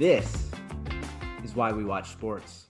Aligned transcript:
This 0.00 0.50
is 1.44 1.54
why 1.54 1.72
we 1.72 1.84
watch 1.84 2.12
sports. 2.12 2.68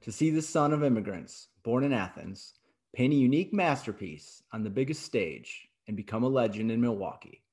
To 0.00 0.10
see 0.10 0.30
the 0.30 0.42
son 0.42 0.72
of 0.72 0.82
immigrants, 0.82 1.46
born 1.62 1.84
in 1.84 1.92
Athens, 1.92 2.54
paint 2.92 3.12
a 3.12 3.16
unique 3.16 3.52
masterpiece 3.52 4.42
on 4.52 4.64
the 4.64 4.68
biggest 4.68 5.04
stage 5.04 5.68
and 5.86 5.96
become 5.96 6.24
a 6.24 6.28
legend 6.28 6.72
in 6.72 6.80
Milwaukee. 6.80 7.44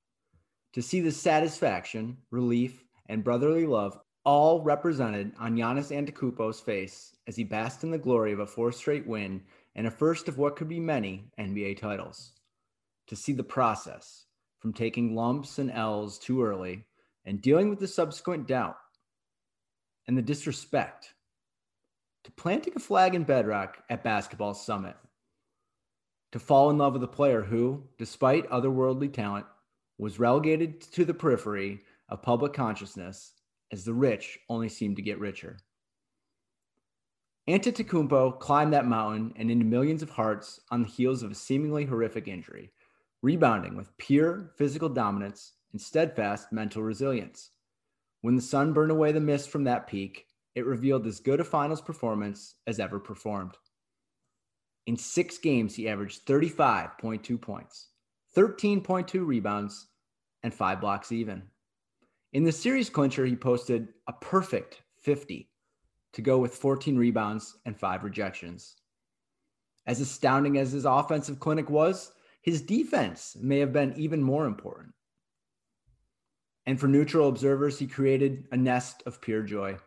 To 0.74 0.82
see 0.82 1.00
the 1.00 1.12
satisfaction, 1.12 2.18
relief, 2.32 2.86
and 3.08 3.24
brotherly 3.24 3.68
love 3.68 4.00
all 4.24 4.64
represented 4.64 5.32
on 5.40 5.56
Giannis 5.56 5.96
Antetokounmpo's 5.96 6.60
face 6.60 7.16
as 7.28 7.36
he 7.36 7.44
basked 7.44 7.84
in 7.84 7.92
the 7.92 8.00
glory 8.00 8.34
of 8.34 8.40
a 8.40 8.48
four 8.48 8.72
straight 8.72 9.06
win 9.06 9.44
and 9.76 9.86
a 9.86 9.92
first 9.92 10.28
of 10.28 10.40
what 10.40 10.56
could 10.56 10.70
be 10.70 10.80
many 10.80 11.30
NBA 11.40 11.78
titles. 11.78 12.32
To 13.10 13.16
see 13.16 13.34
the 13.34 13.44
process 13.44 14.26
from 14.58 14.74
taking 14.74 15.14
lumps 15.14 15.60
and 15.60 15.70
L's 15.70 16.18
too 16.18 16.42
early 16.42 16.88
and 17.26 17.40
dealing 17.44 17.70
with 17.70 17.78
the 17.78 17.88
subsequent 17.88 18.48
doubt 18.48 18.78
and 20.08 20.18
the 20.18 20.22
disrespect 20.22 21.14
to 22.24 22.32
planting 22.32 22.74
a 22.76 22.80
flag 22.80 23.16
in 23.16 23.24
bedrock 23.24 23.84
at 23.90 24.04
Basketball 24.04 24.54
Summit, 24.54 24.96
to 26.32 26.40
fall 26.40 26.70
in 26.70 26.78
love 26.78 26.94
with 26.94 27.04
a 27.04 27.08
player 27.08 27.42
who, 27.42 27.84
despite 27.98 28.50
otherworldly 28.50 29.12
talent, 29.12 29.46
was 29.98 30.20
relegated 30.20 30.82
to 30.82 31.06
the 31.06 31.14
periphery 31.14 31.82
of 32.10 32.22
public 32.22 32.54
consciousness 32.54 33.34
as 33.72 33.84
the 33.84 33.94
rich 33.94 34.40
only 34.50 34.70
seemed 34.70 34.96
to 34.98 35.02
get 35.02 35.20
richer. 35.20 35.58
Antetokounmpo 37.50 38.40
climbed 38.40 38.74
that 38.74 38.86
mountain 38.86 39.34
and 39.38 39.50
into 39.50 39.64
millions 39.64 40.04
of 40.04 40.10
hearts 40.10 40.60
on 40.70 40.82
the 40.82 40.90
heels 40.90 41.24
of 41.24 41.32
a 41.32 41.36
seemingly 41.36 41.86
horrific 41.86 42.28
injury, 42.28 42.72
rebounding 43.22 43.78
with 43.78 43.98
pure 43.98 44.52
physical 44.58 44.90
dominance 44.90 45.54
and 45.72 45.80
steadfast 45.80 46.52
mental 46.52 46.84
resilience. 46.84 47.52
When 48.22 48.36
the 48.36 48.42
sun 48.42 48.74
burned 48.74 48.92
away 48.92 49.12
the 49.12 49.20
mist 49.20 49.50
from 49.50 49.64
that 49.66 49.88
peak, 49.88 50.28
it 50.56 50.66
revealed 50.66 51.06
as 51.06 51.20
good 51.20 51.40
a 51.40 51.44
finals 51.44 51.82
performance 51.82 52.56
as 52.66 52.80
ever 52.80 53.00
performed. 53.00 53.56
In 54.88 54.98
six 54.98 55.38
games, 55.38 55.76
he 55.76 55.88
averaged 55.88 56.26
35.2 56.26 57.40
points, 57.40 57.90
13.2 58.36 59.26
rebounds, 59.26 59.88
and 60.44 60.54
five 60.54 60.80
blocks 60.82 61.12
even. 61.12 61.44
In 62.34 62.44
the 62.44 62.52
series 62.52 62.90
clincher, 62.90 63.26
he 63.26 63.36
posted 63.36 63.90
a 64.08 64.14
perfect 64.14 64.82
50 65.02 65.50
to 66.14 66.22
go 66.22 66.40
with 66.40 66.56
14 66.56 66.98
rebounds 66.98 67.58
and 67.66 67.78
five 67.78 68.04
rejections. 68.04 68.78
As 69.86 70.02
astounding 70.02 70.58
as 70.58 70.72
his 70.72 70.86
offensive 70.86 71.40
clinic 71.40 71.70
was, 71.70 72.12
his 72.42 72.62
defense 72.62 73.38
may 73.40 73.60
have 73.60 73.74
been 73.74 73.94
even 73.98 74.24
more 74.24 74.46
important. 74.46 74.94
And 76.68 76.78
for 76.78 76.88
neutral 76.88 77.30
observers, 77.30 77.80
he 77.80 77.88
created 77.88 78.44
a 78.52 78.58
nest 78.58 79.02
of 79.06 79.22
pure 79.22 79.42
joy, 79.42 79.78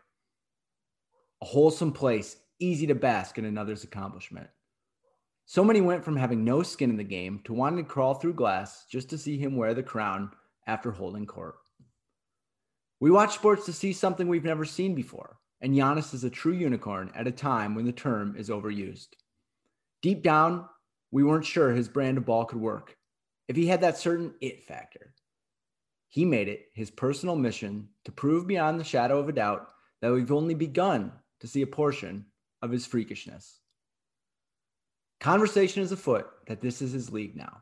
a 1.41 1.45
wholesome 1.45 1.93
place, 1.93 2.37
easy 2.59 2.87
to 2.87 2.95
bask 2.95 3.37
in 3.37 3.45
another's 3.45 3.83
accomplishment. 3.83 4.47
So 5.45 5.63
many 5.63 5.79
went 5.79 6.03
from 6.03 6.15
having 6.15 6.43
no 6.43 6.63
skin 6.63 6.89
in 6.89 6.97
the 6.97 7.03
game 7.03 7.41
to 7.43 7.53
wanting 7.53 7.85
to 7.85 7.89
crawl 7.89 8.15
through 8.15 8.33
glass 8.33 8.85
just 8.89 9.11
to 9.11 9.17
see 9.19 9.37
him 9.37 9.55
wear 9.55 9.75
the 9.75 9.83
crown 9.83 10.31
after 10.65 10.89
holding 10.89 11.27
court. 11.27 11.55
We 12.99 13.11
watch 13.11 13.35
sports 13.35 13.65
to 13.65 13.73
see 13.73 13.93
something 13.93 14.27
we've 14.27 14.43
never 14.43 14.65
seen 14.65 14.95
before, 14.95 15.37
and 15.61 15.75
Giannis 15.75 16.15
is 16.15 16.23
a 16.23 16.31
true 16.31 16.53
unicorn 16.53 17.11
at 17.13 17.27
a 17.27 17.31
time 17.31 17.75
when 17.75 17.85
the 17.85 17.91
term 17.91 18.35
is 18.35 18.49
overused. 18.49 19.09
Deep 20.01 20.23
down, 20.23 20.65
we 21.11 21.23
weren't 21.23 21.45
sure 21.45 21.71
his 21.71 21.89
brand 21.89 22.17
of 22.17 22.25
ball 22.25 22.45
could 22.45 22.59
work, 22.59 22.97
if 23.47 23.55
he 23.55 23.67
had 23.67 23.81
that 23.81 23.99
certain 23.99 24.33
it 24.41 24.63
factor. 24.63 25.13
He 26.11 26.25
made 26.25 26.49
it 26.49 26.67
his 26.73 26.91
personal 26.91 27.37
mission 27.37 27.87
to 28.03 28.11
prove 28.11 28.45
beyond 28.45 28.77
the 28.77 28.83
shadow 28.83 29.17
of 29.17 29.29
a 29.29 29.31
doubt 29.31 29.69
that 30.01 30.11
we've 30.11 30.31
only 30.31 30.53
begun 30.53 31.13
to 31.39 31.47
see 31.47 31.61
a 31.61 31.67
portion 31.67 32.25
of 32.61 32.69
his 32.69 32.85
freakishness. 32.85 33.59
Conversation 35.21 35.81
is 35.81 35.93
afoot 35.93 36.27
that 36.47 36.59
this 36.59 36.81
is 36.81 36.91
his 36.91 37.13
league 37.13 37.37
now, 37.37 37.61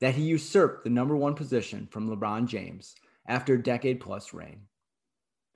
that 0.00 0.14
he 0.14 0.22
usurped 0.22 0.82
the 0.82 0.88
number 0.88 1.14
one 1.14 1.34
position 1.34 1.86
from 1.90 2.08
LeBron 2.08 2.46
James 2.46 2.94
after 3.26 3.52
a 3.52 3.62
decade 3.62 4.00
plus 4.00 4.32
reign. 4.32 4.62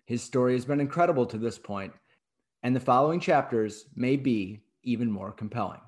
His 0.04 0.22
story 0.22 0.52
has 0.52 0.66
been 0.66 0.80
incredible 0.80 1.24
to 1.24 1.38
this 1.38 1.58
point, 1.58 1.94
and 2.62 2.76
the 2.76 2.80
following 2.80 3.20
chapters 3.20 3.86
may 3.96 4.16
be 4.16 4.60
even 4.82 5.10
more 5.10 5.32
compelling. 5.32 5.80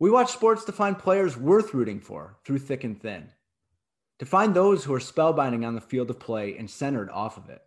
We 0.00 0.10
watch 0.10 0.32
sports 0.32 0.64
to 0.64 0.72
find 0.72 0.98
players 0.98 1.36
worth 1.36 1.72
rooting 1.72 2.00
for 2.00 2.38
through 2.44 2.58
thick 2.58 2.82
and 2.82 3.00
thin 3.00 3.30
to 4.18 4.26
find 4.26 4.54
those 4.54 4.84
who 4.84 4.92
are 4.94 4.98
spellbinding 4.98 5.66
on 5.66 5.74
the 5.74 5.80
field 5.80 6.10
of 6.10 6.18
play 6.18 6.56
and 6.58 6.68
centered 6.68 7.10
off 7.10 7.36
of 7.36 7.48
it. 7.48 7.62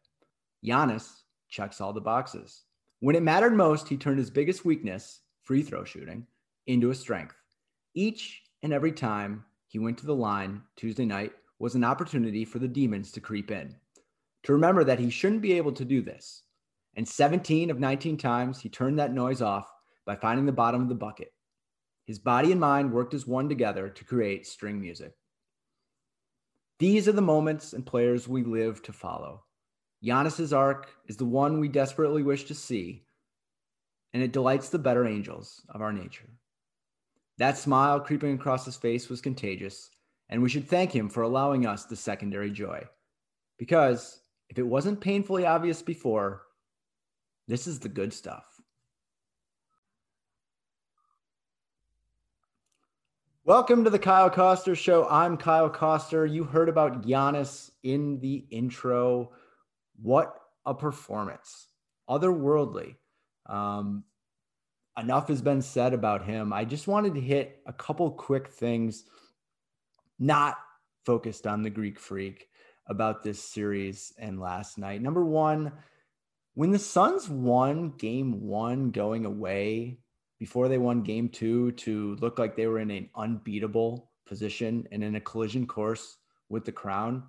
Giannis 0.65 1.21
checks 1.49 1.79
all 1.79 1.93
the 1.93 2.01
boxes. 2.01 2.63
When 2.99 3.15
it 3.15 3.23
mattered 3.23 3.55
most, 3.55 3.87
he 3.87 3.97
turned 3.97 4.19
his 4.19 4.29
biggest 4.29 4.65
weakness, 4.65 5.21
free 5.43 5.63
throw 5.63 5.83
shooting, 5.83 6.27
into 6.67 6.91
a 6.91 6.95
strength. 6.95 7.35
Each 7.93 8.41
and 8.63 8.73
every 8.73 8.91
time 8.91 9.45
he 9.67 9.79
went 9.79 9.97
to 9.99 10.05
the 10.05 10.15
line 10.15 10.61
Tuesday 10.75 11.05
night 11.05 11.31
was 11.59 11.75
an 11.75 11.83
opportunity 11.83 12.45
for 12.45 12.59
the 12.59 12.67
demons 12.67 13.11
to 13.13 13.21
creep 13.21 13.51
in, 13.51 13.75
to 14.43 14.53
remember 14.53 14.83
that 14.83 14.99
he 14.99 15.09
shouldn't 15.09 15.41
be 15.41 15.53
able 15.53 15.71
to 15.71 15.85
do 15.85 16.01
this. 16.01 16.43
And 16.95 17.07
17 17.07 17.69
of 17.69 17.79
19 17.79 18.17
times, 18.17 18.59
he 18.59 18.69
turned 18.69 18.99
that 18.99 19.13
noise 19.13 19.41
off 19.41 19.71
by 20.05 20.15
finding 20.15 20.45
the 20.45 20.51
bottom 20.51 20.81
of 20.81 20.89
the 20.89 20.95
bucket. 20.95 21.33
His 22.05 22.19
body 22.19 22.51
and 22.51 22.59
mind 22.59 22.91
worked 22.91 23.13
as 23.13 23.25
one 23.25 23.47
together 23.47 23.87
to 23.87 24.03
create 24.03 24.45
string 24.45 24.81
music. 24.81 25.13
These 26.81 27.07
are 27.07 27.11
the 27.11 27.21
moments 27.21 27.73
and 27.73 27.85
players 27.85 28.27
we 28.27 28.43
live 28.43 28.81
to 28.81 28.91
follow. 28.91 29.43
Giannis's 30.03 30.51
arc 30.51 30.89
is 31.05 31.15
the 31.15 31.25
one 31.25 31.59
we 31.59 31.67
desperately 31.67 32.23
wish 32.23 32.45
to 32.45 32.55
see, 32.55 33.03
and 34.13 34.23
it 34.23 34.31
delights 34.31 34.69
the 34.69 34.79
better 34.79 35.05
angels 35.05 35.61
of 35.69 35.83
our 35.83 35.93
nature. 35.93 36.27
That 37.37 37.59
smile 37.59 37.99
creeping 37.99 38.33
across 38.33 38.65
his 38.65 38.77
face 38.77 39.09
was 39.09 39.21
contagious, 39.21 39.91
and 40.27 40.41
we 40.41 40.49
should 40.49 40.67
thank 40.67 40.91
him 40.91 41.07
for 41.07 41.21
allowing 41.21 41.67
us 41.67 41.85
the 41.85 41.95
secondary 41.95 42.49
joy. 42.49 42.83
Because 43.59 44.23
If 44.49 44.57
it 44.57 44.63
wasn't 44.63 44.99
painfully 44.99 45.45
obvious 45.45 45.83
before, 45.83 46.41
this 47.47 47.67
is 47.67 47.79
the 47.79 47.89
good 47.89 48.11
stuff. 48.11 48.50
Welcome 53.51 53.83
to 53.83 53.89
the 53.89 53.99
Kyle 53.99 54.29
Koster 54.29 54.75
Show. 54.75 55.05
I'm 55.09 55.35
Kyle 55.35 55.69
Koster. 55.69 56.25
You 56.25 56.45
heard 56.45 56.69
about 56.69 57.05
Giannis 57.05 57.69
in 57.83 58.17
the 58.21 58.45
intro. 58.49 59.33
What 60.01 60.33
a 60.65 60.73
performance! 60.73 61.67
Otherworldly. 62.09 62.95
Um, 63.47 64.05
enough 64.97 65.27
has 65.27 65.41
been 65.41 65.61
said 65.61 65.93
about 65.93 66.23
him. 66.23 66.53
I 66.53 66.63
just 66.63 66.87
wanted 66.87 67.13
to 67.15 67.19
hit 67.19 67.61
a 67.65 67.73
couple 67.73 68.09
quick 68.11 68.47
things, 68.47 69.03
not 70.17 70.55
focused 71.05 71.45
on 71.45 71.61
the 71.61 71.69
Greek 71.69 71.99
freak 71.99 72.47
about 72.87 73.21
this 73.21 73.43
series 73.43 74.13
and 74.17 74.39
last 74.39 74.77
night. 74.77 75.01
Number 75.01 75.25
one, 75.25 75.73
when 76.53 76.71
the 76.71 76.79
Suns 76.79 77.27
won 77.27 77.89
game 77.97 78.47
one 78.47 78.91
going 78.91 79.25
away 79.25 79.97
before 80.41 80.67
they 80.67 80.79
won 80.79 81.03
game 81.03 81.29
two 81.29 81.71
to 81.73 82.15
look 82.15 82.39
like 82.39 82.55
they 82.55 82.65
were 82.65 82.79
in 82.79 82.89
an 82.89 83.07
unbeatable 83.15 84.09
position 84.25 84.87
and 84.91 85.03
in 85.03 85.13
a 85.13 85.21
collision 85.21 85.67
course 85.67 86.17
with 86.49 86.65
the 86.65 86.71
crown, 86.71 87.21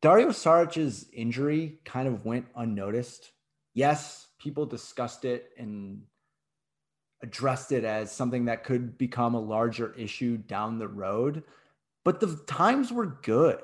Dario 0.00 0.32
Saric's 0.32 1.04
injury 1.12 1.78
kind 1.84 2.08
of 2.08 2.24
went 2.24 2.46
unnoticed. 2.56 3.32
Yes, 3.74 4.28
people 4.38 4.64
discussed 4.64 5.26
it 5.26 5.50
and 5.58 6.04
addressed 7.22 7.70
it 7.70 7.84
as 7.84 8.10
something 8.10 8.46
that 8.46 8.64
could 8.64 8.96
become 8.96 9.34
a 9.34 9.38
larger 9.38 9.92
issue 9.92 10.38
down 10.38 10.78
the 10.78 10.88
road. 10.88 11.42
But 12.02 12.18
the 12.18 12.34
times 12.46 12.90
were 12.90 13.18
good. 13.22 13.60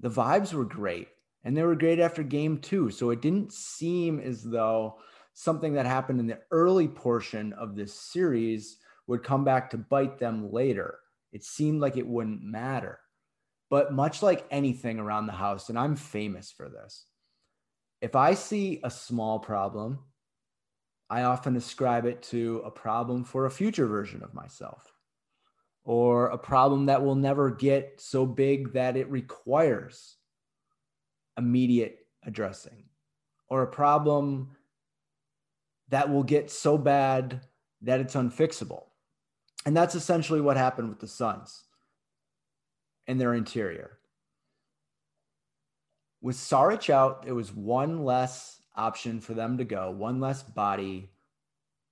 The 0.00 0.08
vibes 0.08 0.54
were 0.54 0.64
great. 0.64 1.08
And 1.44 1.54
they 1.54 1.62
were 1.62 1.76
great 1.76 2.00
after 2.00 2.22
game 2.22 2.56
two. 2.56 2.90
So 2.90 3.10
it 3.10 3.20
didn't 3.20 3.52
seem 3.52 4.18
as 4.18 4.42
though 4.42 4.96
something 5.38 5.74
that 5.74 5.84
happened 5.84 6.18
in 6.18 6.26
the 6.26 6.40
early 6.50 6.88
portion 6.88 7.52
of 7.52 7.76
this 7.76 7.92
series 7.92 8.78
would 9.06 9.22
come 9.22 9.44
back 9.44 9.68
to 9.68 9.76
bite 9.76 10.18
them 10.18 10.50
later. 10.50 10.98
It 11.30 11.44
seemed 11.44 11.82
like 11.82 11.98
it 11.98 12.06
wouldn't 12.06 12.42
matter. 12.42 13.00
But 13.68 13.92
much 13.92 14.22
like 14.22 14.46
anything 14.50 14.98
around 14.98 15.26
the 15.26 15.32
house, 15.32 15.68
and 15.68 15.78
I'm 15.78 15.94
famous 15.94 16.50
for 16.50 16.70
this, 16.70 17.04
if 18.00 18.16
I 18.16 18.32
see 18.32 18.80
a 18.82 18.90
small 18.90 19.38
problem, 19.38 19.98
I 21.10 21.24
often 21.24 21.54
ascribe 21.54 22.06
it 22.06 22.22
to 22.24 22.62
a 22.64 22.70
problem 22.70 23.22
for 23.22 23.44
a 23.44 23.50
future 23.50 23.86
version 23.86 24.22
of 24.22 24.32
myself 24.32 24.90
or 25.84 26.28
a 26.28 26.38
problem 26.38 26.86
that 26.86 27.04
will 27.04 27.14
never 27.14 27.50
get 27.50 28.00
so 28.00 28.24
big 28.24 28.72
that 28.72 28.96
it 28.96 29.10
requires 29.10 30.16
immediate 31.36 31.98
addressing, 32.24 32.84
or 33.50 33.62
a 33.62 33.66
problem 33.66 34.55
that 35.88 36.10
will 36.10 36.22
get 36.22 36.50
so 36.50 36.76
bad 36.76 37.40
that 37.82 38.00
it's 38.00 38.14
unfixable. 38.14 38.84
And 39.64 39.76
that's 39.76 39.94
essentially 39.94 40.40
what 40.40 40.56
happened 40.56 40.88
with 40.88 41.00
the 41.00 41.08
Suns 41.08 41.64
and 43.06 43.20
their 43.20 43.34
interior. 43.34 43.98
With 46.20 46.36
Saric 46.36 46.90
out, 46.90 47.24
it 47.26 47.32
was 47.32 47.52
one 47.52 48.04
less 48.04 48.60
option 48.74 49.20
for 49.20 49.34
them 49.34 49.58
to 49.58 49.64
go, 49.64 49.90
one 49.90 50.20
less 50.20 50.42
body, 50.42 51.10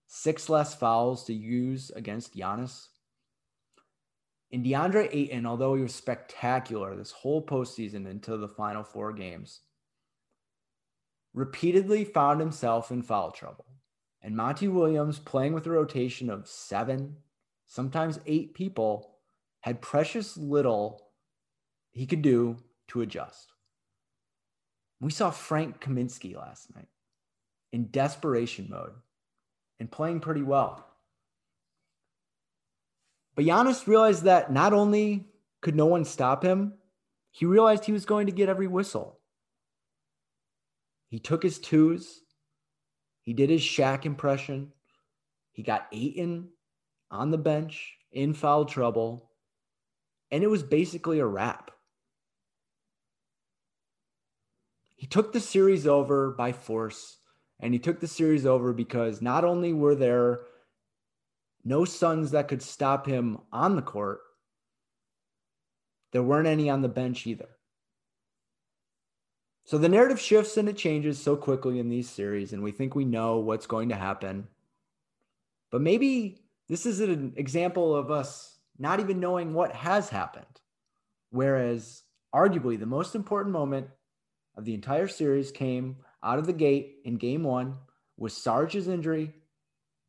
six 0.06 0.48
less 0.48 0.74
fouls 0.74 1.24
to 1.24 1.34
use 1.34 1.90
against 1.94 2.36
Giannis. 2.36 2.88
And 4.52 4.64
DeAndre 4.64 5.08
Ayton, 5.12 5.46
although 5.46 5.74
he 5.74 5.82
was 5.82 5.94
spectacular 5.94 6.94
this 6.94 7.10
whole 7.10 7.44
postseason 7.44 8.08
until 8.08 8.38
the 8.38 8.48
final 8.48 8.84
four 8.84 9.12
games, 9.12 9.60
repeatedly 11.32 12.04
found 12.04 12.40
himself 12.40 12.92
in 12.92 13.02
foul 13.02 13.32
trouble. 13.32 13.66
And 14.24 14.34
Monty 14.34 14.68
Williams, 14.68 15.18
playing 15.18 15.52
with 15.52 15.66
a 15.66 15.70
rotation 15.70 16.30
of 16.30 16.48
seven, 16.48 17.18
sometimes 17.66 18.18
eight 18.24 18.54
people, 18.54 19.18
had 19.60 19.82
precious 19.82 20.34
little 20.38 21.10
he 21.92 22.06
could 22.06 22.22
do 22.22 22.56
to 22.88 23.02
adjust. 23.02 23.52
We 24.98 25.10
saw 25.10 25.30
Frank 25.30 25.78
Kaminsky 25.78 26.34
last 26.34 26.74
night 26.74 26.88
in 27.70 27.90
desperation 27.90 28.68
mode 28.70 28.94
and 29.78 29.92
playing 29.92 30.20
pretty 30.20 30.42
well. 30.42 30.86
But 33.34 33.44
Giannis 33.44 33.86
realized 33.86 34.22
that 34.22 34.50
not 34.50 34.72
only 34.72 35.26
could 35.60 35.76
no 35.76 35.84
one 35.84 36.06
stop 36.06 36.42
him, 36.42 36.74
he 37.30 37.44
realized 37.44 37.84
he 37.84 37.92
was 37.92 38.06
going 38.06 38.26
to 38.26 38.32
get 38.32 38.48
every 38.48 38.68
whistle. 38.68 39.18
He 41.10 41.18
took 41.18 41.42
his 41.42 41.58
twos. 41.58 42.22
He 43.24 43.32
did 43.32 43.50
his 43.50 43.62
Shaq 43.62 44.04
impression. 44.04 44.72
He 45.52 45.62
got 45.62 45.88
Ayton 45.92 46.50
on 47.10 47.30
the 47.30 47.38
bench 47.38 47.96
in 48.12 48.34
foul 48.34 48.66
trouble. 48.66 49.30
And 50.30 50.44
it 50.44 50.50
was 50.50 50.62
basically 50.62 51.18
a 51.18 51.26
wrap. 51.26 51.70
He 54.94 55.06
took 55.06 55.32
the 55.32 55.40
series 55.40 55.86
over 55.86 56.30
by 56.30 56.52
force. 56.52 57.18
And 57.60 57.72
he 57.72 57.80
took 57.80 58.00
the 58.00 58.08
series 58.08 58.44
over 58.46 58.72
because 58.72 59.22
not 59.22 59.44
only 59.44 59.72
were 59.72 59.94
there 59.94 60.40
no 61.64 61.84
Suns 61.86 62.32
that 62.32 62.48
could 62.48 62.62
stop 62.62 63.06
him 63.06 63.38
on 63.50 63.74
the 63.74 63.82
court. 63.82 64.20
There 66.12 66.22
weren't 66.22 66.46
any 66.46 66.68
on 66.68 66.82
the 66.82 66.88
bench 66.88 67.26
either. 67.26 67.48
So 69.64 69.78
the 69.78 69.88
narrative 69.88 70.20
shifts 70.20 70.58
and 70.58 70.68
it 70.68 70.76
changes 70.76 71.18
so 71.18 71.36
quickly 71.36 71.78
in 71.78 71.88
these 71.88 72.08
series, 72.08 72.52
and 72.52 72.62
we 72.62 72.70
think 72.70 72.94
we 72.94 73.06
know 73.06 73.38
what's 73.38 73.66
going 73.66 73.88
to 73.88 73.96
happen. 73.96 74.46
But 75.70 75.80
maybe 75.80 76.44
this 76.68 76.84
is 76.84 77.00
an 77.00 77.32
example 77.36 77.96
of 77.96 78.10
us 78.10 78.58
not 78.78 79.00
even 79.00 79.20
knowing 79.20 79.54
what 79.54 79.72
has 79.72 80.10
happened. 80.10 80.60
Whereas, 81.30 82.02
arguably, 82.34 82.78
the 82.78 82.86
most 82.86 83.14
important 83.14 83.52
moment 83.52 83.88
of 84.56 84.64
the 84.64 84.74
entire 84.74 85.08
series 85.08 85.50
came 85.50 85.96
out 86.22 86.38
of 86.38 86.46
the 86.46 86.52
gate 86.52 86.96
in 87.04 87.16
game 87.16 87.42
one 87.42 87.76
with 88.16 88.32
Saric's 88.32 88.86
injury 88.86 89.32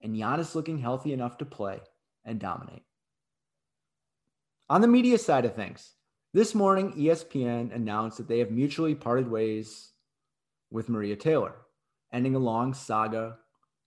and 0.02 0.16
Giannis 0.16 0.54
looking 0.54 0.80
healthy 0.80 1.14
enough 1.14 1.38
to 1.38 1.46
play 1.46 1.80
and 2.26 2.40
dominate. 2.40 2.84
On 4.70 4.82
the 4.82 4.88
media 4.88 5.18
side 5.18 5.46
of 5.46 5.56
things, 5.56 5.95
this 6.36 6.54
morning 6.54 6.92
ESPN 6.92 7.74
announced 7.74 8.18
that 8.18 8.28
they 8.28 8.40
have 8.40 8.52
mutually 8.52 8.94
parted 8.94 9.32
ways 9.32 9.94
with 10.70 10.90
Maria 10.90 11.16
Taylor, 11.16 11.54
ending 12.12 12.36
a 12.36 12.40
long 12.40 12.74
saga, 12.74 13.38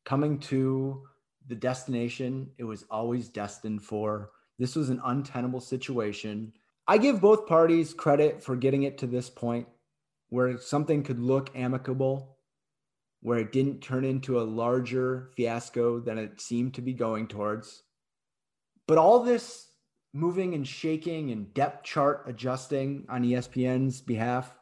coming 0.06 0.38
to 0.38 1.02
the 1.46 1.54
destination 1.54 2.48
it 2.56 2.64
was 2.64 2.86
always 2.90 3.28
destined 3.28 3.82
for. 3.82 4.30
This 4.58 4.74
was 4.74 4.88
an 4.88 5.02
untenable 5.04 5.60
situation. 5.60 6.54
I 6.86 6.96
give 6.96 7.20
both 7.20 7.46
parties 7.46 7.92
credit 7.92 8.42
for 8.42 8.56
getting 8.56 8.84
it 8.84 8.96
to 8.96 9.06
this 9.06 9.28
point 9.28 9.68
where 10.30 10.56
something 10.56 11.02
could 11.02 11.20
look 11.20 11.50
amicable 11.54 12.38
where 13.20 13.40
it 13.40 13.52
didn't 13.52 13.82
turn 13.82 14.06
into 14.06 14.40
a 14.40 14.48
larger 14.48 15.28
fiasco 15.36 16.00
than 16.00 16.16
it 16.16 16.40
seemed 16.40 16.72
to 16.72 16.80
be 16.80 16.94
going 16.94 17.26
towards. 17.26 17.82
But 18.86 18.96
all 18.96 19.22
this 19.22 19.67
moving 20.18 20.54
and 20.54 20.66
shaking 20.66 21.30
and 21.30 21.54
depth 21.54 21.84
chart 21.84 22.24
adjusting 22.26 23.06
on 23.08 23.22
ESPN's 23.22 24.00
behalf 24.00 24.52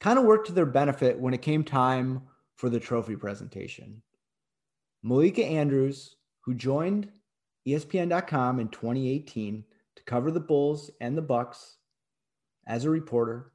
kind 0.00 0.18
of 0.18 0.24
worked 0.24 0.46
to 0.46 0.52
their 0.52 0.66
benefit 0.66 1.18
when 1.18 1.34
it 1.34 1.42
came 1.42 1.64
time 1.64 2.22
for 2.56 2.68
the 2.68 2.78
trophy 2.78 3.16
presentation. 3.16 4.02
Malika 5.02 5.44
Andrews, 5.44 6.16
who 6.42 6.54
joined 6.54 7.10
ESPN.com 7.66 8.60
in 8.60 8.68
2018 8.68 9.64
to 9.96 10.02
cover 10.04 10.30
the 10.30 10.40
Bulls 10.40 10.90
and 11.00 11.16
the 11.16 11.22
Bucks 11.22 11.76
as 12.66 12.84
a 12.84 12.90
reporter, 12.90 13.52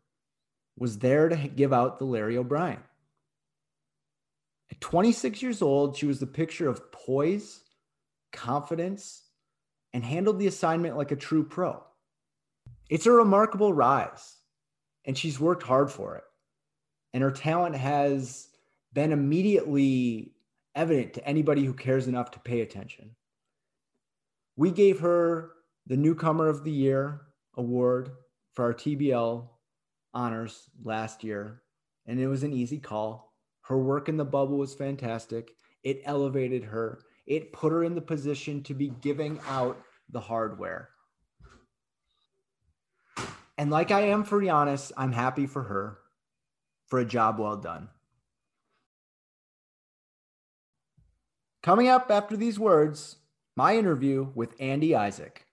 was 0.77 0.99
there 0.99 1.29
to 1.29 1.35
give 1.35 1.71
out 1.71 1.99
the 1.99 2.05
Larry 2.05 2.37
O'Brien. 2.37 2.79
At 4.71 4.81
26 4.81 5.41
years 5.41 5.61
old, 5.61 5.95
she 5.95 6.07
was 6.07 6.19
the 6.19 6.25
picture 6.25 6.67
of 6.67 6.91
poise, 6.91 7.61
confidence, 8.31 9.22
and 9.93 10.03
handled 10.03 10.39
the 10.39 10.47
assignment 10.47 10.97
like 10.97 11.11
a 11.11 11.15
true 11.15 11.43
pro. 11.43 11.83
It's 12.89 13.05
a 13.05 13.11
remarkable 13.11 13.73
rise, 13.73 14.37
and 15.05 15.17
she's 15.17 15.39
worked 15.39 15.63
hard 15.63 15.91
for 15.91 16.15
it. 16.15 16.23
And 17.13 17.23
her 17.23 17.31
talent 17.31 17.75
has 17.75 18.49
been 18.93 19.11
immediately 19.11 20.33
evident 20.75 21.13
to 21.13 21.27
anybody 21.27 21.63
who 21.63 21.73
cares 21.73 22.07
enough 22.07 22.31
to 22.31 22.39
pay 22.39 22.61
attention. 22.61 23.15
We 24.55 24.71
gave 24.71 24.99
her 24.99 25.51
the 25.87 25.97
Newcomer 25.97 26.47
of 26.47 26.63
the 26.63 26.71
Year 26.71 27.21
award 27.55 28.11
for 28.53 28.65
our 28.65 28.73
TBL 28.73 29.47
honors 30.13 30.69
last 30.83 31.23
year, 31.23 31.63
and 32.05 32.19
it 32.19 32.27
was 32.27 32.43
an 32.43 32.53
easy 32.53 32.79
call. 32.79 33.33
Her 33.61 33.77
work 33.77 34.09
in 34.09 34.17
the 34.17 34.25
bubble 34.25 34.57
was 34.57 34.73
fantastic. 34.73 35.51
It 35.83 36.01
elevated 36.05 36.63
her. 36.63 36.99
It 37.25 37.53
put 37.53 37.71
her 37.71 37.83
in 37.83 37.95
the 37.95 38.01
position 38.01 38.63
to 38.63 38.73
be 38.73 38.89
giving 39.01 39.39
out 39.47 39.81
the 40.09 40.19
hardware. 40.19 40.89
And 43.57 43.69
like 43.71 43.91
I 43.91 44.01
am 44.01 44.23
for 44.23 44.41
Giannis, 44.41 44.91
I'm 44.97 45.11
happy 45.11 45.45
for 45.45 45.63
her 45.63 45.99
for 46.87 46.99
a 46.99 47.05
job 47.05 47.39
well 47.39 47.57
done. 47.57 47.89
Coming 51.61 51.87
up 51.87 52.11
after 52.11 52.35
these 52.35 52.59
words, 52.59 53.17
my 53.55 53.77
interview 53.77 54.27
with 54.35 54.55
Andy 54.59 54.95
Isaac. 54.95 55.45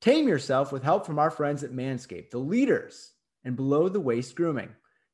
Tame 0.00 0.28
yourself 0.28 0.72
with 0.72 0.82
help 0.82 1.06
from 1.06 1.18
our 1.18 1.30
friends 1.30 1.62
at 1.62 1.72
Manscaped, 1.72 2.30
the 2.30 2.38
leaders 2.38 3.12
in 3.44 3.54
below 3.54 3.88
the 3.88 4.00
waist 4.00 4.34
grooming. 4.34 4.68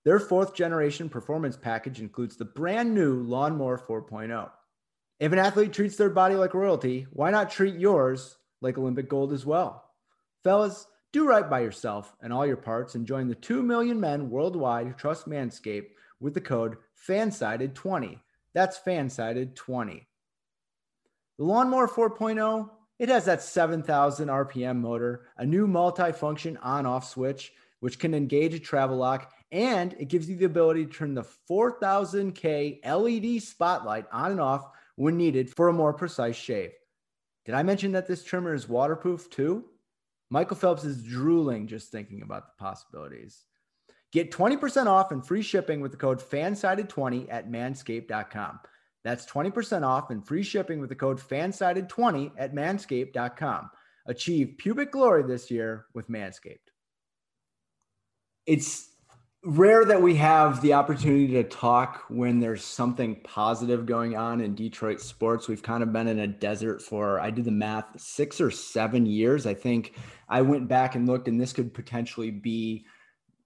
Their 0.05 0.19
fourth 0.19 0.55
generation 0.55 1.09
performance 1.09 1.57
package 1.57 2.01
includes 2.01 2.37
the 2.37 2.47
brand 2.47 2.95
new 2.95 3.23
Lawnmower 3.23 3.79
4.0. 3.79 4.51
If 5.21 5.33
an 5.33 5.39
athlete 5.41 5.73
treats 5.73 5.97
their 5.97 6.11
body 6.11 6.37
like 6.37 6.55
royalty, 6.55 7.09
why 7.13 7.31
not 7.31 7.51
treat 7.51 7.75
yours 7.75 8.37
like 8.61 8.79
Olympic 8.79 9.09
gold 9.09 9.33
as 9.33 9.45
well? 9.45 9.85
Fellas, 10.45 10.87
do 11.13 11.27
right 11.27 11.49
by 11.49 11.61
yourself 11.61 12.15
and 12.23 12.33
all 12.33 12.47
your 12.47 12.57
parts 12.57 12.95
and 12.95 13.07
join 13.07 13.27
the 13.27 13.35
2 13.35 13.63
million 13.63 13.99
men 13.99 14.31
worldwide 14.31 14.87
who 14.87 14.93
trust 14.93 15.29
Manscaped 15.29 15.89
with 16.21 16.35
the 16.35 16.41
code 16.41 16.77
FANSIDED20. 17.09 18.21
That's 18.55 18.79
FANSIDED20. 18.79 20.05
The 21.39 21.45
Lawnmower 21.45 21.89
4.0, 21.89 22.71
it 23.01 23.09
has 23.09 23.25
that 23.25 23.43
7,000 23.43 24.29
RPM 24.29 24.77
motor, 24.77 25.27
a 25.37 25.47
new 25.47 25.67
multi-function 25.67 26.57
on-off 26.59 27.09
switch, 27.09 27.53
which 27.81 27.99
can 27.99 28.15
engage 28.15 28.55
a 28.55 28.61
travel 28.61 28.97
lock, 28.97 29.33
and 29.51 29.95
it 29.99 30.09
gives 30.09 30.29
you 30.29 30.37
the 30.37 30.45
ability 30.45 30.85
to 30.87 30.93
turn 30.93 31.15
the 31.15 31.27
4000K 31.49 32.85
LED 32.85 33.43
spotlight 33.43 34.07
on 34.13 34.33
and 34.33 34.41
off 34.41 34.67
when 34.99 35.17
needed 35.17 35.49
for 35.49 35.69
a 35.69 35.73
more 35.73 35.93
precise 35.93 36.35
shave. 36.35 36.73
Did 37.45 37.55
I 37.55 37.63
mention 37.63 37.93
that 37.93 38.09
this 38.09 38.25
trimmer 38.25 38.53
is 38.53 38.69
waterproof 38.69 39.31
too? 39.31 39.65
Michael 40.29 40.57
Phelps 40.57 40.85
is 40.85 41.05
drooling 41.05 41.69
just 41.69 41.93
thinking 41.93 42.23
about 42.23 42.47
the 42.47 42.65
possibilities. 42.65 43.45
Get 44.13 44.33
20% 44.33 44.87
off 44.87 45.13
and 45.13 45.25
free 45.25 45.43
shipping 45.43 45.81
with 45.81 45.93
the 45.93 45.97
code 45.97 46.19
FANSIDED20 46.19 47.29
at 47.31 47.49
manscaped.com. 47.49 48.59
That's 49.05 49.25
20% 49.25 49.87
off 49.87 50.11
and 50.11 50.27
free 50.27 50.43
shipping 50.43 50.81
with 50.81 50.89
the 50.89 50.97
code 50.97 51.21
FANSIDED20 51.21 52.33
at 52.37 52.53
manscaped.com. 52.53 53.71
Achieve 54.07 54.57
pubic 54.59 54.91
glory 54.91 55.23
this 55.23 55.49
year 55.49 55.87
with 55.95 56.09
Manscaped. 56.09 56.59
It's 58.47 58.89
rare 59.45 59.85
that 59.85 60.03
we 60.03 60.17
have 60.17 60.61
the 60.61 60.73
opportunity 60.73 61.29
to 61.29 61.45
talk 61.45 62.05
when 62.09 62.41
there's 62.41 62.65
something 62.65 63.15
positive 63.23 63.87
going 63.87 64.17
on 64.17 64.41
in 64.41 64.55
Detroit 64.55 65.01
sports. 65.01 65.47
We've 65.47 65.63
kind 65.63 65.83
of 65.83 65.93
been 65.93 66.09
in 66.09 66.19
a 66.19 66.27
desert 66.27 66.83
for, 66.83 67.21
I 67.21 67.31
did 67.31 67.45
the 67.45 67.53
math, 67.53 68.01
six 68.01 68.41
or 68.41 68.51
seven 68.51 69.07
years. 69.07 69.47
I 69.47 69.55
think 69.55 69.95
I 70.29 70.43
went 70.43 70.67
back 70.67 70.97
and 70.97 71.07
looked, 71.07 71.29
and 71.29 71.41
this 71.41 71.53
could 71.53 71.73
potentially 71.73 72.33
be 72.33 72.85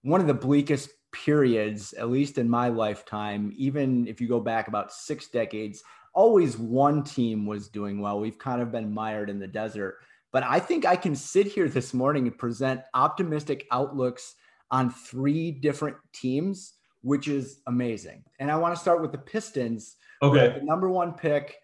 one 0.02 0.20
of 0.20 0.26
the 0.26 0.34
bleakest 0.34 0.90
periods, 1.12 1.92
at 1.92 2.10
least 2.10 2.38
in 2.38 2.48
my 2.48 2.68
lifetime. 2.68 3.52
Even 3.54 4.06
if 4.08 4.18
you 4.18 4.28
go 4.28 4.40
back 4.40 4.68
about 4.68 4.92
six 4.92 5.28
decades, 5.28 5.82
always 6.14 6.56
one 6.56 7.04
team 7.04 7.44
was 7.44 7.68
doing 7.68 8.00
well. 8.00 8.18
We've 8.18 8.38
kind 8.38 8.62
of 8.62 8.72
been 8.72 8.92
mired 8.92 9.28
in 9.28 9.38
the 9.38 9.46
desert. 9.46 9.98
But 10.32 10.42
I 10.44 10.58
think 10.58 10.86
I 10.86 10.96
can 10.96 11.14
sit 11.14 11.46
here 11.46 11.68
this 11.68 11.92
morning 11.92 12.26
and 12.26 12.36
present 12.36 12.80
optimistic 12.94 13.66
outlooks 13.70 14.36
on 14.72 14.90
three 14.90 15.52
different 15.52 15.96
teams, 16.12 16.72
which 17.02 17.28
is 17.28 17.60
amazing. 17.66 18.24
And 18.40 18.50
I 18.50 18.56
want 18.56 18.74
to 18.74 18.80
start 18.80 19.02
with 19.02 19.12
the 19.12 19.18
Pistons. 19.18 19.96
Okay. 20.22 20.58
The 20.58 20.64
number 20.64 20.88
one 20.88 21.12
pick. 21.12 21.56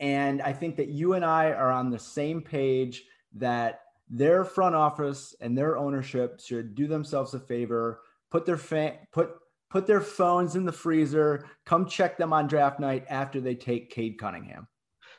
And 0.00 0.42
I 0.42 0.52
think 0.52 0.76
that 0.76 0.88
you 0.88 1.12
and 1.12 1.24
I 1.24 1.52
are 1.52 1.70
on 1.70 1.90
the 1.90 1.98
same 1.98 2.40
page 2.40 3.04
that 3.34 3.82
their 4.08 4.44
front 4.44 4.74
office 4.74 5.34
and 5.40 5.56
their 5.56 5.76
ownership 5.76 6.40
should 6.40 6.74
do 6.74 6.86
themselves 6.86 7.34
a 7.34 7.38
favor, 7.40 8.00
put 8.30 8.46
their 8.46 8.56
fa- 8.56 8.98
put 9.12 9.30
put 9.70 9.86
their 9.86 10.00
phones 10.00 10.56
in 10.56 10.64
the 10.64 10.72
freezer, 10.72 11.46
come 11.64 11.86
check 11.86 12.16
them 12.16 12.32
on 12.32 12.46
draft 12.46 12.78
night 12.78 13.04
after 13.08 13.40
they 13.40 13.54
take 13.54 13.90
Cade 13.90 14.18
Cunningham. 14.18 14.68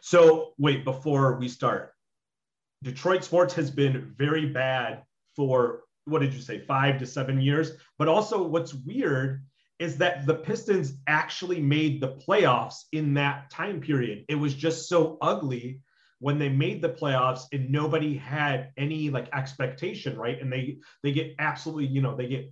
So 0.02 0.54
wait, 0.58 0.86
before 0.86 1.38
we 1.38 1.48
start, 1.48 1.94
Detroit 2.84 3.24
sports 3.24 3.54
has 3.56 3.70
been 3.70 4.14
very 4.18 4.46
bad 4.46 5.04
for 5.36 5.82
what 6.06 6.22
did 6.22 6.34
you 6.34 6.42
say, 6.42 6.60
five 6.60 7.00
to 7.00 7.06
seven 7.06 7.42
years. 7.42 7.72
But 7.98 8.08
also, 8.08 8.42
what's 8.44 8.74
weird 8.74 9.44
is 9.80 9.98
that 9.98 10.26
the 10.26 10.36
Pistons 10.36 10.94
actually 11.08 11.60
made 11.60 12.00
the 12.00 12.16
playoffs 12.16 12.84
in 12.94 13.14
that 13.16 13.50
time 13.50 13.82
period. 13.82 14.24
It 14.30 14.36
was 14.36 14.54
just 14.54 14.88
so 14.88 15.18
ugly 15.22 15.82
when 16.20 16.40
they 16.40 16.50
made 16.50 16.82
the 16.82 16.90
playoffs 16.90 17.42
and 17.52 17.70
nobody 17.70 18.16
had 18.16 18.72
any 18.78 19.10
like 19.10 19.28
expectation, 19.34 20.18
right? 20.18 20.40
And 20.40 20.52
they 20.52 20.78
they 21.04 21.12
get 21.12 21.36
absolutely, 21.40 21.88
you 21.88 22.02
know, 22.02 22.16
they 22.16 22.28
get 22.28 22.52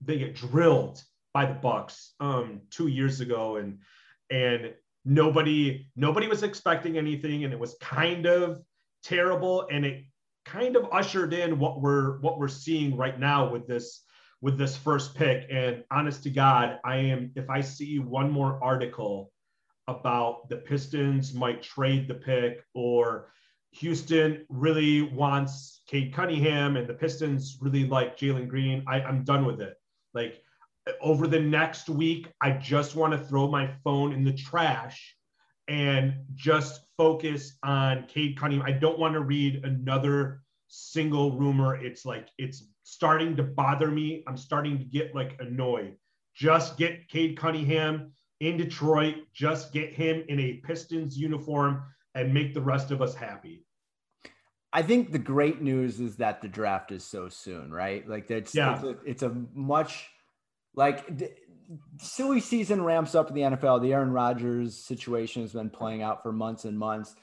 they 0.00 0.18
get 0.18 0.34
drilled 0.34 1.02
by 1.32 1.46
the 1.46 1.54
Bucks 1.54 2.14
um 2.20 2.62
2 2.70 2.88
years 2.88 3.20
ago 3.20 3.56
and 3.56 3.78
and 4.30 4.74
nobody 5.04 5.86
nobody 5.94 6.26
was 6.26 6.42
expecting 6.42 6.98
anything 6.98 7.44
and 7.44 7.52
it 7.52 7.58
was 7.58 7.76
kind 7.80 8.26
of 8.26 8.60
terrible 9.02 9.68
and 9.70 9.84
it 9.84 10.04
kind 10.44 10.76
of 10.76 10.88
ushered 10.92 11.32
in 11.32 11.58
what 11.58 11.80
we're 11.80 12.18
what 12.20 12.38
we're 12.38 12.48
seeing 12.48 12.96
right 12.96 13.18
now 13.18 13.50
with 13.50 13.66
this 13.66 14.04
with 14.40 14.58
this 14.58 14.76
first 14.76 15.14
pick. 15.14 15.46
And 15.50 15.84
honest 15.90 16.22
to 16.24 16.30
God, 16.30 16.78
I 16.84 16.96
am 16.96 17.32
if 17.34 17.48
I 17.48 17.60
see 17.60 17.98
one 17.98 18.30
more 18.30 18.62
article 18.62 19.32
about 19.88 20.48
the 20.48 20.56
Pistons 20.56 21.34
might 21.34 21.62
trade 21.62 22.08
the 22.08 22.14
pick 22.14 22.64
or 22.74 23.30
Houston 23.72 24.46
really 24.48 25.02
wants 25.02 25.82
Cade 25.86 26.14
Cunningham 26.14 26.76
and 26.76 26.86
the 26.86 26.94
Pistons 26.94 27.58
really 27.60 27.86
like 27.86 28.16
Jalen 28.16 28.48
Green, 28.48 28.84
I, 28.86 29.02
I'm 29.02 29.24
done 29.24 29.44
with 29.44 29.60
it. 29.60 29.74
Like 30.14 30.40
over 31.00 31.26
the 31.26 31.40
next 31.40 31.88
week, 31.88 32.28
I 32.40 32.52
just 32.52 32.94
want 32.94 33.12
to 33.12 33.18
throw 33.18 33.48
my 33.48 33.70
phone 33.82 34.12
in 34.12 34.24
the 34.24 34.32
trash 34.32 35.13
and 35.68 36.14
just 36.34 36.82
focus 36.96 37.56
on 37.62 38.06
Cade 38.06 38.38
Cunningham. 38.38 38.66
I 38.66 38.72
don't 38.72 38.98
want 38.98 39.14
to 39.14 39.20
read 39.20 39.64
another 39.64 40.42
single 40.68 41.32
rumor. 41.32 41.76
It's 41.76 42.04
like 42.04 42.28
it's 42.38 42.64
starting 42.82 43.36
to 43.36 43.42
bother 43.42 43.90
me. 43.90 44.22
I'm 44.26 44.36
starting 44.36 44.78
to 44.78 44.84
get 44.84 45.14
like 45.14 45.36
annoyed. 45.40 45.96
Just 46.34 46.76
get 46.76 47.08
Cade 47.08 47.36
Cunningham 47.36 48.12
in 48.40 48.56
Detroit. 48.56 49.16
Just 49.32 49.72
get 49.72 49.92
him 49.92 50.24
in 50.28 50.40
a 50.40 50.54
Pistons 50.64 51.16
uniform 51.16 51.82
and 52.14 52.32
make 52.32 52.54
the 52.54 52.60
rest 52.60 52.90
of 52.90 53.00
us 53.00 53.14
happy. 53.14 53.64
I 54.72 54.82
think 54.82 55.12
the 55.12 55.20
great 55.20 55.62
news 55.62 56.00
is 56.00 56.16
that 56.16 56.42
the 56.42 56.48
draft 56.48 56.90
is 56.90 57.04
so 57.04 57.28
soon, 57.28 57.72
right? 57.72 58.06
Like 58.08 58.26
that's 58.26 58.54
yeah. 58.54 58.74
it's, 58.74 58.82
a, 58.82 58.96
it's 59.04 59.22
a 59.22 59.36
much 59.54 60.08
like 60.74 61.06
silly 61.98 62.40
season 62.40 62.82
ramps 62.82 63.14
up 63.14 63.28
in 63.28 63.34
the 63.34 63.42
NFL. 63.42 63.82
The 63.82 63.92
Aaron 63.92 64.12
Rodgers 64.12 64.76
situation 64.76 65.42
has 65.42 65.52
been 65.52 65.70
playing 65.70 66.02
out 66.02 66.22
for 66.22 66.32
months 66.32 66.64
and 66.64 66.78
months. 66.78 67.14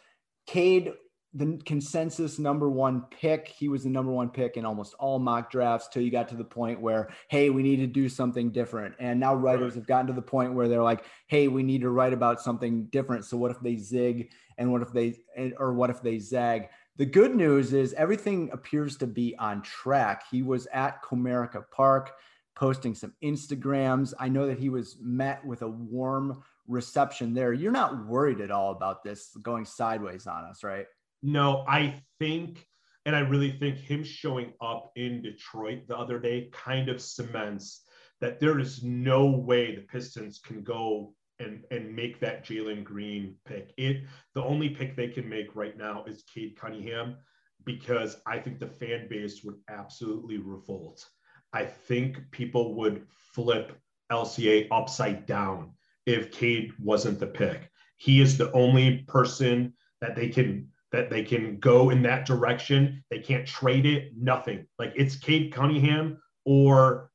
Cade 0.48 0.93
the 1.33 1.57
consensus 1.65 2.39
number 2.39 2.69
one 2.69 3.05
pick. 3.10 3.48
He 3.48 3.69
was 3.69 3.83
the 3.83 3.89
number 3.89 4.12
one 4.12 4.29
pick 4.29 4.57
in 4.57 4.65
almost 4.65 4.93
all 4.95 5.17
mock 5.17 5.50
drafts 5.50 5.88
till 5.88 6.01
you 6.01 6.12
got 6.12 6.27
to 6.29 6.36
the 6.36 6.43
point 6.43 6.81
where, 6.81 7.10
hey, 7.29 7.50
we 7.50 7.63
need 7.63 7.77
to 7.77 7.88
do 7.88 8.10
something 8.10 8.51
different. 8.51 8.95
And 9.00 9.19
now 9.19 9.36
writers 9.36 9.75
have 9.75 9.88
gotten 9.88 10.07
to 10.07 10.13
the 10.13 10.21
point 10.21 10.53
where 10.53 10.67
they're 10.67 10.83
like, 10.83 11.05
hey, 11.27 11.48
we 11.48 11.63
need 11.63 11.81
to 11.81 11.89
write 11.89 12.12
about 12.12 12.41
something 12.41 12.86
different. 12.86 13.24
So 13.24 13.38
what 13.38 13.51
if 13.51 13.62
they 13.62 13.77
zig 13.77 14.31
and 14.57 14.71
what 14.71 14.81
if 14.81 14.91
they 14.91 15.19
or 15.57 15.74
what 15.74 15.89
if 15.89 16.01
they 16.01 16.19
zag? 16.19 16.67
The 16.98 17.05
good 17.05 17.33
news 17.33 17.71
is 17.71 17.93
everything 17.93 18.50
appears 18.51 18.98
to 18.98 19.07
be 19.07 19.33
on 19.38 19.62
track. 19.62 20.25
He 20.29 20.43
was 20.43 20.67
at 20.74 21.01
Comerica 21.01 21.63
Park 21.71 22.12
posting 22.55 22.96
some 22.96 23.13
Instagrams. 23.24 24.13
I 24.20 24.29
know 24.29 24.48
that 24.48 24.60
he 24.60 24.70
was 24.70 24.98
met 25.01 25.46
with 25.46 25.62
a 25.62 25.67
warm 25.67 26.43
reception 26.67 27.34
there. 27.34 27.53
You're 27.53 27.72
not 27.72 28.05
worried 28.05 28.41
at 28.41 28.51
all 28.51 28.72
about 28.72 29.03
this 29.03 29.29
going 29.41 29.65
sideways 29.65 30.27
on 30.27 30.46
us, 30.46 30.63
right? 30.63 30.86
No, 31.24 31.63
I 31.67 32.01
think, 32.20 32.65
and 33.05 33.15
I 33.15 33.20
really 33.20 33.51
think 33.51 33.77
him 33.77 34.03
showing 34.03 34.53
up 34.62 34.91
in 34.96 35.22
Detroit 35.22 35.88
the 35.88 35.98
other 35.98 36.20
day 36.20 36.50
kind 36.51 36.89
of 36.89 37.01
cements 37.01 37.81
that 38.22 38.39
there 38.39 38.60
is 38.60 38.84
no 38.84 39.25
way 39.25 39.75
the 39.75 39.81
Pistons 39.81 40.39
can 40.39 40.63
go 40.63 41.13
and 41.39 41.63
and 41.72 41.96
make 41.96 42.20
that 42.20 42.46
Jalen 42.46 42.84
Green 42.84 43.36
pick. 43.46 43.74
It 43.77 44.03
the 44.36 44.43
only 44.43 44.70
pick 44.70 44.96
they 44.96 45.08
can 45.08 45.27
make 45.27 45.55
right 45.55 45.77
now 45.77 46.03
is 46.05 46.24
Cade 46.31 46.55
Cunningham 46.55 47.17
because 47.65 48.17
I 48.25 48.39
think 48.39 48.60
the 48.60 48.67
fan 48.67 49.08
base 49.10 49.43
would 49.43 49.58
absolutely 49.70 50.38
revolt. 50.38 51.05
I 51.53 51.65
think 51.65 52.20
people 52.31 52.75
would 52.75 53.05
flip 53.34 53.77
LCA 54.12 54.67
upside 54.72 55.25
down 55.25 55.72
if 56.05 56.31
Cade 56.31 56.74
wasn't 56.79 57.20
the 57.20 57.27
pick. 57.27 57.70
He 57.98 58.22
is 58.22 58.38
the 58.38 58.51
only 58.53 59.00
person 59.08 59.74
that 60.01 60.15
they 60.15 60.29
can 60.29 60.67
that 60.91 61.10
they 61.10 61.24
can 61.24 61.58
go 61.60 61.89
in 61.89 62.01
that 62.03 62.25
direction. 62.25 63.03
They 63.10 63.20
can't 63.20 63.48
trade 63.48 63.86
it, 63.86 64.12
nothing. 64.17 64.67
Like 64.77 64.93
it's 64.96 65.15
Cade 65.15 65.53
Cunningham 65.53 66.17
or 66.43 67.12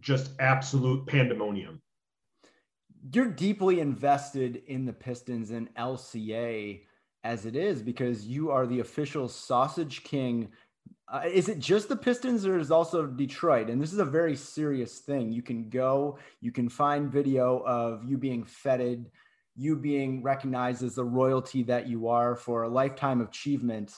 just 0.00 0.32
absolute 0.40 1.06
pandemonium. 1.06 1.80
You're 3.12 3.30
deeply 3.30 3.80
invested 3.80 4.62
in 4.66 4.84
the 4.84 4.92
Pistons 4.92 5.50
and 5.50 5.74
LCA 5.74 6.82
as 7.22 7.46
it 7.46 7.56
is 7.56 7.82
because 7.82 8.26
you 8.26 8.50
are 8.50 8.66
the 8.66 8.80
official 8.80 9.28
sausage 9.28 10.04
king 10.04 10.50
Uh, 11.06 11.22
is 11.26 11.48
it 11.48 11.58
just 11.58 11.88
the 11.88 11.96
Pistons 11.96 12.46
or 12.46 12.58
is 12.58 12.70
also 12.70 13.06
Detroit? 13.06 13.68
And 13.68 13.80
this 13.80 13.92
is 13.92 13.98
a 13.98 14.04
very 14.04 14.36
serious 14.36 15.00
thing. 15.00 15.32
You 15.32 15.42
can 15.42 15.68
go, 15.68 16.18
you 16.40 16.50
can 16.50 16.68
find 16.68 17.12
video 17.12 17.62
of 17.66 18.04
you 18.04 18.16
being 18.16 18.44
feted, 18.44 19.10
you 19.54 19.76
being 19.76 20.22
recognized 20.22 20.82
as 20.82 20.94
the 20.94 21.04
royalty 21.04 21.62
that 21.64 21.86
you 21.86 22.08
are 22.08 22.34
for 22.34 22.62
a 22.62 22.68
lifetime 22.68 23.20
achievement. 23.20 23.92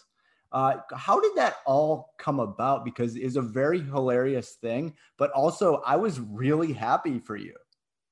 Uh, 0.50 0.78
how 0.94 1.20
did 1.20 1.32
that 1.36 1.56
all 1.64 2.12
come 2.18 2.40
about? 2.40 2.84
Because 2.84 3.14
it's 3.14 3.36
a 3.36 3.42
very 3.42 3.80
hilarious 3.80 4.56
thing, 4.60 4.94
but 5.16 5.30
also 5.30 5.82
I 5.86 5.96
was 5.96 6.18
really 6.20 6.72
happy 6.72 7.18
for 7.18 7.36
you. 7.36 7.54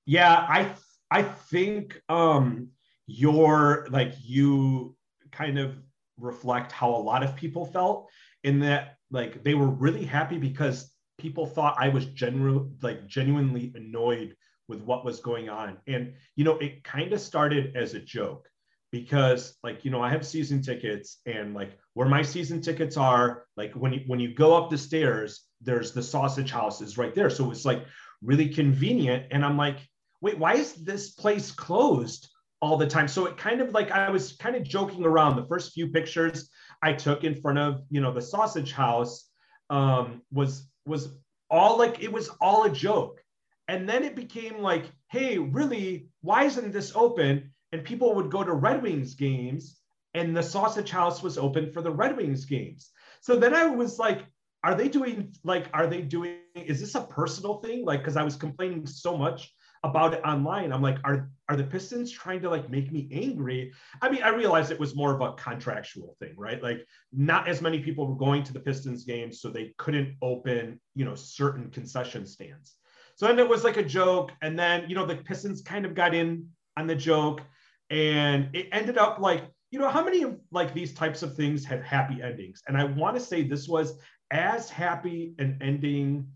Yeah, 0.06 0.46
I 0.48 0.72
I 1.10 1.22
think 1.22 2.00
um 2.08 2.68
you're 3.06 3.86
like 3.90 4.12
you 4.22 4.96
kind 5.30 5.58
of 5.58 5.76
reflect 6.18 6.72
how 6.72 6.90
a 6.90 6.96
lot 6.96 7.22
of 7.22 7.34
people 7.34 7.66
felt 7.66 8.08
in 8.44 8.60
that 8.60 8.96
like 9.10 9.42
they 9.42 9.54
were 9.54 9.66
really 9.66 10.04
happy 10.04 10.38
because 10.38 10.92
people 11.18 11.46
thought 11.46 11.76
I 11.78 11.88
was 11.88 12.06
genuine 12.06 12.76
like 12.82 13.06
genuinely 13.06 13.72
annoyed 13.74 14.36
with 14.68 14.82
what 14.82 15.04
was 15.04 15.20
going 15.20 15.48
on. 15.48 15.78
And 15.86 16.14
you 16.36 16.44
know, 16.44 16.58
it 16.58 16.84
kind 16.84 17.12
of 17.12 17.20
started 17.20 17.76
as 17.76 17.94
a 17.94 18.00
joke 18.00 18.48
because 18.92 19.56
like 19.62 19.84
you 19.84 19.90
know, 19.90 20.00
I 20.00 20.10
have 20.10 20.26
season 20.26 20.62
tickets 20.62 21.18
and 21.26 21.54
like 21.54 21.78
where 21.94 22.08
my 22.08 22.22
season 22.22 22.60
tickets 22.60 22.96
are, 22.96 23.44
like 23.56 23.72
when 23.72 23.92
you 23.92 24.00
when 24.06 24.20
you 24.20 24.34
go 24.34 24.56
up 24.56 24.70
the 24.70 24.78
stairs, 24.78 25.42
there's 25.60 25.92
the 25.92 26.02
sausage 26.02 26.50
houses 26.50 26.98
right 26.98 27.14
there. 27.14 27.30
So 27.30 27.50
it's 27.50 27.64
like 27.64 27.84
really 28.22 28.48
convenient 28.48 29.26
and 29.30 29.44
I'm 29.44 29.56
like, 29.56 29.78
"Wait, 30.20 30.38
why 30.38 30.54
is 30.54 30.74
this 30.74 31.10
place 31.10 31.50
closed?" 31.50 32.28
all 32.64 32.78
the 32.78 32.86
time. 32.86 33.06
So 33.06 33.26
it 33.26 33.36
kind 33.36 33.60
of 33.60 33.72
like 33.72 33.90
I 33.90 34.08
was 34.08 34.32
kind 34.32 34.56
of 34.56 34.62
joking 34.62 35.04
around. 35.04 35.36
The 35.36 35.46
first 35.46 35.74
few 35.74 35.88
pictures 35.88 36.48
I 36.84 36.92
took 36.92 37.24
in 37.24 37.34
front 37.34 37.58
of 37.58 37.82
you 37.88 38.02
know 38.02 38.12
the 38.12 38.20
sausage 38.20 38.72
house 38.72 39.30
um, 39.70 40.20
was 40.30 40.68
was 40.84 41.16
all 41.50 41.78
like 41.78 42.02
it 42.02 42.12
was 42.12 42.28
all 42.42 42.64
a 42.64 42.70
joke, 42.70 43.22
and 43.68 43.88
then 43.88 44.04
it 44.04 44.14
became 44.14 44.58
like, 44.58 44.84
hey, 45.10 45.38
really, 45.38 46.08
why 46.20 46.44
isn't 46.44 46.72
this 46.72 46.92
open? 46.94 47.50
And 47.72 47.82
people 47.82 48.14
would 48.14 48.30
go 48.30 48.44
to 48.44 48.52
Red 48.52 48.82
Wings 48.82 49.14
games, 49.14 49.80
and 50.12 50.36
the 50.36 50.42
sausage 50.42 50.90
house 50.90 51.22
was 51.22 51.38
open 51.38 51.72
for 51.72 51.80
the 51.80 51.90
Red 51.90 52.18
Wings 52.18 52.44
games. 52.44 52.90
So 53.22 53.36
then 53.36 53.54
I 53.54 53.64
was 53.64 53.98
like, 53.98 54.26
are 54.62 54.74
they 54.74 54.88
doing 54.88 55.34
like 55.42 55.68
are 55.72 55.86
they 55.86 56.02
doing 56.02 56.36
is 56.54 56.80
this 56.80 56.94
a 56.94 57.02
personal 57.02 57.60
thing 57.60 57.84
like 57.84 58.00
because 58.00 58.16
i 58.16 58.22
was 58.22 58.34
complaining 58.34 58.86
so 58.86 59.16
much 59.16 59.52
about 59.84 60.14
it 60.14 60.22
online. 60.24 60.72
I'm 60.72 60.82
like, 60.82 60.98
are 61.04 61.30
are 61.50 61.56
the 61.56 61.64
Pistons 61.64 62.10
trying 62.10 62.40
to 62.40 62.48
like 62.48 62.70
make 62.70 62.90
me 62.90 63.06
angry? 63.12 63.72
I 64.00 64.10
mean, 64.10 64.22
I 64.22 64.30
realized 64.30 64.72
it 64.72 64.80
was 64.80 64.96
more 64.96 65.14
of 65.14 65.20
a 65.20 65.34
contractual 65.34 66.16
thing, 66.18 66.34
right? 66.38 66.60
Like, 66.62 66.86
not 67.12 67.48
as 67.48 67.60
many 67.60 67.80
people 67.80 68.06
were 68.06 68.16
going 68.16 68.42
to 68.44 68.52
the 68.54 68.60
Pistons 68.60 69.04
games, 69.04 69.40
so 69.40 69.50
they 69.50 69.74
couldn't 69.76 70.16
open, 70.22 70.80
you 70.94 71.04
know, 71.04 71.14
certain 71.14 71.70
concession 71.70 72.26
stands. 72.26 72.76
So 73.16 73.26
then 73.26 73.38
it 73.38 73.48
was 73.48 73.62
like 73.62 73.76
a 73.76 73.84
joke, 73.84 74.32
and 74.42 74.58
then 74.58 74.88
you 74.88 74.94
know 74.94 75.04
the 75.04 75.16
Pistons 75.16 75.60
kind 75.60 75.84
of 75.84 75.94
got 75.94 76.14
in 76.14 76.48
on 76.78 76.86
the 76.86 76.96
joke, 76.96 77.42
and 77.90 78.48
it 78.54 78.68
ended 78.72 78.96
up 78.96 79.18
like, 79.18 79.44
you 79.70 79.78
know, 79.78 79.90
how 79.90 80.02
many 80.02 80.22
of 80.22 80.40
like 80.50 80.72
these 80.72 80.94
types 80.94 81.22
of 81.22 81.36
things 81.36 81.62
have 81.66 81.82
happy 81.82 82.22
endings? 82.22 82.62
And 82.66 82.76
I 82.76 82.84
want 82.84 83.16
to 83.16 83.20
say 83.20 83.42
this 83.42 83.68
was 83.68 83.98
as 84.30 84.70
happy 84.70 85.34
an 85.38 85.58
ending 85.60 86.26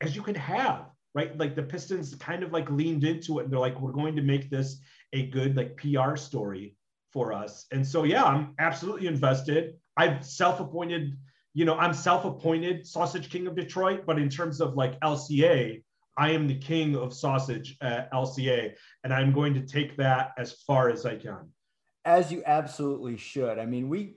as 0.00 0.16
you 0.16 0.22
could 0.22 0.36
have 0.36 0.86
right? 1.14 1.36
Like 1.38 1.54
the 1.54 1.62
Pistons 1.62 2.14
kind 2.16 2.42
of 2.42 2.52
like 2.52 2.70
leaned 2.70 3.04
into 3.04 3.38
it 3.38 3.44
and 3.44 3.52
they're 3.52 3.60
like, 3.60 3.80
we're 3.80 3.92
going 3.92 4.16
to 4.16 4.22
make 4.22 4.50
this 4.50 4.80
a 5.12 5.26
good 5.26 5.56
like 5.56 5.76
PR 5.76 6.16
story 6.16 6.76
for 7.12 7.32
us. 7.32 7.66
And 7.72 7.86
so, 7.86 8.02
yeah, 8.04 8.24
I'm 8.24 8.54
absolutely 8.58 9.06
invested. 9.06 9.74
I've 9.96 10.24
self 10.26 10.58
appointed, 10.60 11.16
you 11.54 11.64
know, 11.64 11.78
I'm 11.78 11.94
self 11.94 12.24
appointed 12.24 12.86
sausage 12.86 13.30
king 13.30 13.46
of 13.46 13.54
Detroit, 13.54 14.04
but 14.06 14.18
in 14.18 14.28
terms 14.28 14.60
of 14.60 14.74
like 14.74 14.98
LCA, 15.00 15.82
I 16.16 16.30
am 16.30 16.46
the 16.46 16.58
king 16.58 16.96
of 16.96 17.12
sausage 17.12 17.76
at 17.80 18.12
LCA, 18.12 18.74
and 19.02 19.12
I'm 19.12 19.32
going 19.32 19.54
to 19.54 19.60
take 19.60 19.96
that 19.96 20.32
as 20.38 20.52
far 20.52 20.88
as 20.88 21.04
I 21.04 21.16
can. 21.16 21.50
As 22.04 22.30
you 22.30 22.42
absolutely 22.46 23.16
should. 23.16 23.58
I 23.58 23.66
mean, 23.66 23.88
we 23.88 24.16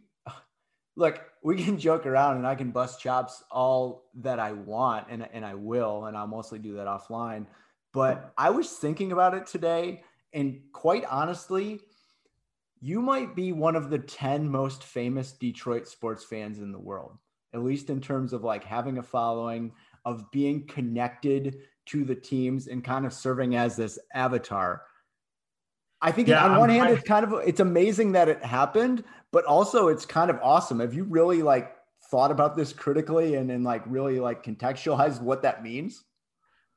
look, 0.98 1.22
we 1.42 1.64
can 1.64 1.80
joke 1.88 2.06
around 2.06 2.36
and 2.36 2.46
I 2.46 2.56
can 2.56 2.72
bust 2.72 3.00
chops 3.00 3.42
all 3.50 4.10
that 4.16 4.40
I 4.40 4.52
want 4.52 5.08
and, 5.10 5.30
and 5.32 5.46
I 5.46 5.54
will, 5.54 6.06
and 6.06 6.18
I'll 6.18 6.28
mostly 6.28 6.60
do 6.60 6.76
that 6.76 6.88
offline. 6.88 7.46
But 7.94 8.34
I 8.38 8.50
was 8.50 8.70
thinking 8.70 9.14
about 9.14 9.34
it 9.34 9.48
today, 9.48 10.04
and 10.34 10.60
quite 10.74 11.06
honestly, 11.06 11.80
you 12.82 13.02
might 13.02 13.36
be 13.36 13.54
one 13.54 13.76
of 13.76 13.90
the 13.90 13.98
10 13.98 14.50
most 14.50 14.84
famous 14.84 15.32
Detroit 15.32 15.88
sports 15.88 16.24
fans 16.24 16.60
in 16.60 16.72
the 16.72 16.80
world, 16.80 17.18
at 17.54 17.64
least 17.64 17.90
in 17.90 18.02
terms 18.02 18.34
of 18.34 18.44
like 18.44 18.64
having 18.64 18.98
a 18.98 19.04
following, 19.04 19.72
of 20.06 20.30
being 20.32 20.68
connected 20.68 21.58
to 21.88 22.04
the 22.04 22.16
teams 22.16 22.68
and 22.68 22.84
kind 22.84 23.06
of 23.06 23.14
serving 23.14 23.56
as 23.56 23.76
this 23.76 23.98
avatar. 24.14 24.84
I 26.02 26.12
think 26.12 26.28
yeah, 26.28 26.46
on 26.46 26.60
one 26.60 26.70
I'm, 26.70 26.78
hand, 26.78 26.98
it's 26.98 27.08
kind 27.08 27.26
of 27.26 27.34
it's 27.46 27.60
amazing 27.60 28.12
that 28.14 28.30
it 28.30 28.44
happened, 28.44 29.04
but 29.32 29.46
also 29.46 29.88
it's 29.88 30.06
kind 30.06 30.30
of 30.30 30.40
awesome. 30.44 30.80
Have 30.80 30.94
you 30.94 31.04
really 31.04 31.42
like 31.42 31.76
thought 32.12 32.32
about 32.32 32.56
this 32.56 32.72
critically 32.72 33.36
and 33.36 33.50
then 33.50 33.64
like 33.64 33.84
really 33.86 34.20
like 34.20 34.44
contextualized 34.44 35.22
what 35.22 35.42
that 35.42 35.64
means? 35.64 36.04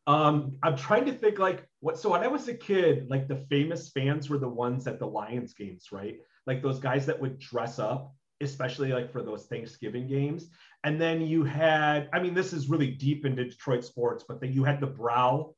Um, 0.06 0.56
I'm 0.62 0.76
trying 0.76 1.04
to 1.04 1.12
think 1.12 1.38
like 1.38 1.66
what 1.80 1.98
so 1.98 2.10
when 2.10 2.22
I 2.22 2.28
was 2.28 2.48
a 2.48 2.54
kid, 2.54 3.08
like 3.10 3.28
the 3.28 3.36
famous 3.36 3.90
fans 3.90 4.30
were 4.30 4.38
the 4.38 4.48
ones 4.48 4.86
at 4.86 4.98
the 4.98 5.06
Lions 5.06 5.52
games, 5.52 5.88
right? 5.92 6.18
Like 6.46 6.62
those 6.62 6.78
guys 6.78 7.06
that 7.06 7.20
would 7.20 7.38
dress 7.38 7.78
up, 7.78 8.14
especially 8.40 8.92
like 8.92 9.12
for 9.12 9.22
those 9.22 9.44
Thanksgiving 9.46 10.08
games. 10.08 10.48
And 10.82 11.00
then 11.00 11.20
you 11.20 11.44
had, 11.44 12.08
I 12.14 12.20
mean, 12.20 12.32
this 12.32 12.54
is 12.54 12.70
really 12.70 12.90
deep 12.90 13.26
into 13.26 13.44
Detroit 13.44 13.84
sports, 13.84 14.24
but 14.26 14.40
then 14.40 14.52
you 14.52 14.64
had 14.64 14.80
the 14.80 14.86
brow 14.86 15.54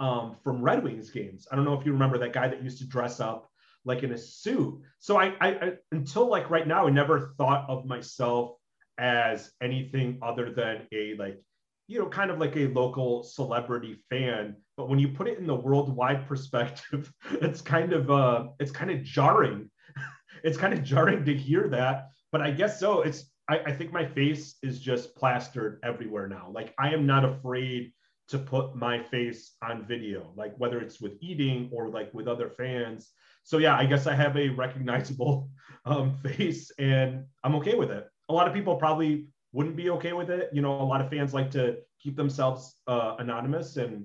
um, 0.00 0.36
from 0.42 0.62
Red 0.62 0.82
Wings 0.82 1.10
games. 1.10 1.46
I 1.50 1.56
don't 1.56 1.64
know 1.64 1.78
if 1.78 1.84
you 1.84 1.92
remember 1.92 2.18
that 2.18 2.32
guy 2.32 2.48
that 2.48 2.62
used 2.62 2.78
to 2.78 2.86
dress 2.86 3.20
up 3.20 3.50
like 3.84 4.02
in 4.02 4.12
a 4.12 4.18
suit. 4.18 4.80
So 4.98 5.16
I, 5.16 5.34
I, 5.40 5.48
I 5.48 5.72
until 5.92 6.28
like 6.28 6.50
right 6.50 6.66
now, 6.66 6.86
I 6.86 6.90
never 6.90 7.34
thought 7.38 7.68
of 7.68 7.86
myself 7.86 8.56
as 8.98 9.52
anything 9.62 10.18
other 10.22 10.52
than 10.52 10.86
a 10.92 11.14
like 11.18 11.40
you 11.86 11.98
know 12.00 12.08
kind 12.08 12.30
of 12.30 12.38
like 12.38 12.56
a 12.56 12.66
local 12.68 13.22
celebrity 13.22 13.96
fan. 14.10 14.56
But 14.76 14.88
when 14.88 14.98
you 14.98 15.08
put 15.08 15.28
it 15.28 15.38
in 15.38 15.46
the 15.46 15.54
worldwide 15.54 16.26
perspective 16.28 17.12
it's 17.32 17.60
kind 17.60 17.92
of 17.92 18.10
uh 18.10 18.48
it's 18.60 18.72
kind 18.72 18.90
of 18.90 19.02
jarring. 19.02 19.70
It's 20.44 20.56
kind 20.56 20.72
of 20.72 20.84
jarring 20.84 21.24
to 21.24 21.34
hear 21.34 21.66
that. 21.70 22.10
But 22.30 22.42
i 22.42 22.52
guess 22.52 22.78
so. 22.78 23.02
It's 23.02 23.24
I, 23.48 23.58
I 23.58 23.72
think 23.72 23.92
my 23.92 24.06
face 24.06 24.54
is 24.62 24.78
just 24.78 25.16
plastered 25.16 25.80
everywhere 25.82 26.28
now. 26.28 26.50
Like 26.52 26.74
i 26.78 26.92
am 26.92 27.06
not 27.06 27.24
afraid 27.24 27.92
to 28.28 28.38
put 28.38 28.76
my 28.76 29.02
face 29.02 29.56
on 29.62 29.86
video 29.86 30.32
like 30.36 30.54
whether 30.58 30.80
it's 30.80 31.00
with 31.00 31.12
eating 31.20 31.70
or 31.72 31.88
like 31.88 32.12
with 32.12 32.28
other 32.28 32.50
fans 32.50 33.12
so 33.48 33.56
yeah, 33.56 33.78
I 33.78 33.86
guess 33.86 34.06
I 34.06 34.14
have 34.14 34.36
a 34.36 34.50
recognizable 34.50 35.48
um, 35.86 36.14
face, 36.18 36.70
and 36.78 37.24
I'm 37.42 37.54
okay 37.54 37.76
with 37.76 37.90
it. 37.90 38.06
A 38.28 38.34
lot 38.34 38.46
of 38.46 38.52
people 38.52 38.76
probably 38.76 39.28
wouldn't 39.52 39.74
be 39.74 39.88
okay 39.88 40.12
with 40.12 40.28
it. 40.28 40.50
You 40.52 40.60
know, 40.60 40.78
a 40.78 40.84
lot 40.84 41.00
of 41.00 41.08
fans 41.08 41.32
like 41.32 41.50
to 41.52 41.78
keep 41.98 42.14
themselves 42.14 42.74
uh, 42.86 43.16
anonymous, 43.18 43.78
and 43.78 44.04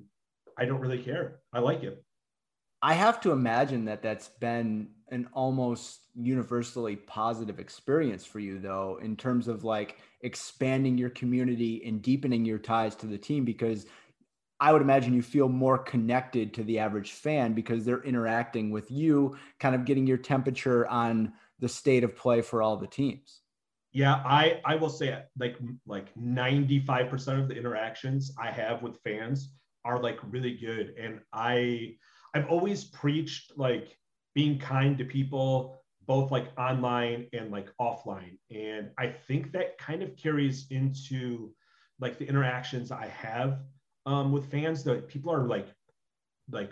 I 0.58 0.64
don't 0.64 0.80
really 0.80 1.04
care. 1.04 1.42
I 1.52 1.60
like 1.60 1.84
it. 1.84 2.02
I 2.82 2.94
have 2.94 3.20
to 3.22 3.32
imagine 3.32 3.84
that 3.86 4.02
that's 4.02 4.30
been 4.30 4.88
an 5.12 5.28
almost 5.34 6.00
universally 6.16 6.96
positive 6.96 7.60
experience 7.60 8.24
for 8.24 8.40
you, 8.40 8.60
though, 8.60 8.98
in 9.02 9.18
terms 9.18 9.50
of 9.50 9.66
like 9.66 9.98
expanding 10.22 10.98
your 10.98 11.10
community 11.10 11.84
and 11.86 12.02
deepening 12.02 12.46
your 12.46 12.60
ties 12.60 12.96
to 12.96 13.08
the 13.08 13.18
team 13.18 13.44
because 13.44 13.88
I 14.64 14.72
would 14.72 14.82
imagine 14.82 15.14
you 15.14 15.22
feel 15.22 15.50
more 15.50 15.78
connected 15.78 16.54
to 16.54 16.64
the 16.64 16.80
average 16.80 17.12
fan 17.12 17.52
because 17.52 17.84
they're 17.84 18.02
interacting 18.04 18.72
with 18.72 18.90
you, 18.90 19.36
kind 19.60 19.76
of 19.76 19.84
getting 19.84 20.08
your 20.08 20.16
temperature 20.16 20.88
on 20.88 21.34
the 21.60 21.68
state 21.68 22.06
of 22.06 22.16
play 22.16 22.42
for 22.42 22.62
all 22.62 22.78
the 22.78 22.88
teams. 22.88 23.42
Yeah, 23.92 24.24
I 24.26 24.62
I 24.64 24.76
will 24.78 24.90
say 24.90 25.22
like 25.38 25.58
like 25.86 26.16
95% 26.16 27.42
of 27.42 27.50
the 27.50 27.56
interactions 27.56 28.32
I 28.40 28.52
have 28.52 28.82
with 28.82 29.02
fans 29.04 29.54
are 29.84 30.02
like 30.02 30.18
really 30.24 30.54
good 30.56 30.96
and 30.98 31.20
I 31.34 31.98
I've 32.34 32.48
always 32.48 32.86
preached 32.86 33.52
like 33.58 33.98
being 34.34 34.60
kind 34.60 34.98
to 34.98 35.04
people 35.04 35.84
both 36.08 36.32
like 36.32 36.48
online 36.58 37.28
and 37.34 37.52
like 37.52 37.68
offline 37.82 38.38
and 38.50 38.92
I 38.98 39.08
think 39.08 39.52
that 39.52 39.78
kind 39.78 40.02
of 40.02 40.16
carries 40.16 40.68
into 40.70 41.54
like 42.00 42.18
the 42.18 42.26
interactions 42.26 42.94
I 42.94 43.08
have 43.08 43.60
um, 44.06 44.32
with 44.32 44.52
fans 44.52 44.84
that 44.84 45.08
people 45.08 45.32
are 45.32 45.48
like, 45.48 45.68
like 46.52 46.72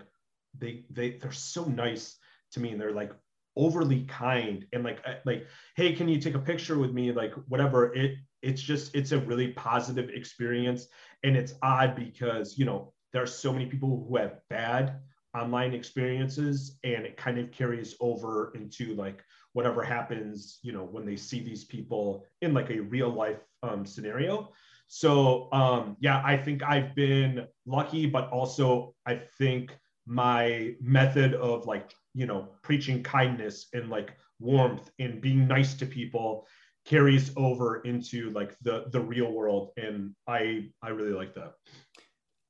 they 0.58 0.86
they 0.90 1.12
they're 1.12 1.32
so 1.32 1.66
nice 1.66 2.18
to 2.52 2.60
me, 2.60 2.72
and 2.72 2.82
they're 2.82 2.92
like 2.92 3.12
overly 3.58 4.04
kind 4.06 4.66
and 4.72 4.82
like 4.82 5.04
like 5.26 5.46
hey 5.76 5.92
can 5.92 6.08
you 6.08 6.18
take 6.18 6.36
a 6.36 6.40
picture 6.40 6.78
with 6.78 6.94
me 6.94 7.12
like 7.12 7.34
whatever 7.50 7.94
it 7.94 8.16
it's 8.42 8.62
just 8.62 8.96
it's 8.96 9.12
a 9.12 9.20
really 9.20 9.50
positive 9.50 10.10
experience 10.10 10.88
and 11.24 11.36
it's 11.36 11.56
odd 11.62 11.94
because 11.94 12.58
you 12.58 12.64
know 12.64 12.94
there 13.12 13.22
are 13.22 13.28
so 13.28 13.52
many 13.52 13.66
people 13.66 14.06
who 14.08 14.16
have 14.16 14.40
bad 14.50 15.02
online 15.38 15.74
experiences 15.74 16.78
and 16.84 17.06
it 17.06 17.18
kind 17.18 17.38
of 17.38 17.52
carries 17.52 17.96
over 18.00 18.52
into 18.56 18.94
like 18.96 19.24
whatever 19.54 19.84
happens, 19.84 20.60
you 20.62 20.72
know, 20.72 20.84
when 20.84 21.06
they 21.06 21.16
see 21.16 21.42
these 21.42 21.64
people 21.64 22.26
in 22.42 22.54
like 22.54 22.70
a 22.70 22.80
real 22.80 23.10
life 23.10 23.40
um, 23.64 23.86
scenario. 23.86 24.52
So 24.94 25.48
um, 25.54 25.96
yeah, 26.02 26.22
I 26.26 26.36
think 26.36 26.64
I've 26.64 26.94
been 26.96 27.48
lucky, 27.66 28.08
but 28.08 28.30
also 28.30 28.94
I 29.06 29.22
think 29.38 29.74
my 30.06 30.76
method 30.82 31.34
of 31.34 31.66
like 31.66 31.94
you 32.14 32.26
know 32.26 32.50
preaching 32.62 33.02
kindness 33.02 33.68
and 33.72 33.90
like 33.90 34.12
warmth 34.42 34.92
and 35.00 35.22
being 35.22 35.48
nice 35.48 35.76
to 35.76 35.86
people 35.86 36.46
carries 36.84 37.32
over 37.38 37.78
into 37.84 38.32
like 38.32 38.58
the 38.64 38.88
the 38.92 39.00
real 39.00 39.32
world 39.32 39.70
and 39.78 40.14
i 40.28 40.66
i 40.84 40.90
really 40.90 41.14
like 41.14 41.34
that. 41.36 41.54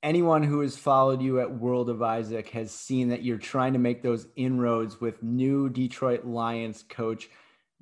Anyone 0.01 0.41
who 0.41 0.61
has 0.61 0.75
followed 0.75 1.21
you 1.21 1.41
at 1.41 1.59
world 1.59 1.91
of 1.91 2.01
isaac 2.01 2.49
has 2.49 2.71
seen 2.71 3.09
that 3.09 3.21
you're 3.21 3.37
trying 3.37 3.73
to 3.73 3.79
make 3.79 4.01
those 4.01 4.25
inroads 4.35 4.99
with 4.99 5.21
new 5.21 5.69
detroit 5.69 6.25
lions 6.25 6.83
coach 6.89 7.29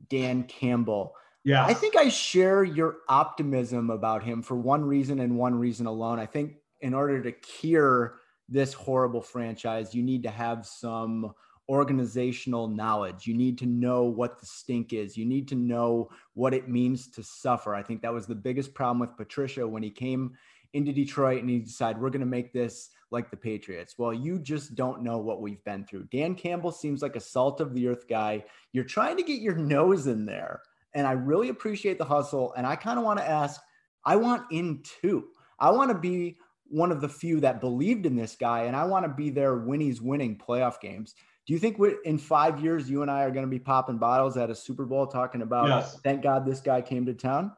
dan 0.09 0.43
campbell 0.43 1.15
yeah 1.43 1.65
i 1.65 1.73
think 1.73 1.95
i 1.95 2.09
share 2.09 2.63
your 2.63 2.97
optimism 3.07 3.89
about 3.89 4.23
him 4.23 4.41
for 4.41 4.55
one 4.55 4.83
reason 4.83 5.19
and 5.19 5.37
one 5.37 5.55
reason 5.55 5.85
alone 5.85 6.19
i 6.19 6.25
think 6.25 6.55
in 6.81 6.93
order 6.93 7.21
to 7.21 7.31
cure 7.31 8.19
this 8.47 8.73
horrible 8.73 9.21
franchise 9.21 9.93
you 9.93 10.03
need 10.03 10.23
to 10.23 10.29
have 10.29 10.65
some 10.65 11.33
organizational 11.69 12.67
knowledge. 12.67 13.27
You 13.27 13.35
need 13.35 13.59
to 13.59 13.67
know 13.67 14.03
what 14.03 14.39
the 14.39 14.45
stink 14.47 14.91
is. 14.91 15.15
You 15.15 15.25
need 15.25 15.47
to 15.49 15.55
know 15.55 16.09
what 16.33 16.53
it 16.53 16.67
means 16.67 17.07
to 17.11 17.23
suffer. 17.23 17.75
I 17.75 17.83
think 17.83 18.01
that 18.01 18.11
was 18.11 18.25
the 18.25 18.35
biggest 18.35 18.73
problem 18.73 18.99
with 18.99 19.15
Patricia 19.15 19.65
when 19.67 19.83
he 19.83 19.91
came 19.91 20.33
into 20.73 20.91
Detroit 20.91 21.41
and 21.41 21.49
he 21.49 21.59
decided 21.59 22.01
we're 22.01 22.09
going 22.09 22.21
to 22.21 22.25
make 22.25 22.51
this 22.51 22.89
like 23.11 23.29
the 23.29 23.37
Patriots. 23.37 23.95
Well, 23.97 24.13
you 24.13 24.39
just 24.39 24.75
don't 24.75 25.03
know 25.03 25.19
what 25.19 25.41
we've 25.41 25.63
been 25.63 25.85
through. 25.85 26.05
Dan 26.11 26.33
Campbell 26.33 26.71
seems 26.71 27.03
like 27.03 27.15
a 27.15 27.21
salt 27.21 27.61
of 27.61 27.73
the 27.73 27.87
earth 27.87 28.07
guy. 28.07 28.43
You're 28.73 28.83
trying 28.83 29.17
to 29.17 29.23
get 29.23 29.39
your 29.39 29.55
nose 29.55 30.07
in 30.07 30.25
there. 30.25 30.61
And 30.99 31.07
I 31.07 31.13
really 31.13 31.47
appreciate 31.47 31.97
the 31.97 32.03
hustle. 32.03 32.53
And 32.57 32.67
I 32.67 32.75
kind 32.75 32.99
of 32.99 33.05
want 33.05 33.19
to 33.19 33.27
ask, 33.27 33.61
I 34.03 34.17
want 34.17 34.51
in 34.51 34.83
too. 35.01 35.29
I 35.57 35.71
want 35.71 35.91
to 35.91 35.97
be 35.97 36.37
one 36.65 36.91
of 36.91 36.99
the 36.99 37.07
few 37.07 37.39
that 37.39 37.61
believed 37.61 38.05
in 38.05 38.17
this 38.17 38.35
guy, 38.35 38.63
and 38.63 38.75
I 38.75 38.83
want 38.83 39.05
to 39.05 39.09
be 39.09 39.29
there 39.29 39.55
when 39.55 39.79
he's 39.79 40.01
winning 40.01 40.37
playoff 40.37 40.81
games. 40.81 41.15
Do 41.47 41.53
you 41.53 41.59
think 41.59 41.77
in 42.03 42.17
five 42.17 42.61
years 42.61 42.89
you 42.89 43.01
and 43.01 43.09
I 43.09 43.23
are 43.23 43.31
going 43.31 43.45
to 43.45 43.49
be 43.49 43.59
popping 43.59 43.97
bottles 43.97 44.35
at 44.35 44.49
a 44.49 44.55
Super 44.55 44.85
Bowl 44.85 45.07
talking 45.07 45.41
about? 45.41 45.69
Yes. 45.69 45.97
Thank 46.03 46.21
God 46.21 46.45
this 46.45 46.59
guy 46.59 46.81
came 46.81 47.05
to 47.05 47.13
town. 47.13 47.53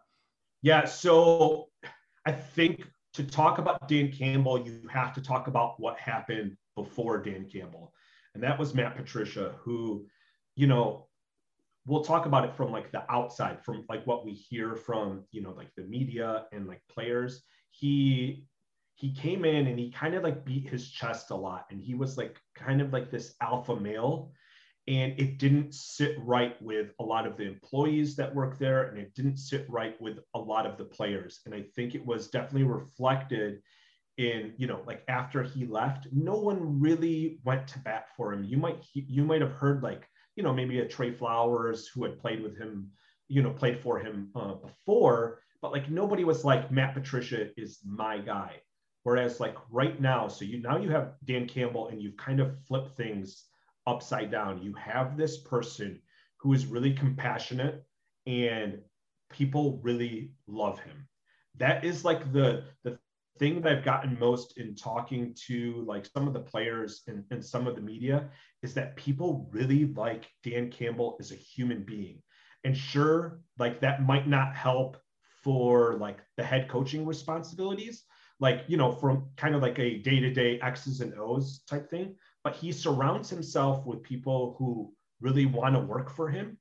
Yeah. 0.61 0.85
So 0.85 1.69
I 2.27 2.31
think 2.31 2.87
to 3.15 3.23
talk 3.23 3.57
about 3.57 3.87
Dan 3.87 4.11
Campbell, 4.11 4.63
you 4.63 4.87
have 4.87 5.15
to 5.15 5.21
talk 5.21 5.47
about 5.47 5.79
what 5.79 5.97
happened 5.97 6.57
before 6.75 7.17
Dan 7.17 7.49
Campbell, 7.51 7.91
and 8.35 8.43
that 8.43 8.59
was 8.59 8.75
Matt 8.75 8.95
Patricia, 8.95 9.55
who, 9.61 10.05
you 10.55 10.67
know, 10.67 11.07
we'll 11.85 12.03
talk 12.03 12.25
about 12.25 12.45
it 12.45 12.55
from 12.55 12.71
like 12.71 12.91
the 12.91 13.03
outside, 13.11 13.63
from 13.63 13.85
like 13.89 14.05
what 14.05 14.25
we 14.25 14.33
hear 14.33 14.75
from 14.75 15.23
you 15.31 15.41
know 15.41 15.51
like 15.51 15.69
the 15.75 15.83
media 15.83 16.45
and 16.51 16.67
like 16.67 16.81
players. 16.89 17.43
He 17.71 18.45
he 18.95 19.11
came 19.11 19.45
in 19.45 19.65
and 19.65 19.79
he 19.79 19.89
kind 19.89 20.13
of 20.13 20.23
like 20.23 20.45
beat 20.45 20.69
his 20.69 20.89
chest 20.89 21.31
a 21.31 21.35
lot. 21.35 21.65
And 21.71 21.81
he 21.81 21.95
was 21.95 22.17
like 22.17 22.37
kind 22.55 22.81
of 22.81 22.93
like 22.93 23.09
this 23.09 23.33
alpha 23.41 23.75
male. 23.75 24.31
And 24.87 25.19
it 25.19 25.39
didn't 25.39 25.73
sit 25.73 26.17
right 26.19 26.59
with 26.61 26.93
a 26.99 27.03
lot 27.03 27.25
of 27.25 27.35
the 27.35 27.43
employees 27.47 28.15
that 28.17 28.33
work 28.33 28.59
there. 28.59 28.89
And 28.89 28.99
it 28.99 29.15
didn't 29.15 29.37
sit 29.37 29.65
right 29.69 29.99
with 29.99 30.19
a 30.35 30.39
lot 30.39 30.67
of 30.67 30.77
the 30.77 30.85
players. 30.85 31.39
And 31.45 31.55
i 31.55 31.63
think 31.75 31.95
it 31.95 32.05
was 32.05 32.27
definitely 32.27 32.67
reflected 32.67 33.61
in 34.17 34.53
you 34.57 34.67
know 34.67 34.81
like 34.85 35.03
after 35.07 35.41
he 35.41 35.65
left 35.65 36.05
no 36.11 36.35
one 36.35 36.79
really 36.81 37.39
went 37.45 37.65
to 37.69 37.79
bat 37.79 38.05
for 38.15 38.33
him. 38.33 38.43
You 38.43 38.57
might 38.57 38.85
you 38.93 39.23
might 39.23 39.41
have 39.41 39.53
heard 39.53 39.81
like 39.81 40.07
you 40.35 40.43
know 40.43 40.53
maybe 40.53 40.79
a 40.79 40.87
trey 40.87 41.11
flowers 41.11 41.87
who 41.87 42.03
had 42.03 42.19
played 42.19 42.41
with 42.41 42.57
him 42.57 42.89
you 43.27 43.41
know 43.41 43.51
played 43.51 43.79
for 43.79 43.99
him 43.99 44.29
uh, 44.35 44.53
before 44.53 45.41
but 45.61 45.71
like 45.71 45.89
nobody 45.89 46.23
was 46.23 46.43
like 46.43 46.71
matt 46.71 46.93
patricia 46.93 47.49
is 47.57 47.79
my 47.85 48.17
guy 48.17 48.61
Whereas 49.03 49.39
like 49.39 49.55
right 49.71 49.99
now, 49.99 50.27
so 50.27 50.45
you 50.45 50.61
now 50.61 50.77
you 50.77 50.89
have 50.91 51.13
Dan 51.25 51.47
Campbell 51.47 51.87
and 51.87 52.01
you've 52.01 52.17
kind 52.17 52.39
of 52.39 52.55
flipped 52.67 52.95
things 52.95 53.45
upside 53.87 54.29
down. 54.29 54.61
You 54.61 54.73
have 54.73 55.17
this 55.17 55.39
person 55.39 55.99
who 56.37 56.53
is 56.53 56.67
really 56.67 56.93
compassionate 56.93 57.83
and 58.27 58.79
people 59.31 59.79
really 59.81 60.33
love 60.47 60.79
him. 60.79 61.07
That 61.57 61.83
is 61.83 62.05
like 62.05 62.31
the 62.31 62.65
the 62.83 62.99
thing 63.41 63.59
that 63.59 63.71
I've 63.71 63.83
gotten 63.83 64.19
most 64.19 64.57
in 64.57 64.75
talking 64.75 65.35
to 65.47 65.83
like 65.87 66.05
some 66.05 66.27
of 66.27 66.33
the 66.33 66.39
players 66.39 67.01
and, 67.07 67.43
some 67.43 67.65
of 67.65 67.75
the 67.75 67.81
media 67.81 68.29
is 68.61 68.75
that 68.75 68.95
people 68.95 69.49
really 69.51 69.85
like 69.85 70.27
Dan 70.43 70.69
Campbell 70.69 71.17
as 71.19 71.31
a 71.31 71.35
human 71.35 71.81
being. 71.83 72.21
And 72.63 72.77
sure, 72.77 73.39
like 73.57 73.81
that 73.81 74.05
might 74.05 74.27
not 74.27 74.55
help 74.55 74.97
for 75.43 75.97
like 75.97 76.19
the 76.37 76.43
head 76.43 76.69
coaching 76.69 77.03
responsibilities, 77.03 78.03
like 78.41 78.63
you 78.67 78.75
know 78.77 78.91
from 78.91 79.29
kind 79.37 79.55
of 79.55 79.61
like 79.61 79.79
a 79.79 79.99
day-to-day 79.99 80.59
x's 80.61 80.99
and 80.99 81.13
o's 81.17 81.61
type 81.69 81.89
thing 81.89 82.15
but 82.43 82.55
he 82.55 82.71
surrounds 82.71 83.29
himself 83.29 83.85
with 83.85 84.03
people 84.03 84.55
who 84.57 84.91
really 85.21 85.45
want 85.45 85.75
to 85.75 85.79
work 85.79 86.09
for 86.09 86.27
him 86.27 86.57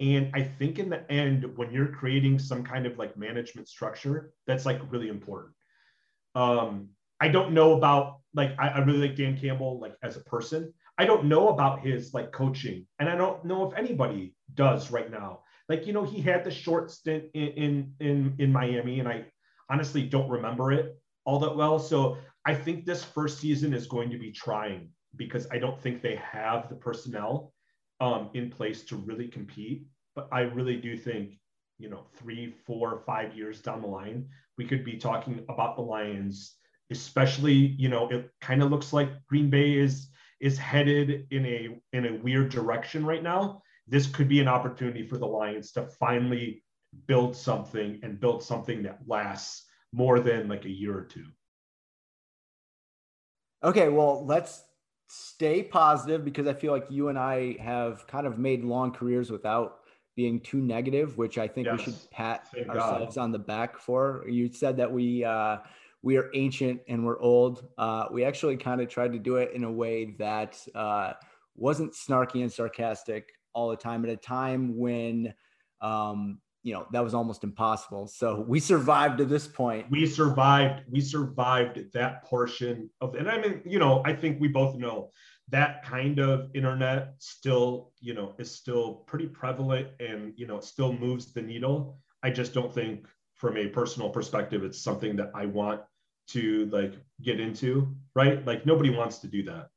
and 0.00 0.30
i 0.32 0.42
think 0.42 0.78
in 0.78 0.88
the 0.88 1.10
end 1.12 1.44
when 1.56 1.70
you're 1.72 1.88
creating 1.88 2.38
some 2.38 2.62
kind 2.62 2.86
of 2.86 2.96
like 2.98 3.16
management 3.16 3.68
structure 3.68 4.32
that's 4.46 4.64
like 4.64 4.80
really 4.90 5.08
important 5.08 5.52
um 6.34 6.88
i 7.20 7.28
don't 7.28 7.52
know 7.52 7.74
about 7.74 8.18
like 8.34 8.54
I, 8.58 8.68
I 8.68 8.78
really 8.80 9.08
like 9.08 9.16
dan 9.16 9.38
campbell 9.38 9.78
like 9.80 9.94
as 10.02 10.16
a 10.16 10.20
person 10.20 10.72
i 10.98 11.04
don't 11.04 11.24
know 11.26 11.48
about 11.48 11.80
his 11.80 12.14
like 12.14 12.32
coaching 12.32 12.86
and 12.98 13.08
i 13.08 13.16
don't 13.16 13.44
know 13.44 13.68
if 13.68 13.76
anybody 13.76 14.34
does 14.54 14.90
right 14.90 15.10
now 15.10 15.40
like 15.68 15.86
you 15.86 15.92
know 15.92 16.04
he 16.04 16.20
had 16.20 16.44
the 16.44 16.50
short 16.50 16.90
stint 16.90 17.24
in 17.34 17.48
in 17.48 17.94
in, 18.00 18.34
in 18.38 18.52
miami 18.52 19.00
and 19.00 19.08
i 19.08 19.24
honestly 19.70 20.02
don't 20.02 20.28
remember 20.28 20.72
it 20.72 20.96
all 21.24 21.38
that 21.40 21.56
well. 21.56 21.78
So 21.78 22.18
I 22.44 22.54
think 22.54 22.84
this 22.84 23.04
first 23.04 23.38
season 23.38 23.72
is 23.72 23.86
going 23.86 24.10
to 24.10 24.18
be 24.18 24.30
trying 24.30 24.90
because 25.16 25.46
I 25.50 25.58
don't 25.58 25.80
think 25.80 26.02
they 26.02 26.16
have 26.16 26.68
the 26.68 26.74
personnel 26.74 27.52
um, 28.00 28.30
in 28.34 28.50
place 28.50 28.82
to 28.84 28.96
really 28.96 29.28
compete. 29.28 29.86
But 30.14 30.28
I 30.30 30.40
really 30.40 30.76
do 30.76 30.96
think, 30.96 31.38
you 31.78 31.88
know, 31.88 32.04
three, 32.14 32.54
four, 32.66 33.02
five 33.06 33.34
years 33.36 33.60
down 33.60 33.82
the 33.82 33.88
line, 33.88 34.28
we 34.58 34.66
could 34.66 34.84
be 34.84 34.96
talking 34.96 35.44
about 35.48 35.76
the 35.76 35.82
Lions, 35.82 36.56
especially, 36.90 37.52
you 37.52 37.88
know, 37.88 38.08
it 38.08 38.30
kind 38.40 38.62
of 38.62 38.70
looks 38.70 38.92
like 38.92 39.10
Green 39.26 39.50
Bay 39.50 39.74
is 39.74 40.08
is 40.40 40.58
headed 40.58 41.26
in 41.30 41.46
a 41.46 41.80
in 41.92 42.06
a 42.06 42.22
weird 42.22 42.50
direction 42.50 43.04
right 43.06 43.22
now. 43.22 43.62
This 43.86 44.06
could 44.06 44.28
be 44.28 44.40
an 44.40 44.48
opportunity 44.48 45.06
for 45.06 45.18
the 45.18 45.26
Lions 45.26 45.72
to 45.72 45.86
finally 45.86 46.62
build 47.06 47.36
something 47.36 48.00
and 48.02 48.20
build 48.20 48.42
something 48.42 48.82
that 48.82 49.00
lasts 49.06 49.66
more 49.92 50.20
than 50.20 50.48
like 50.48 50.64
a 50.64 50.70
year 50.70 50.96
or 50.96 51.04
two. 51.04 51.26
Okay, 53.62 53.88
well, 53.88 54.24
let's 54.26 54.62
stay 55.08 55.62
positive 55.62 56.24
because 56.24 56.46
I 56.46 56.54
feel 56.54 56.72
like 56.72 56.90
you 56.90 57.08
and 57.08 57.18
I 57.18 57.56
have 57.60 58.06
kind 58.06 58.26
of 58.26 58.38
made 58.38 58.64
long 58.64 58.92
careers 58.92 59.30
without 59.30 59.78
being 60.16 60.40
too 60.40 60.60
negative, 60.60 61.18
which 61.18 61.38
I 61.38 61.48
think 61.48 61.66
yes. 61.66 61.78
we 61.78 61.84
should 61.84 62.10
pat 62.10 62.48
Thank 62.54 62.68
ourselves 62.68 63.16
God. 63.16 63.22
on 63.22 63.32
the 63.32 63.38
back 63.38 63.78
for. 63.78 64.24
You 64.28 64.52
said 64.52 64.76
that 64.76 64.90
we 64.90 65.24
uh, 65.24 65.58
we 66.02 66.16
are 66.16 66.30
ancient 66.34 66.80
and 66.88 67.04
we're 67.04 67.20
old. 67.20 67.66
Uh, 67.78 68.06
we 68.10 68.24
actually 68.24 68.56
kind 68.56 68.80
of 68.80 68.88
tried 68.88 69.12
to 69.12 69.18
do 69.18 69.36
it 69.36 69.52
in 69.52 69.64
a 69.64 69.72
way 69.72 70.14
that 70.18 70.58
uh, 70.74 71.14
wasn't 71.56 71.94
snarky 71.94 72.42
and 72.42 72.52
sarcastic 72.52 73.30
all 73.54 73.70
the 73.70 73.76
time 73.76 74.04
at 74.04 74.10
a 74.10 74.16
time 74.16 74.76
when 74.76 75.32
um, 75.80 76.38
you 76.64 76.72
know 76.72 76.86
that 76.92 77.04
was 77.04 77.14
almost 77.14 77.44
impossible 77.44 78.06
so 78.06 78.44
we 78.48 78.58
survived 78.58 79.18
to 79.18 79.24
this 79.24 79.46
point 79.46 79.86
we 79.90 80.06
survived 80.06 80.82
we 80.90 81.00
survived 81.00 81.78
that 81.92 82.24
portion 82.24 82.88
of 83.02 83.14
and 83.14 83.30
i 83.30 83.38
mean 83.38 83.60
you 83.66 83.78
know 83.78 84.02
i 84.06 84.12
think 84.12 84.40
we 84.40 84.48
both 84.48 84.74
know 84.76 85.10
that 85.48 85.84
kind 85.84 86.18
of 86.18 86.50
internet 86.54 87.14
still 87.18 87.92
you 88.00 88.14
know 88.14 88.34
is 88.38 88.50
still 88.50 89.04
pretty 89.06 89.26
prevalent 89.26 89.88
and 90.00 90.32
you 90.36 90.46
know 90.46 90.60
still 90.60 90.92
moves 90.92 91.32
the 91.32 91.42
needle 91.42 91.98
i 92.22 92.30
just 92.30 92.54
don't 92.54 92.72
think 92.72 93.06
from 93.34 93.56
a 93.56 93.68
personal 93.68 94.08
perspective 94.08 94.64
it's 94.64 94.80
something 94.80 95.16
that 95.16 95.30
i 95.34 95.44
want 95.44 95.80
to 96.26 96.66
like 96.66 96.94
get 97.22 97.38
into 97.40 97.94
right 98.14 98.46
like 98.46 98.64
nobody 98.64 98.90
wants 98.90 99.18
to 99.18 99.26
do 99.26 99.42
that 99.42 99.68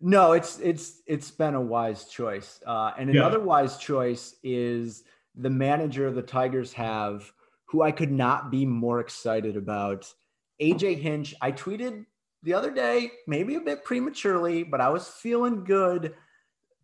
no 0.00 0.32
it's 0.32 0.58
it's 0.58 1.02
it's 1.06 1.30
been 1.30 1.54
a 1.54 1.60
wise 1.60 2.06
choice 2.06 2.60
uh, 2.66 2.92
and 2.98 3.10
another 3.10 3.38
yeah. 3.38 3.44
wise 3.44 3.76
choice 3.78 4.34
is 4.42 5.04
the 5.34 5.50
manager 5.50 6.10
the 6.10 6.22
Tigers 6.22 6.72
have, 6.72 7.32
who 7.66 7.82
I 7.82 7.92
could 7.92 8.10
not 8.10 8.50
be 8.50 8.66
more 8.66 9.00
excited 9.00 9.56
about. 9.56 10.12
AJ 10.60 11.00
Hinch, 11.00 11.34
I 11.40 11.52
tweeted 11.52 12.04
the 12.42 12.54
other 12.54 12.70
day, 12.70 13.10
maybe 13.26 13.56
a 13.56 13.60
bit 13.60 13.84
prematurely, 13.84 14.62
but 14.62 14.80
I 14.80 14.88
was 14.88 15.08
feeling 15.08 15.64
good. 15.64 16.14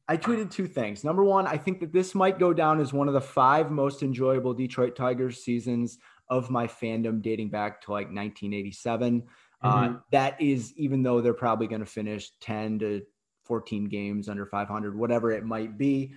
I 0.08 0.16
tweeted 0.16 0.50
two 0.50 0.68
things. 0.68 1.02
Number 1.02 1.24
one, 1.24 1.46
I 1.46 1.56
think 1.56 1.80
that 1.80 1.92
this 1.92 2.14
might 2.14 2.38
go 2.38 2.52
down 2.52 2.80
as 2.80 2.92
one 2.92 3.08
of 3.08 3.14
the 3.14 3.20
five 3.20 3.70
most 3.70 4.02
enjoyable 4.02 4.54
Detroit 4.54 4.94
Tigers 4.94 5.42
seasons 5.42 5.98
of 6.28 6.50
my 6.50 6.66
fandom 6.66 7.22
dating 7.22 7.50
back 7.50 7.80
to 7.82 7.92
like 7.92 8.06
1987. 8.06 9.22
Uh, 9.62 9.72
mm-hmm. 9.72 9.94
Uh, 9.94 9.98
that 10.12 10.40
is, 10.40 10.72
even 10.76 11.02
though 11.02 11.20
they're 11.20 11.34
probably 11.34 11.66
going 11.66 11.80
to 11.80 11.86
finish 11.86 12.30
10 12.40 12.78
to 12.80 13.02
14 13.44 13.86
games 13.86 14.28
under 14.28 14.46
500, 14.46 14.96
whatever 14.96 15.32
it 15.32 15.44
might 15.44 15.78
be. 15.78 16.12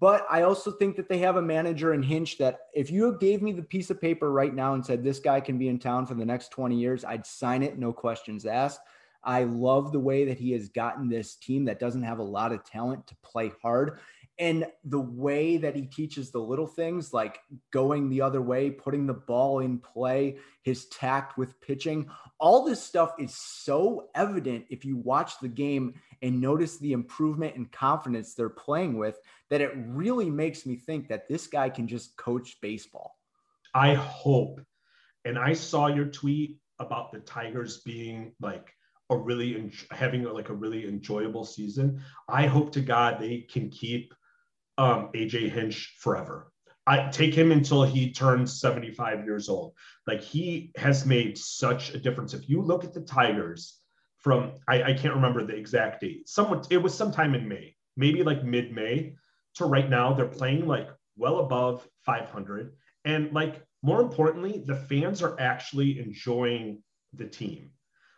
But 0.00 0.26
I 0.28 0.42
also 0.42 0.72
think 0.72 0.96
that 0.96 1.08
they 1.08 1.18
have 1.18 1.36
a 1.36 1.42
manager 1.42 1.94
in 1.94 2.02
Hinch 2.02 2.36
that 2.38 2.66
if 2.74 2.90
you 2.90 3.16
gave 3.20 3.42
me 3.42 3.52
the 3.52 3.62
piece 3.62 3.90
of 3.90 4.00
paper 4.00 4.32
right 4.32 4.54
now 4.54 4.74
and 4.74 4.84
said 4.84 5.02
this 5.02 5.20
guy 5.20 5.40
can 5.40 5.56
be 5.56 5.68
in 5.68 5.78
town 5.78 6.06
for 6.06 6.14
the 6.14 6.24
next 6.24 6.50
20 6.50 6.76
years, 6.76 7.04
I'd 7.04 7.26
sign 7.26 7.62
it, 7.62 7.78
no 7.78 7.92
questions 7.92 8.44
asked. 8.44 8.80
I 9.22 9.44
love 9.44 9.92
the 9.92 10.00
way 10.00 10.24
that 10.26 10.38
he 10.38 10.52
has 10.52 10.68
gotten 10.68 11.08
this 11.08 11.36
team 11.36 11.64
that 11.64 11.78
doesn't 11.78 12.02
have 12.02 12.18
a 12.18 12.24
lot 12.24 12.52
of 12.52 12.64
talent 12.64 13.06
to 13.06 13.16
play 13.16 13.52
hard 13.62 14.00
and 14.38 14.66
the 14.84 15.00
way 15.00 15.56
that 15.58 15.76
he 15.76 15.82
teaches 15.82 16.30
the 16.30 16.38
little 16.38 16.66
things 16.66 17.12
like 17.12 17.38
going 17.72 18.08
the 18.08 18.20
other 18.20 18.42
way 18.42 18.70
putting 18.70 19.06
the 19.06 19.14
ball 19.14 19.60
in 19.60 19.78
play 19.78 20.36
his 20.62 20.86
tact 20.86 21.38
with 21.38 21.60
pitching 21.60 22.08
all 22.40 22.64
this 22.64 22.82
stuff 22.82 23.12
is 23.18 23.34
so 23.34 24.08
evident 24.14 24.64
if 24.70 24.84
you 24.84 24.96
watch 24.96 25.38
the 25.40 25.48
game 25.48 25.94
and 26.22 26.40
notice 26.40 26.78
the 26.78 26.92
improvement 26.92 27.54
and 27.54 27.70
confidence 27.70 28.34
they're 28.34 28.48
playing 28.48 28.98
with 28.98 29.18
that 29.50 29.60
it 29.60 29.72
really 29.76 30.30
makes 30.30 30.66
me 30.66 30.76
think 30.76 31.08
that 31.08 31.28
this 31.28 31.46
guy 31.46 31.68
can 31.68 31.86
just 31.86 32.16
coach 32.16 32.56
baseball. 32.60 33.16
I 33.74 33.94
hope 33.94 34.60
and 35.24 35.38
i 35.38 35.52
saw 35.54 35.86
your 35.86 36.04
tweet 36.06 36.58
about 36.80 37.12
the 37.12 37.20
tigers 37.20 37.80
being 37.80 38.32
like 38.40 38.74
a 39.10 39.16
really 39.16 39.70
having 39.90 40.24
like 40.24 40.48
a 40.48 40.54
really 40.54 40.88
enjoyable 40.88 41.44
season. 41.44 42.00
I 42.28 42.46
hope 42.46 42.72
to 42.72 42.80
god 42.80 43.20
they 43.20 43.40
can 43.40 43.68
keep 43.70 44.14
um, 44.78 45.10
AJ 45.14 45.50
Hinch 45.50 45.94
forever. 45.98 46.50
I 46.86 47.08
take 47.08 47.34
him 47.34 47.50
until 47.50 47.82
he 47.82 48.12
turns 48.12 48.60
75 48.60 49.24
years 49.24 49.48
old. 49.48 49.72
Like 50.06 50.20
he 50.20 50.70
has 50.76 51.06
made 51.06 51.38
such 51.38 51.94
a 51.94 51.98
difference. 51.98 52.34
If 52.34 52.48
you 52.48 52.60
look 52.60 52.84
at 52.84 52.92
the 52.92 53.00
Tigers 53.00 53.80
from 54.18 54.52
I, 54.68 54.82
I 54.82 54.92
can't 54.92 55.14
remember 55.14 55.44
the 55.44 55.56
exact 55.56 56.00
date. 56.00 56.28
Somewhat 56.28 56.66
it 56.70 56.78
was 56.78 56.94
sometime 56.94 57.34
in 57.34 57.48
May, 57.48 57.74
maybe 57.96 58.22
like 58.22 58.44
mid-May 58.44 59.14
to 59.56 59.64
right 59.64 59.88
now, 59.88 60.12
they're 60.12 60.26
playing 60.26 60.66
like 60.66 60.88
well 61.16 61.38
above 61.38 61.86
500. 62.04 62.74
And 63.04 63.32
like 63.32 63.62
more 63.82 64.00
importantly, 64.00 64.62
the 64.66 64.76
fans 64.76 65.22
are 65.22 65.38
actually 65.40 66.00
enjoying 66.00 66.82
the 67.14 67.26
team. 67.26 67.70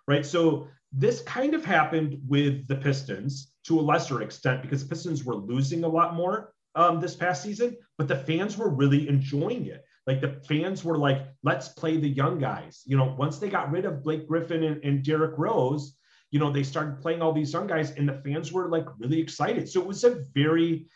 Right. 0.09 0.25
So 0.25 0.69
this 0.93 1.21
kind 1.23 1.55
of 1.55 1.65
happened 1.65 2.21
with 2.27 2.67
the 2.69 2.77
Pistons 2.77 3.53
to 3.67 3.81
a 3.81 3.83
lesser 3.83 4.23
extent 4.23 4.63
because 4.63 4.83
the 4.83 4.89
Pistons 4.89 5.25
were 5.25 5.35
losing 5.35 5.85
a 5.85 5.89
lot 5.89 6.15
more 6.15 6.53
um, 6.75 7.01
this 7.01 7.17
past 7.17 7.43
season, 7.43 7.77
but 7.99 8.07
the 8.07 8.17
fans 8.17 8.57
were 8.57 8.69
really 8.69 9.09
enjoying 9.09 9.67
it. 9.67 9.85
Like 10.07 10.21
the 10.21 10.41
fans 10.49 10.85
were 10.85 10.99
like, 10.99 11.27
let's 11.43 11.69
play 11.69 11.97
the 11.97 12.09
young 12.09 12.39
guys. 12.39 12.83
You 12.87 12.97
know, 12.97 13.15
once 13.19 13.39
they 13.39 13.49
got 13.49 13.73
rid 13.73 13.85
of 13.85 14.05
Blake 14.05 14.29
Griffin 14.29 14.63
and, 14.63 14.85
and 14.85 15.05
Derrick 15.05 15.37
Rose, 15.37 15.97
you 16.31 16.39
know, 16.39 16.53
they 16.53 16.63
started 16.63 17.01
playing 17.01 17.23
all 17.23 17.33
these 17.33 17.53
young 17.53 17.67
guys 17.67 17.93
and 17.93 18.09
the 18.09 18.21
fans 18.25 18.53
were 18.53 18.69
like 18.69 18.87
really 18.99 19.21
excited. 19.21 19.69
So 19.69 19.81
it 19.81 19.87
was 19.87 20.05
a 20.05 20.23
very, 20.35 20.87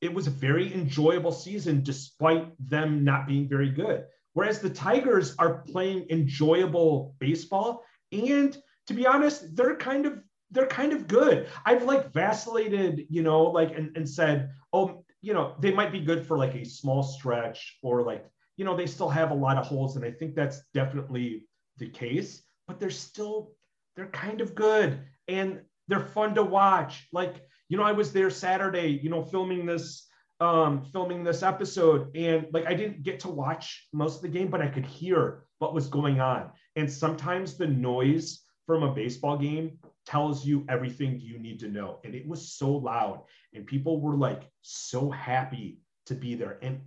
it 0.00 0.12
was 0.12 0.26
a 0.26 0.30
very 0.30 0.72
enjoyable 0.74 1.32
season 1.32 1.82
despite 1.82 2.46
them 2.68 3.02
not 3.02 3.26
being 3.26 3.48
very 3.48 3.70
good. 3.70 4.04
Whereas 4.34 4.60
the 4.60 4.70
Tigers 4.70 5.34
are 5.38 5.62
playing 5.62 6.06
enjoyable 6.10 7.16
baseball. 7.18 7.82
And 8.12 8.56
to 8.86 8.94
be 8.94 9.06
honest, 9.06 9.56
they're 9.56 9.76
kind 9.76 10.06
of 10.06 10.20
they're 10.50 10.66
kind 10.66 10.92
of 10.92 11.08
good. 11.08 11.48
I've 11.64 11.84
like 11.84 12.12
vacillated, 12.12 13.06
you 13.08 13.22
know, 13.22 13.42
like 13.42 13.76
and, 13.76 13.96
and 13.96 14.08
said, 14.08 14.50
oh, 14.72 15.04
you 15.20 15.34
know, 15.34 15.54
they 15.60 15.72
might 15.72 15.92
be 15.92 16.00
good 16.00 16.24
for 16.24 16.38
like 16.38 16.54
a 16.54 16.64
small 16.64 17.02
stretch 17.02 17.78
or 17.82 18.02
like, 18.02 18.24
you 18.56 18.64
know, 18.64 18.76
they 18.76 18.86
still 18.86 19.08
have 19.08 19.30
a 19.30 19.34
lot 19.34 19.58
of 19.58 19.66
holes. 19.66 19.96
And 19.96 20.04
I 20.04 20.10
think 20.10 20.34
that's 20.34 20.60
definitely 20.72 21.44
the 21.78 21.88
case, 21.88 22.42
but 22.68 22.78
they're 22.78 22.90
still, 22.90 23.52
they're 23.96 24.06
kind 24.06 24.40
of 24.40 24.54
good 24.54 25.00
and 25.28 25.60
they're 25.88 26.00
fun 26.00 26.34
to 26.36 26.42
watch. 26.42 27.08
Like, 27.12 27.42
you 27.68 27.76
know, 27.76 27.82
I 27.82 27.92
was 27.92 28.12
there 28.12 28.30
Saturday, 28.30 29.00
you 29.02 29.10
know, 29.10 29.24
filming 29.24 29.66
this, 29.66 30.06
um, 30.38 30.84
filming 30.92 31.24
this 31.24 31.42
episode 31.42 32.14
and 32.14 32.46
like 32.52 32.66
I 32.66 32.74
didn't 32.74 33.02
get 33.02 33.18
to 33.20 33.28
watch 33.28 33.88
most 33.92 34.16
of 34.16 34.22
the 34.22 34.28
game, 34.28 34.48
but 34.48 34.60
I 34.60 34.68
could 34.68 34.86
hear 34.86 35.44
what 35.58 35.74
was 35.74 35.88
going 35.88 36.20
on. 36.20 36.50
And 36.76 36.90
sometimes 36.90 37.56
the 37.56 37.66
noise 37.66 38.42
from 38.66 38.82
a 38.82 38.92
baseball 38.92 39.38
game 39.38 39.78
tells 40.06 40.46
you 40.46 40.64
everything 40.68 41.20
you 41.20 41.38
need 41.38 41.60
to 41.60 41.68
know. 41.68 41.98
And 42.04 42.14
it 42.14 42.26
was 42.26 42.52
so 42.52 42.70
loud, 42.70 43.22
and 43.52 43.66
people 43.66 44.00
were 44.00 44.16
like 44.16 44.42
so 44.62 45.10
happy 45.10 45.80
to 46.06 46.14
be 46.14 46.34
there. 46.34 46.58
And 46.62 46.80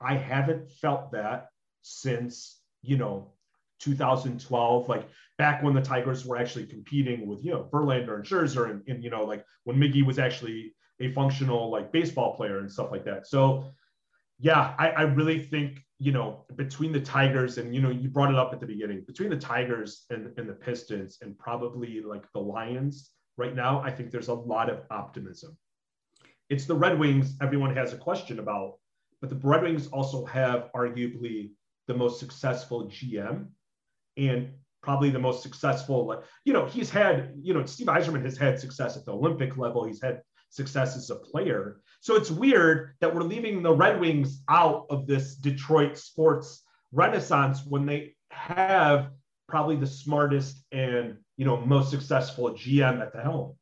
I 0.00 0.14
haven't 0.16 0.70
felt 0.70 1.12
that 1.12 1.48
since, 1.82 2.60
you 2.82 2.96
know, 2.96 3.32
2012, 3.80 4.88
like 4.88 5.08
back 5.38 5.62
when 5.62 5.74
the 5.74 5.82
Tigers 5.82 6.24
were 6.24 6.38
actually 6.38 6.66
competing 6.66 7.26
with, 7.26 7.44
you 7.44 7.52
know, 7.52 7.68
Verlander 7.70 8.16
and 8.16 8.24
Scherzer, 8.24 8.70
and, 8.70 8.82
and 8.88 9.04
you 9.04 9.10
know, 9.10 9.24
like 9.24 9.44
when 9.64 9.76
Miggy 9.76 10.04
was 10.04 10.18
actually 10.18 10.74
a 11.00 11.12
functional 11.12 11.70
like 11.70 11.92
baseball 11.92 12.34
player 12.36 12.58
and 12.58 12.72
stuff 12.72 12.90
like 12.90 13.04
that. 13.04 13.26
So, 13.26 13.66
yeah, 14.38 14.74
I, 14.78 14.90
I 14.90 15.02
really 15.02 15.38
think 15.38 15.85
you 15.98 16.12
know, 16.12 16.44
between 16.56 16.92
the 16.92 17.00
Tigers 17.00 17.58
and, 17.58 17.74
you 17.74 17.80
know, 17.80 17.90
you 17.90 18.08
brought 18.08 18.30
it 18.30 18.36
up 18.36 18.52
at 18.52 18.60
the 18.60 18.66
beginning, 18.66 19.02
between 19.06 19.30
the 19.30 19.36
Tigers 19.36 20.04
and, 20.10 20.30
and 20.36 20.48
the 20.48 20.52
Pistons 20.52 21.18
and 21.22 21.38
probably 21.38 22.02
like 22.02 22.30
the 22.32 22.40
Lions 22.40 23.12
right 23.38 23.54
now, 23.54 23.80
I 23.80 23.90
think 23.90 24.10
there's 24.10 24.28
a 24.28 24.34
lot 24.34 24.68
of 24.68 24.80
optimism. 24.90 25.56
It's 26.50 26.66
the 26.66 26.74
Red 26.74 26.98
Wings 26.98 27.36
everyone 27.40 27.74
has 27.74 27.92
a 27.92 27.96
question 27.96 28.38
about, 28.38 28.74
but 29.20 29.30
the 29.30 29.36
Red 29.36 29.62
Wings 29.62 29.86
also 29.88 30.24
have 30.26 30.68
arguably 30.74 31.50
the 31.88 31.94
most 31.94 32.20
successful 32.20 32.88
GM 32.88 33.46
and 34.16 34.50
probably 34.82 35.10
the 35.10 35.18
most 35.18 35.42
successful, 35.42 36.06
like, 36.06 36.20
you 36.44 36.52
know, 36.52 36.66
he's 36.66 36.90
had, 36.90 37.32
you 37.40 37.54
know, 37.54 37.64
Steve 37.64 37.88
Yzerman 37.88 38.22
has 38.24 38.36
had 38.36 38.60
success 38.60 38.96
at 38.96 39.04
the 39.04 39.12
Olympic 39.12 39.56
level. 39.56 39.84
He's 39.84 40.02
had 40.02 40.22
success 40.50 40.96
as 40.96 41.10
a 41.10 41.16
player. 41.16 41.80
So 42.00 42.14
it's 42.14 42.30
weird 42.30 42.94
that 43.00 43.14
we're 43.14 43.22
leaving 43.22 43.62
the 43.62 43.72
Red 43.72 44.00
Wings 44.00 44.42
out 44.48 44.86
of 44.90 45.06
this 45.06 45.34
Detroit 45.34 45.98
sports 45.98 46.62
renaissance 46.92 47.64
when 47.66 47.86
they 47.86 48.14
have 48.30 49.10
probably 49.48 49.76
the 49.76 49.86
smartest 49.86 50.64
and 50.72 51.16
you 51.36 51.44
know 51.44 51.56
most 51.58 51.90
successful 51.90 52.50
GM 52.50 53.00
at 53.00 53.12
the 53.12 53.20
helm. 53.20 53.54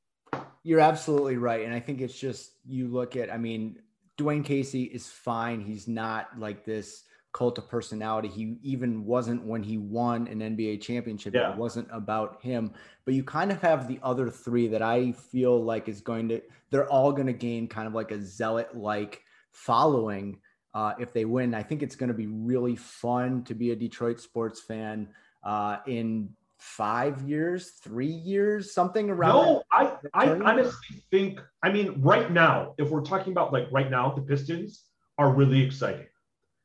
You're 0.63 0.81
absolutely 0.81 1.37
right, 1.37 1.65
and 1.65 1.75
I 1.75 1.81
think 1.81 2.01
it's 2.01 2.19
just 2.19 2.53
you 2.65 2.89
look 2.89 3.17
at. 3.17 3.33
I 3.33 3.37
mean, 3.37 3.79
Dwane 4.19 4.45
Casey 4.45 4.85
is 4.85 5.09
fine. 5.09 5.61
He's 5.61 5.87
not 5.87 6.39
like 6.39 6.65
this 6.65 7.03
cult 7.35 7.59
of 7.59 7.69
personality. 7.69 8.29
He 8.29 8.57
even 8.63 9.05
wasn't 9.05 9.45
when 9.45 9.63
he 9.63 9.77
won 9.77 10.27
an 10.29 10.39
NBA 10.39 10.81
championship. 10.81 11.35
Yeah. 11.35 11.53
It 11.53 11.59
wasn't 11.59 11.89
about 11.91 12.41
him. 12.41 12.73
But 13.05 13.13
you 13.15 13.25
kind 13.25 13.51
of 13.53 13.61
have 13.61 13.87
the 13.87 13.99
other 14.03 14.31
three 14.31 14.69
that 14.69 14.81
I 14.81 15.13
feel 15.13 15.63
like 15.63 15.89
is 15.89 16.01
going 16.01 16.29
to, 16.31 16.41
they're 16.71 16.89
all 16.89 17.13
going 17.13 17.27
to 17.27 17.35
gain 17.35 17.67
kind 17.67 17.87
of 17.87 17.93
like 17.93 18.13
a 18.13 18.23
zealot 18.23 18.75
like 18.75 19.23
following 19.51 20.39
uh, 20.75 20.95
if 20.99 21.13
they 21.13 21.25
win. 21.25 21.55
I 21.55 21.63
think 21.63 21.83
it's 21.83 21.97
going 21.97 22.09
to 22.09 22.15
be 22.15 22.29
really 22.29 22.77
fun 22.77 23.43
to 23.45 23.55
be 23.55 23.73
a 23.73 23.77
Detroit 23.77 24.21
sports 24.21 24.61
fan 24.61 25.09
uh, 25.43 25.79
in 25.87 26.31
five 26.59 27.21
years, 27.23 27.73
three 27.83 28.07
years, 28.07 28.73
something 28.73 29.11
around. 29.11 29.35
No, 29.35 29.63
I, 29.73 29.93
I 30.15 30.31
honestly 30.31 31.03
think, 31.11 31.41
I 31.65 31.73
mean, 31.73 32.01
right 32.01 32.31
now, 32.31 32.75
if 32.79 32.91
we're 32.91 33.03
talking 33.03 33.33
about 33.33 33.53
like 33.53 33.67
right 33.73 33.91
now, 33.91 34.11
the 34.11 34.23
Pistons 34.23 34.85
are 35.19 35.33
really 35.33 35.61
exciting 35.61 36.07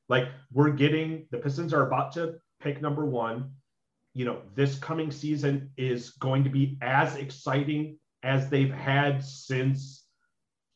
like 0.09 0.27
we're 0.51 0.71
getting 0.71 1.27
the 1.31 1.37
Pistons 1.37 1.73
are 1.73 1.87
about 1.87 2.11
to 2.13 2.35
pick 2.59 2.81
number 2.81 3.05
one. 3.05 3.51
You 4.13 4.25
know, 4.25 4.41
this 4.55 4.77
coming 4.79 5.11
season 5.11 5.69
is 5.77 6.09
going 6.11 6.43
to 6.43 6.49
be 6.49 6.77
as 6.81 7.15
exciting 7.15 7.99
as 8.23 8.49
they've 8.49 8.73
had 8.73 9.23
since, 9.23 10.05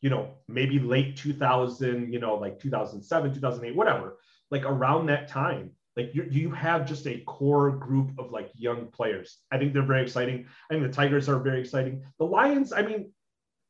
you 0.01 0.09
know, 0.09 0.29
maybe 0.47 0.79
late 0.79 1.17
2000, 1.17 2.13
you 2.13 2.19
know, 2.19 2.35
like 2.35 2.59
2007, 2.59 3.33
2008, 3.33 3.75
whatever, 3.75 4.19
like 4.51 4.63
around 4.63 5.07
that 5.07 5.27
time. 5.27 5.71
Like 5.97 6.13
you, 6.13 6.27
you 6.29 6.51
have 6.51 6.87
just 6.87 7.05
a 7.07 7.19
core 7.21 7.71
group 7.71 8.11
of 8.17 8.31
like 8.31 8.49
young 8.55 8.87
players. 8.87 9.39
I 9.51 9.57
think 9.57 9.73
they're 9.73 9.83
very 9.83 10.03
exciting. 10.03 10.45
I 10.69 10.73
think 10.73 10.85
the 10.85 10.93
Tigers 10.93 11.27
are 11.27 11.39
very 11.39 11.61
exciting. 11.61 12.03
The 12.19 12.25
Lions, 12.25 12.71
I 12.71 12.83
mean, 12.83 13.11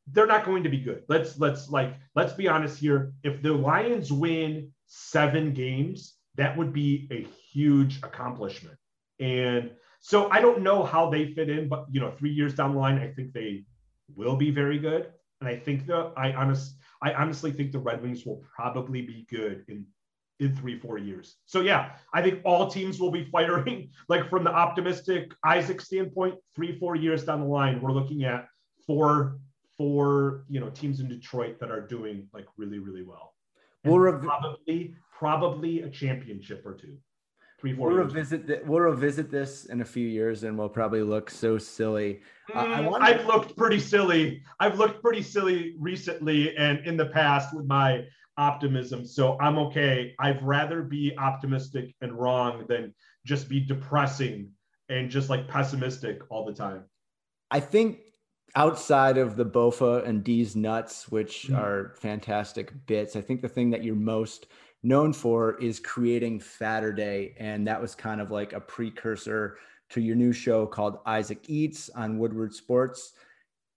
they're 0.08 0.28
not 0.28 0.46
going 0.46 0.64
to 0.64 0.70
be 0.70 0.80
good. 0.80 1.04
Let's 1.08 1.40
let's 1.40 1.70
like 1.70 1.96
let's 2.16 2.34
be 2.34 2.48
honest 2.48 2.78
here. 2.78 3.14
If 3.24 3.42
the 3.42 3.54
Lions 3.54 4.12
win 4.12 4.73
seven 4.88 5.54
games, 5.54 6.16
that 6.36 6.58
would 6.58 6.74
be 6.74 7.08
a 7.12 7.28
huge 7.52 7.98
accomplishment. 7.98 8.78
And 9.20 9.72
so 10.00 10.30
I 10.30 10.42
don't 10.42 10.62
know 10.62 10.84
how 10.84 11.10
they 11.10 11.34
fit 11.34 11.50
in, 11.50 11.70
but 11.70 11.86
you 11.92 12.02
know, 12.02 12.12
three 12.12 12.32
years 12.32 12.56
down 12.56 12.74
the 12.74 12.80
line, 12.80 12.98
I 12.98 13.08
think 13.08 13.34
they 13.34 13.66
will 14.16 14.36
be 14.36 14.52
very 14.52 14.80
good. 14.80 15.12
And 15.40 15.50
I 15.50 15.56
think 15.58 15.88
the 15.88 16.12
I 16.18 16.34
honest 16.34 16.76
I 17.02 17.14
honestly 17.14 17.52
think 17.52 17.72
the 17.72 17.80
Red 17.80 18.02
Wings 18.02 18.26
will 18.26 18.44
probably 18.56 19.02
be 19.02 19.26
good 19.30 19.66
in 19.68 19.86
in 20.40 20.56
three, 20.56 20.80
four 20.80 20.98
years. 20.98 21.36
So 21.46 21.62
yeah, 21.62 21.92
I 22.14 22.22
think 22.22 22.42
all 22.44 22.70
teams 22.70 23.00
will 23.00 23.12
be 23.12 23.24
firing. 23.32 23.92
Like 24.10 24.30
from 24.30 24.44
the 24.44 24.52
optimistic 24.52 25.34
Isaac 25.46 25.82
standpoint, 25.82 26.36
three, 26.56 26.78
four 26.80 26.96
years 26.96 27.24
down 27.24 27.42
the 27.42 27.48
line, 27.48 27.82
we're 27.82 27.92
looking 27.92 28.24
at 28.24 28.48
four, 28.86 29.40
four, 29.78 30.46
you 30.50 30.60
know, 30.60 30.70
teams 30.70 31.00
in 31.00 31.08
Detroit 31.08 31.60
that 31.60 31.72
are 31.72 31.82
doing 31.82 32.28
like 32.34 32.46
really, 32.58 32.80
really 32.80 33.04
well. 33.04 33.33
We'll 33.84 34.00
rev- 34.00 34.22
probably 34.22 34.96
probably 35.12 35.82
a 35.82 35.90
championship 35.90 36.66
or 36.66 36.74
two. 36.74 36.98
three, 37.60 37.74
four 37.74 37.88
we'll 37.88 37.98
years. 38.00 38.08
revisit 38.14 38.46
th- 38.48 38.62
we'll 38.66 38.82
revisit 38.82 39.32
this 39.32 39.66
in 39.66 39.80
a 39.80 39.86
few 39.86 40.06
years 40.06 40.44
and 40.44 40.58
we'll 40.58 40.68
probably 40.68 41.02
look 41.02 41.30
so 41.30 41.58
silly. 41.58 42.20
Uh, 42.54 42.60
I 42.60 42.66
Mm, 42.82 42.92
wanna- 42.92 43.06
I've 43.06 43.26
looked 43.26 43.56
pretty 43.56 43.80
silly. 43.80 44.44
I've 44.60 44.78
looked 44.78 45.02
pretty 45.02 45.22
silly 45.22 45.74
recently 45.80 46.58
and 46.58 46.86
in 46.86 46.98
the 46.98 47.06
past 47.06 47.56
with 47.56 47.66
my 47.66 48.06
optimism. 48.38 49.06
So 49.06 49.38
I'm 49.40 49.58
okay. 49.60 50.14
I'd 50.20 50.44
rather 50.44 50.82
be 50.84 51.18
optimistic 51.18 51.96
and 52.02 52.12
wrong 52.20 52.66
than 52.68 52.94
just 53.26 53.48
be 53.48 53.62
depressing 53.62 54.52
and 54.90 55.10
just 55.10 55.30
like 55.30 55.48
pessimistic 55.48 56.20
all 56.30 56.44
the 56.46 56.54
time. 56.54 56.84
I 57.50 57.62
think 57.62 58.00
outside 58.56 59.18
of 59.18 59.36
the 59.36 59.46
Bofa 59.46 60.06
and 60.06 60.24
D's 60.24 60.56
nuts, 60.56 61.10
which 61.12 61.50
Mhm. 61.50 61.56
are 61.56 61.96
fantastic 61.98 62.86
bits, 62.86 63.16
I 63.16 63.22
think 63.22 63.42
the 63.42 63.50
thing 63.50 63.72
that 63.72 63.84
you're 63.84 63.96
most 63.96 64.48
known 64.84 65.14
for 65.14 65.58
is 65.60 65.80
creating 65.80 66.40
Fatterday, 66.40 67.34
and 67.38 67.68
that 67.68 67.82
was 67.82 67.96
kind 67.96 68.22
of 68.22 68.32
like 68.32 68.54
a 68.54 68.60
precursor 68.60 69.58
to 69.90 70.02
your 70.02 70.16
new 70.16 70.34
show 70.34 70.68
called 70.68 71.00
Isaac 71.06 71.50
Eats 71.50 71.90
on 71.90 72.20
Woodward 72.20 72.54
Sports. 72.54 73.14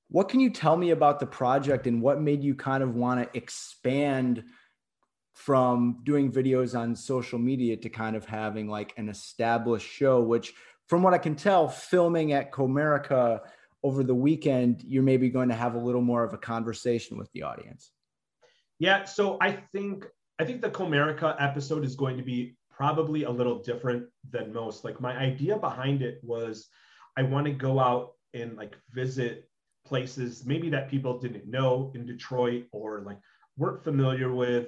What 0.08 0.28
can 0.28 0.40
you 0.40 0.50
tell 0.50 0.76
me 0.76 0.90
about 0.90 1.20
the 1.20 1.26
project 1.26 1.86
and 1.86 2.02
what 2.02 2.20
made 2.20 2.42
you 2.42 2.54
kind 2.54 2.82
of 2.82 2.94
want 2.94 3.22
to 3.22 3.36
expand 3.36 4.44
from 5.34 6.00
doing 6.04 6.32
videos 6.32 6.78
on 6.78 6.96
social 6.96 7.38
media 7.38 7.76
to 7.76 7.88
kind 7.88 8.16
of 8.16 8.24
having 8.24 8.68
like 8.68 8.94
an 8.96 9.08
established 9.08 9.88
show, 9.88 10.22
which 10.22 10.54
from 10.86 11.02
what 11.02 11.14
I 11.14 11.18
can 11.18 11.34
tell, 11.36 11.68
filming 11.68 12.32
at 12.32 12.52
Comerica 12.52 13.40
over 13.86 14.02
the 14.02 14.14
weekend, 14.14 14.82
you're 14.82 15.04
maybe 15.04 15.28
going 15.28 15.48
to 15.48 15.54
have 15.54 15.76
a 15.76 15.78
little 15.78 16.00
more 16.00 16.24
of 16.24 16.32
a 16.32 16.38
conversation 16.38 17.16
with 17.16 17.30
the 17.30 17.44
audience. 17.44 17.92
Yeah, 18.80 19.04
so 19.04 19.38
I 19.40 19.52
think 19.72 20.04
I 20.40 20.44
think 20.44 20.60
the 20.60 20.70
Comerica 20.70 21.36
episode 21.38 21.84
is 21.84 21.94
going 21.94 22.16
to 22.16 22.24
be 22.24 22.56
probably 22.68 23.22
a 23.22 23.30
little 23.30 23.62
different 23.62 24.06
than 24.28 24.52
most. 24.52 24.84
Like 24.84 25.00
my 25.00 25.16
idea 25.16 25.56
behind 25.56 26.02
it 26.02 26.18
was 26.24 26.68
I 27.16 27.22
want 27.22 27.46
to 27.46 27.52
go 27.52 27.78
out 27.78 28.14
and 28.34 28.56
like 28.56 28.76
visit 28.90 29.48
places 29.86 30.44
maybe 30.44 30.68
that 30.70 30.90
people 30.90 31.20
didn't 31.20 31.46
know 31.46 31.92
in 31.94 32.04
Detroit 32.04 32.64
or 32.72 33.02
like 33.06 33.18
weren't 33.56 33.84
familiar 33.84 34.34
with 34.34 34.66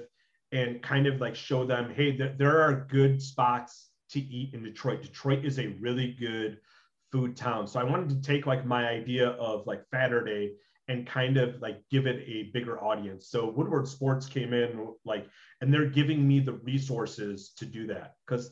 and 0.53 0.81
kind 0.81 1.07
of 1.07 1.19
like 1.19 1.35
show 1.35 1.65
them, 1.65 1.91
hey, 1.93 2.15
there, 2.15 2.35
there 2.37 2.61
are 2.61 2.87
good 2.89 3.21
spots 3.21 3.89
to 4.11 4.21
eat 4.21 4.53
in 4.53 4.63
Detroit. 4.63 5.01
Detroit 5.01 5.43
is 5.43 5.59
a 5.59 5.75
really 5.81 6.15
good 6.17 6.57
food 7.11 7.35
town. 7.35 7.67
So 7.67 7.79
I 7.79 7.83
wanted 7.83 8.09
to 8.09 8.21
take 8.21 8.45
like 8.45 8.65
my 8.65 8.87
idea 8.87 9.29
of 9.29 9.65
like 9.67 9.83
Fatterday 9.93 10.51
and 10.87 11.05
kind 11.05 11.37
of 11.37 11.61
like 11.61 11.81
give 11.91 12.07
it 12.07 12.23
a 12.27 12.49
bigger 12.51 12.83
audience. 12.83 13.27
So 13.29 13.49
Woodward 13.49 13.87
Sports 13.87 14.25
came 14.25 14.53
in 14.53 14.87
like, 15.05 15.27
and 15.61 15.73
they're 15.73 15.85
giving 15.85 16.27
me 16.27 16.39
the 16.39 16.53
resources 16.53 17.53
to 17.57 17.65
do 17.65 17.85
that. 17.87 18.15
Because 18.25 18.51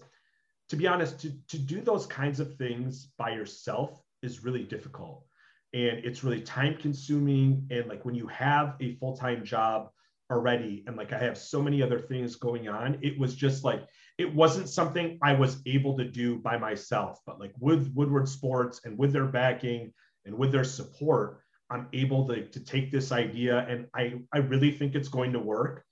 to 0.70 0.76
be 0.76 0.88
honest, 0.88 1.20
to, 1.22 1.32
to 1.48 1.58
do 1.58 1.82
those 1.82 2.06
kinds 2.06 2.40
of 2.40 2.56
things 2.56 3.10
by 3.18 3.32
yourself 3.32 4.02
is 4.22 4.44
really 4.44 4.64
difficult. 4.64 5.26
And 5.74 6.00
it's 6.06 6.24
really 6.24 6.42
time 6.42 6.78
consuming. 6.78 7.68
And 7.72 7.88
like 7.88 8.06
when 8.06 8.16
you 8.16 8.28
have 8.28 8.76
a 8.82 8.96
full 8.96 9.18
time 9.18 9.44
job 9.44 9.90
already, 10.32 10.84
and 10.88 10.96
like 10.96 11.14
I 11.14 11.18
have 11.20 11.38
so 11.38 11.62
many 11.62 11.82
other 11.82 12.00
things 12.00 12.36
going 12.36 12.68
on, 12.68 12.98
it 13.02 13.18
was 13.20 13.36
just 13.36 13.64
like, 13.64 13.86
it 14.18 14.34
wasn't 14.34 14.70
something 14.70 15.18
I 15.22 15.34
was 15.34 15.62
able 15.66 15.98
to 15.98 16.06
do 16.06 16.38
by 16.38 16.58
myself. 16.58 17.20
But 17.26 17.40
like 17.40 17.54
with 17.60 17.92
Woodward 17.94 18.28
Sports 18.28 18.82
and 18.84 18.98
with 18.98 19.14
their 19.14 19.26
backing 19.26 19.94
and 20.26 20.38
with 20.38 20.52
their 20.52 20.64
support, 20.64 21.42
I'm 21.70 21.88
able 21.94 22.28
to, 22.28 22.48
to 22.48 22.60
take 22.60 22.92
this 22.92 23.12
idea 23.12 23.66
and 23.70 23.88
I, 23.94 24.16
I 24.34 24.40
really 24.40 24.72
think 24.72 24.96
it's 24.96 25.10
going 25.10 25.34
to 25.34 25.40
work. 25.40 25.84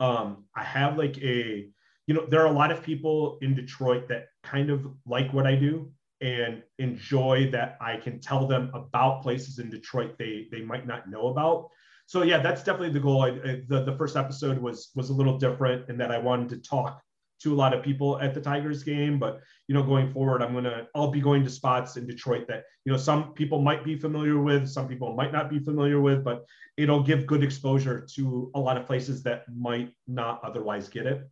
Um, 0.00 0.44
I 0.54 0.64
have 0.64 0.96
like 0.96 1.18
a, 1.18 1.68
you 2.06 2.14
know, 2.14 2.26
there 2.26 2.40
are 2.40 2.46
a 2.46 2.52
lot 2.52 2.70
of 2.70 2.82
people 2.82 3.38
in 3.42 3.54
Detroit 3.54 4.08
that 4.08 4.28
kind 4.42 4.70
of 4.70 4.86
like 5.06 5.32
what 5.32 5.46
I 5.46 5.54
do 5.54 5.92
and 6.20 6.62
enjoy 6.78 7.50
that 7.52 7.76
I 7.80 7.96
can 7.96 8.20
tell 8.20 8.46
them 8.46 8.70
about 8.74 9.22
places 9.22 9.58
in 9.58 9.70
Detroit 9.70 10.16
they 10.18 10.48
they 10.50 10.62
might 10.62 10.86
not 10.86 11.08
know 11.08 11.28
about. 11.28 11.68
So 12.08 12.22
yeah, 12.22 12.38
that's 12.40 12.64
definitely 12.64 12.94
the 12.94 13.00
goal. 13.00 13.20
I, 13.22 13.28
I, 13.28 13.62
the 13.68 13.84
the 13.84 13.94
first 13.98 14.16
episode 14.16 14.56
was 14.56 14.90
was 14.96 15.10
a 15.10 15.12
little 15.12 15.36
different 15.36 15.90
in 15.90 15.98
that 15.98 16.10
I 16.10 16.16
wanted 16.16 16.48
to 16.48 16.56
talk 16.56 17.02
to 17.42 17.52
a 17.52 17.54
lot 17.54 17.74
of 17.74 17.82
people 17.82 18.18
at 18.20 18.32
the 18.32 18.40
Tigers 18.40 18.82
game. 18.82 19.18
But 19.18 19.42
you 19.66 19.74
know, 19.74 19.82
going 19.82 20.10
forward, 20.10 20.42
I'm 20.42 20.54
gonna 20.54 20.88
I'll 20.94 21.10
be 21.10 21.20
going 21.20 21.44
to 21.44 21.50
spots 21.50 21.98
in 21.98 22.06
Detroit 22.06 22.48
that 22.48 22.64
you 22.86 22.92
know 22.92 22.96
some 22.96 23.34
people 23.34 23.60
might 23.60 23.84
be 23.84 23.94
familiar 23.94 24.40
with, 24.40 24.66
some 24.66 24.88
people 24.88 25.14
might 25.14 25.32
not 25.32 25.50
be 25.50 25.58
familiar 25.58 26.00
with, 26.00 26.24
but 26.24 26.46
it'll 26.78 27.02
give 27.02 27.26
good 27.26 27.44
exposure 27.44 28.06
to 28.14 28.50
a 28.54 28.58
lot 28.58 28.78
of 28.78 28.86
places 28.86 29.22
that 29.24 29.44
might 29.54 29.92
not 30.06 30.40
otherwise 30.42 30.88
get 30.88 31.04
it. 31.04 31.28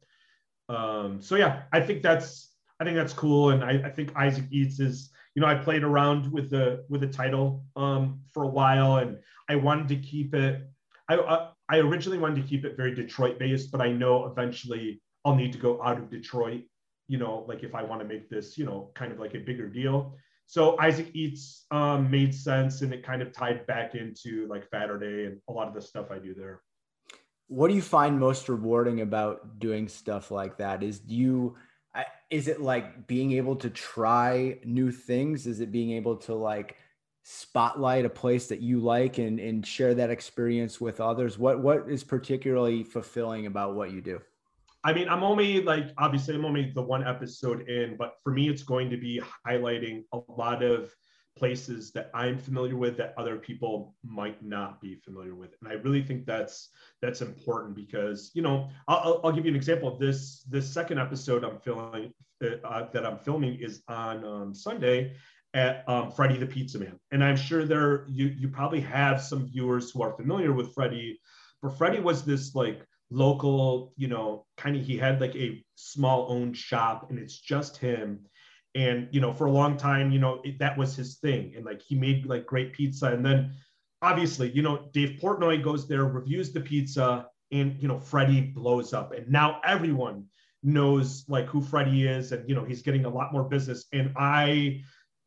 Um, 0.69 1.23
so 1.23 1.37
yeah, 1.37 1.63
I 1.73 1.81
think 1.81 2.03
that's 2.03 2.53
I 2.79 2.85
think 2.85 2.97
that's 2.97 3.15
cool, 3.15 3.49
and 3.49 3.65
I, 3.65 3.81
I 3.87 3.89
think 3.89 4.15
Isaac 4.15 4.45
Eats 4.51 4.79
is 4.79 5.11
you 5.35 5.41
know 5.41 5.49
I 5.49 5.55
played 5.55 5.85
around 5.85 6.31
with 6.31 6.51
the 6.51 6.85
with 6.91 7.01
the 7.01 7.09
title 7.09 7.65
um, 7.77 8.21
for 8.31 8.43
a 8.43 8.49
while, 8.49 8.97
and 8.97 9.17
I 9.49 9.57
wanted 9.57 9.89
to 9.89 9.97
keep 9.97 10.35
it. 10.35 10.63
I, 11.09 11.17
I 11.17 11.49
I 11.69 11.79
originally 11.79 12.19
wanted 12.19 12.43
to 12.43 12.49
keep 12.49 12.65
it 12.65 12.77
very 12.77 12.95
Detroit 12.95 13.39
based, 13.39 13.73
but 13.73 13.81
I 13.81 13.91
know 13.91 14.27
eventually 14.27 15.01
I'll 15.25 15.35
need 15.35 15.53
to 15.53 15.59
go 15.59 15.83
out 15.83 15.99
of 15.99 16.11
Detroit, 16.11 16.63
you 17.09 17.19
know, 17.19 17.45
like 17.49 17.65
if 17.65 17.75
I 17.75 17.83
want 17.83 18.01
to 18.01 18.07
make 18.07 18.31
this, 18.31 18.57
you 18.57 18.65
know, 18.65 18.91
kind 18.95 19.11
of 19.11 19.19
like 19.19 19.35
a 19.35 19.41
bigger 19.41 19.69
deal. 19.69 20.17
So 20.47 20.79
Isaac 20.79 21.11
Eats 21.13 21.67
um, 21.73 22.09
made 22.09 22.33
sense 22.33 22.83
and 22.83 22.95
it 22.95 23.05
kind 23.05 23.21
of 23.21 23.33
tied 23.33 23.67
back 23.67 23.97
into 23.97 24.47
like 24.47 24.71
Fatterday 24.71 25.27
and 25.27 25.41
a 25.49 25.53
lot 25.53 25.67
of 25.67 25.75
the 25.75 25.83
stuff 25.83 26.13
I 26.13 26.19
do 26.19 26.35
there. 26.35 26.63
What 27.49 27.69
do 27.69 27.75
you 27.75 27.83
find 27.83 28.21
most 28.21 28.49
rewarding 28.49 29.01
about 29.01 29.59
doing 29.59 29.89
stuff 29.89 30.31
like 30.31 30.59
that? 30.59 30.85
Is 30.85 31.01
you, 31.07 31.57
is 32.31 32.47
it 32.47 32.61
like 32.61 33.09
being 33.09 33.33
able 33.33 33.57
to 33.57 33.71
try 33.71 34.59
new 34.65 34.93
things? 34.93 35.49
Is 35.49 35.61
it 35.61 35.73
being 35.73 35.91
able 35.93 36.17
to 36.19 36.35
like 36.35 36.77
spotlight 37.29 38.05
a 38.05 38.09
place 38.09 38.47
that 38.47 38.61
you 38.61 38.79
like 38.79 39.19
and, 39.19 39.41
and 39.41 39.67
share 39.67 39.95
that 39.95 40.11
experience 40.11 40.81
with 40.81 41.01
others? 41.01 41.37
What, 41.37 41.61
what 41.61 41.91
is 41.91 42.05
particularly 42.05 42.85
fulfilling 42.85 43.47
about 43.47 43.75
what 43.75 43.91
you 43.91 44.01
do? 44.01 44.21
I 44.85 44.93
mean, 44.93 45.09
I'm 45.09 45.25
only 45.25 45.61
like, 45.61 45.89
obviously, 45.99 46.37
I'm 46.37 46.45
only 46.45 46.71
the 46.71 46.83
one 46.83 47.05
episode 47.05 47.69
in, 47.69 47.97
but 47.97 48.15
for 48.23 48.33
me, 48.33 48.49
it's 48.49 48.63
going 48.63 48.91
to 48.91 48.97
be 48.97 49.21
highlighting 49.45 50.05
a 50.13 50.21
lot 50.29 50.63
of 50.63 50.95
places 51.37 51.91
that 51.93 52.11
I'm 52.15 52.39
familiar 52.39 52.77
with 52.77 52.97
that 52.99 53.13
other 53.19 53.37
people 53.37 53.97
might 54.05 54.41
not 54.41 54.81
be 54.81 54.95
familiar 54.95 55.35
with. 55.35 55.57
And 55.61 55.69
I 55.69 55.75
really 55.75 56.03
think 56.03 56.27
that's 56.27 56.71
that's 57.03 57.23
important 57.23 57.75
because 57.75 58.31
you 58.35 58.41
know 58.41 58.71
I'll, 58.87 59.21
I'll 59.25 59.33
give 59.33 59.45
you 59.45 59.51
an 59.51 59.57
example 59.57 59.93
of 59.93 59.99
this. 59.99 60.45
This 60.49 60.73
second 60.73 60.99
episode 60.99 61.45
I'm 61.45 61.59
filming 61.59 62.15
uh, 62.43 62.87
that 62.93 63.05
I'm 63.05 63.19
filming 63.19 63.59
is 63.61 63.83
on 63.89 64.25
um, 64.25 64.55
Sunday 64.55 65.17
at 65.57 65.83
um, 65.89 66.13
Freddie 66.13 66.39
the 66.39 66.47
Pizza 66.47 66.79
Man, 66.79 67.01
and 67.11 67.25
I'm 67.25 67.37
sure 67.37 67.65
there 67.65 68.07
you 68.09 68.27
you 68.27 68.49
probably 68.49 68.81
have 68.81 69.21
some 69.21 69.49
viewers 69.49 69.91
who 69.91 70.03
are 70.03 70.13
familiar 70.13 70.53
with 70.53 70.73
Freddie, 70.73 71.19
but 71.61 71.77
Freddie 71.77 72.01
was 72.01 72.25
this 72.25 72.55
like 72.55 72.87
local, 73.11 73.93
you 73.97 74.09
know, 74.09 74.47
kind 74.57 74.77
of 74.77 74.85
he 74.85 74.97
had 74.97 75.21
like 75.21 75.35
a 75.37 75.65
small 75.75 76.27
owned 76.31 76.57
shop 76.57 77.11
and 77.11 77.19
it's 77.19 77.39
just 77.39 77.77
him. 77.77 78.21
And, 78.75 79.09
you 79.11 79.21
know, 79.21 79.33
for 79.33 79.47
a 79.47 79.51
long 79.51 79.77
time, 79.77 80.11
you 80.11 80.19
know, 80.19 80.41
it, 80.45 80.59
that 80.59 80.77
was 80.77 80.95
his 80.95 81.17
thing. 81.17 81.55
And 81.57 81.65
like 81.65 81.81
he 81.81 81.95
made 81.95 82.27
like 82.27 82.47
great 82.47 82.73
pizza. 82.73 83.07
And 83.07 83.25
then 83.25 83.55
obviously, 84.03 84.51
you 84.51 84.63
know, 84.63 84.89
Dave 84.93 85.19
Portnoy 85.21 85.63
goes 85.63 85.89
there, 85.89 86.05
reviews 86.05 86.53
the 86.53 86.61
pizza, 86.61 87.27
and, 87.53 87.81
you 87.81 87.89
know, 87.89 87.99
Freddie 87.99 88.41
blows 88.41 88.93
up. 88.93 89.13
And 89.13 89.29
now 89.29 89.61
everyone 89.65 90.25
knows 90.63 91.25
like 91.29 91.47
who 91.47 91.63
Freddie 91.63 92.07
is. 92.07 92.33
And, 92.33 92.47
you 92.49 92.55
know, 92.55 92.65
he's 92.65 92.83
getting 92.83 93.05
a 93.05 93.09
lot 93.09 93.33
more 93.33 93.45
business. 93.45 93.87
And 93.93 94.13
I, 94.17 94.83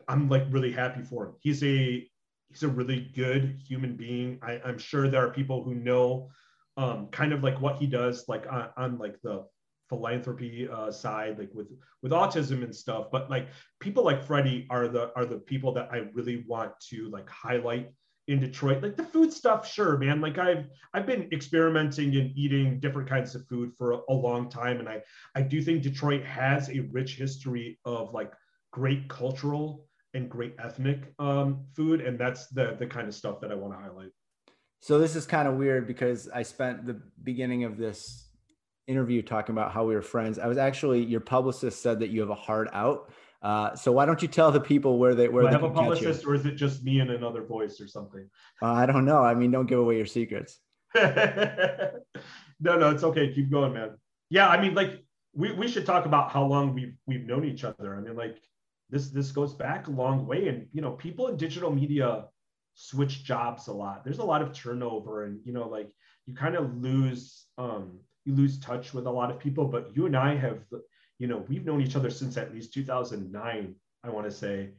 I'm 0.09 0.27
like 0.27 0.43
really 0.49 0.71
happy 0.71 1.03
for 1.03 1.27
him. 1.27 1.33
He's 1.39 1.63
a, 1.63 2.05
he's 2.49 2.63
a 2.63 2.67
really 2.67 3.11
good 3.15 3.61
human 3.65 3.95
being. 3.95 4.39
I, 4.41 4.59
I'm 4.65 4.79
sure 4.79 5.07
there 5.07 5.25
are 5.25 5.31
people 5.31 5.63
who 5.63 5.75
know 5.75 6.29
um, 6.77 7.07
kind 7.11 7.31
of 7.31 7.43
like 7.43 7.61
what 7.61 7.77
he 7.77 7.87
does, 7.87 8.25
like 8.27 8.45
on, 8.51 8.69
on 8.75 8.97
like 8.97 9.21
the 9.21 9.45
philanthropy 9.89 10.67
uh, 10.67 10.91
side, 10.91 11.37
like 11.37 11.49
with 11.53 11.67
with 12.01 12.11
autism 12.11 12.63
and 12.63 12.75
stuff. 12.75 13.07
But 13.11 13.29
like 13.29 13.49
people 13.79 14.03
like 14.03 14.23
Freddie 14.23 14.65
are 14.69 14.87
the 14.87 15.11
are 15.15 15.25
the 15.25 15.37
people 15.37 15.73
that 15.73 15.89
I 15.91 16.07
really 16.13 16.43
want 16.47 16.71
to 16.89 17.09
like 17.09 17.29
highlight 17.29 17.91
in 18.27 18.39
Detroit. 18.39 18.81
Like 18.81 18.95
the 18.95 19.03
food 19.03 19.33
stuff, 19.33 19.67
sure, 19.67 19.97
man. 19.97 20.21
Like 20.21 20.37
I've 20.37 20.65
I've 20.93 21.05
been 21.05 21.27
experimenting 21.33 22.15
and 22.15 22.31
eating 22.37 22.79
different 22.79 23.09
kinds 23.09 23.35
of 23.35 23.45
food 23.47 23.73
for 23.77 23.91
a, 23.93 23.99
a 24.09 24.13
long 24.13 24.49
time, 24.49 24.79
and 24.79 24.87
I 24.87 25.01
I 25.35 25.41
do 25.41 25.61
think 25.61 25.83
Detroit 25.83 26.23
has 26.23 26.69
a 26.69 26.79
rich 26.91 27.15
history 27.15 27.79
of 27.85 28.13
like 28.13 28.31
great 28.71 29.09
cultural 29.09 29.88
and 30.13 30.29
great 30.29 30.55
ethnic 30.63 31.13
um, 31.19 31.65
food, 31.75 32.01
and 32.01 32.17
that's 32.19 32.47
the 32.47 32.75
the 32.79 32.85
kind 32.85 33.07
of 33.07 33.15
stuff 33.15 33.39
that 33.41 33.51
I 33.51 33.55
want 33.55 33.73
to 33.73 33.79
highlight. 33.79 34.11
So 34.81 34.97
this 34.97 35.15
is 35.15 35.25
kind 35.25 35.47
of 35.47 35.55
weird 35.55 35.87
because 35.87 36.29
I 36.29 36.43
spent 36.43 36.85
the 36.85 37.01
beginning 37.23 37.65
of 37.65 37.77
this 37.77 38.29
interview 38.87 39.21
talking 39.21 39.53
about 39.53 39.71
how 39.71 39.85
we 39.85 39.93
were 39.93 40.01
friends. 40.01 40.39
I 40.39 40.47
was 40.47 40.57
actually 40.57 41.03
your 41.03 41.19
publicist 41.19 41.81
said 41.81 41.99
that 41.99 42.09
you 42.09 42.21
have 42.21 42.29
a 42.29 42.35
hard 42.35 42.69
out. 42.73 43.11
Uh, 43.41 43.73
so 43.75 43.91
why 43.91 44.05
don't 44.05 44.21
you 44.21 44.27
tell 44.27 44.51
the 44.51 44.59
people 44.59 44.97
where 44.97 45.15
they 45.15 45.29
where 45.29 45.43
Do 45.43 45.47
I 45.47 45.51
they 45.51 45.61
have 45.61 45.63
a 45.63 45.73
publicist, 45.73 46.25
or 46.25 46.33
is 46.33 46.45
it 46.45 46.55
just 46.55 46.83
me 46.83 46.99
and 46.99 47.11
another 47.11 47.43
voice 47.43 47.79
or 47.79 47.87
something? 47.87 48.29
Uh, 48.61 48.73
I 48.73 48.85
don't 48.85 49.05
know. 49.05 49.23
I 49.23 49.33
mean, 49.33 49.51
don't 49.51 49.65
give 49.65 49.79
away 49.79 49.97
your 49.97 50.05
secrets. 50.05 50.59
no, 50.95 51.91
no, 52.59 52.89
it's 52.89 53.03
okay. 53.03 53.33
Keep 53.33 53.51
going, 53.51 53.73
man. 53.73 53.91
Yeah, 54.29 54.49
I 54.49 54.59
mean, 54.61 54.73
like 54.73 55.03
we, 55.33 55.53
we 55.53 55.67
should 55.67 55.85
talk 55.85 56.05
about 56.05 56.31
how 56.31 56.45
long 56.45 56.73
we've 56.73 56.95
we've 57.05 57.25
known 57.25 57.45
each 57.45 57.63
other. 57.63 57.95
I 57.95 58.01
mean, 58.01 58.15
like 58.15 58.41
this 58.89 59.09
this 59.09 59.31
goes 59.31 59.53
back 59.53 59.87
a 59.87 59.91
long 59.91 60.25
way, 60.25 60.47
and 60.47 60.67
you 60.71 60.81
know, 60.81 60.91
people 60.91 61.27
in 61.27 61.37
digital 61.37 61.71
media 61.71 62.25
switch 62.73 63.23
jobs 63.23 63.67
a 63.67 63.73
lot. 63.73 64.03
There's 64.03 64.19
a 64.19 64.23
lot 64.23 64.41
of 64.41 64.53
turnover, 64.53 65.25
and 65.25 65.39
you 65.45 65.53
know, 65.53 65.67
like 65.67 65.89
you 66.25 66.33
kind 66.33 66.55
of 66.55 66.75
lose 66.77 67.45
um, 67.57 67.99
you 68.25 68.33
lose 68.33 68.59
touch 68.59 68.93
with 68.93 69.05
a 69.05 69.11
lot 69.11 69.31
of 69.31 69.39
people. 69.39 69.65
But 69.65 69.95
you 69.95 70.05
and 70.05 70.17
I 70.17 70.35
have, 70.35 70.59
you 71.19 71.27
know, 71.27 71.45
we've 71.47 71.65
known 71.65 71.81
each 71.81 71.95
other 71.95 72.09
since 72.09 72.37
at 72.37 72.53
least 72.53 72.73
2009, 72.73 73.75
I 74.03 74.09
want 74.09 74.25
to 74.25 74.31
say, 74.31 74.71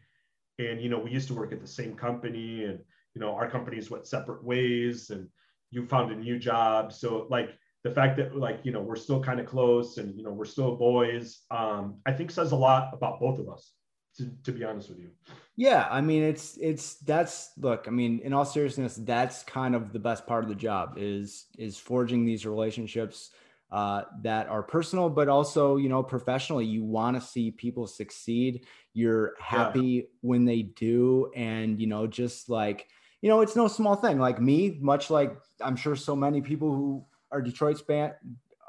and 0.59 0.81
you 0.81 0.89
know, 0.89 0.99
we 0.99 1.11
used 1.11 1.29
to 1.29 1.35
work 1.35 1.53
at 1.53 1.61
the 1.61 1.67
same 1.67 1.95
company, 1.95 2.65
and 2.65 2.81
you 3.15 3.21
know, 3.21 3.35
our 3.35 3.49
companies 3.49 3.91
went 3.91 4.07
separate 4.07 4.43
ways, 4.43 5.11
and 5.11 5.29
you 5.71 5.87
found 5.87 6.11
a 6.11 6.17
new 6.17 6.39
job. 6.39 6.93
So 6.93 7.27
like 7.31 7.51
the 7.85 7.91
fact 7.91 8.17
that 8.17 8.37
like 8.37 8.61
you 8.65 8.73
know 8.73 8.81
we're 8.81 8.97
still 8.97 9.23
kind 9.23 9.41
of 9.41 9.47
close 9.47 9.99
and 9.99 10.17
you 10.17 10.23
know 10.23 10.33
we're 10.33 10.45
still 10.45 10.77
boys 10.77 11.41
um, 11.51 11.97
i 12.05 12.13
think 12.13 12.31
says 12.31 12.53
a 12.53 12.57
lot 12.57 12.91
about 12.93 13.19
both 13.21 13.39
of 13.39 13.49
us 13.49 13.73
to, 14.17 14.31
to 14.45 14.53
be 14.53 14.65
honest 14.65 14.89
with 14.89 14.99
you. 14.99 15.11
Yeah 15.57 15.87
i 15.91 16.01
mean 16.01 16.23
it's 16.23 16.57
it's 16.57 16.95
that's 16.97 17.53
look 17.59 17.85
i 17.87 17.91
mean 17.91 18.21
in 18.25 18.33
all 18.33 18.45
seriousness 18.45 18.97
that's 18.97 19.43
kind 19.43 19.75
of 19.75 19.93
the 19.93 19.99
best 19.99 20.27
part 20.27 20.43
of 20.43 20.49
the 20.49 20.55
job 20.55 20.95
is 20.97 21.47
is 21.59 21.77
forging 21.77 22.25
these 22.25 22.47
relationships 22.47 23.31
uh, 23.73 24.03
that 24.23 24.49
are 24.49 24.63
personal 24.63 25.09
but 25.09 25.29
also 25.29 25.77
you 25.77 25.89
know 25.89 26.03
professionally 26.03 26.65
you 26.67 26.83
want 26.83 27.17
to 27.17 27.21
see 27.21 27.53
people 27.53 27.87
succeed. 27.87 28.67
You're 28.95 29.35
happy 29.39 29.81
yeah. 29.81 30.03
when 30.23 30.45
they 30.45 30.63
do 30.63 31.31
and 31.37 31.81
you 31.81 31.87
know 31.87 32.09
just 32.09 32.49
like 32.49 32.89
you 33.23 33.29
know 33.29 33.43
it's 33.43 33.55
no 33.55 33.69
small 33.69 33.95
thing. 33.95 34.19
Like 34.19 34.41
me 34.41 34.79
much 34.81 35.11
like 35.11 35.37
i'm 35.63 35.77
sure 35.77 35.95
so 35.95 36.17
many 36.17 36.41
people 36.41 36.75
who 36.75 37.05
are 37.31 37.41
Detroit 37.41 37.81
fan 37.87 38.13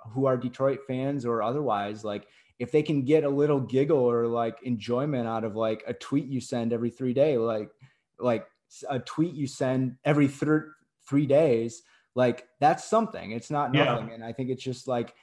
who 0.09 0.25
are 0.25 0.37
Detroit 0.37 0.79
fans 0.87 1.25
or 1.25 1.41
otherwise, 1.41 2.03
like 2.03 2.27
if 2.61 2.71
they 2.71 2.83
can 2.83 3.01
get 3.01 3.23
a 3.23 3.29
little 3.29 3.59
giggle 3.59 3.97
or 3.97 4.27
like 4.27 4.61
enjoyment 4.61 5.27
out 5.27 5.43
of 5.43 5.55
like 5.55 5.83
a 5.87 5.93
tweet 5.93 6.27
you 6.27 6.39
send 6.39 6.71
every 6.71 6.91
three 6.91 7.11
day, 7.11 7.35
like 7.39 7.71
like 8.19 8.45
a 8.87 8.99
tweet 8.99 9.33
you 9.33 9.47
send 9.47 9.95
every 10.05 10.27
thir- 10.27 10.75
three 11.09 11.25
days, 11.25 11.81
like 12.13 12.47
that's 12.59 12.85
something. 12.85 13.31
It's 13.31 13.49
not 13.49 13.73
nothing. 13.73 14.09
Yeah. 14.09 14.13
And 14.13 14.23
I 14.23 14.31
think 14.31 14.51
it's 14.51 14.63
just 14.63 14.87
like 14.87 15.15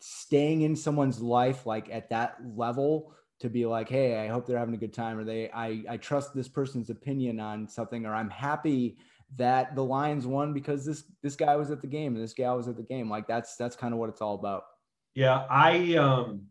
staying 0.00 0.62
in 0.62 0.76
someone's 0.76 1.20
life, 1.20 1.66
like 1.66 1.90
at 1.90 2.10
that 2.10 2.36
level 2.56 3.12
to 3.40 3.50
be 3.50 3.66
like, 3.66 3.88
Hey, 3.88 4.16
I 4.16 4.28
hope 4.28 4.46
they're 4.46 4.56
having 4.56 4.74
a 4.74 4.78
good 4.78 4.94
time 4.94 5.18
or 5.18 5.24
they, 5.24 5.50
I, 5.50 5.82
I 5.90 5.96
trust 5.96 6.32
this 6.32 6.48
person's 6.48 6.90
opinion 6.90 7.40
on 7.40 7.66
something, 7.66 8.06
or 8.06 8.14
I'm 8.14 8.30
happy 8.30 8.98
that 9.36 9.74
the 9.74 9.84
Lions 9.84 10.28
won 10.28 10.52
because 10.54 10.86
this 10.86 11.02
this 11.24 11.34
guy 11.34 11.56
was 11.56 11.72
at 11.72 11.82
the 11.82 11.88
game 11.88 12.14
and 12.14 12.22
this 12.22 12.34
gal 12.34 12.56
was 12.56 12.68
at 12.68 12.76
the 12.76 12.84
game. 12.84 13.10
Like 13.10 13.26
that's 13.26 13.56
that's 13.56 13.74
kind 13.74 13.92
of 13.92 13.98
what 13.98 14.08
it's 14.10 14.22
all 14.22 14.36
about. 14.36 14.62
Yeah, 15.14 15.44
I 15.50 15.96
um 15.96 16.46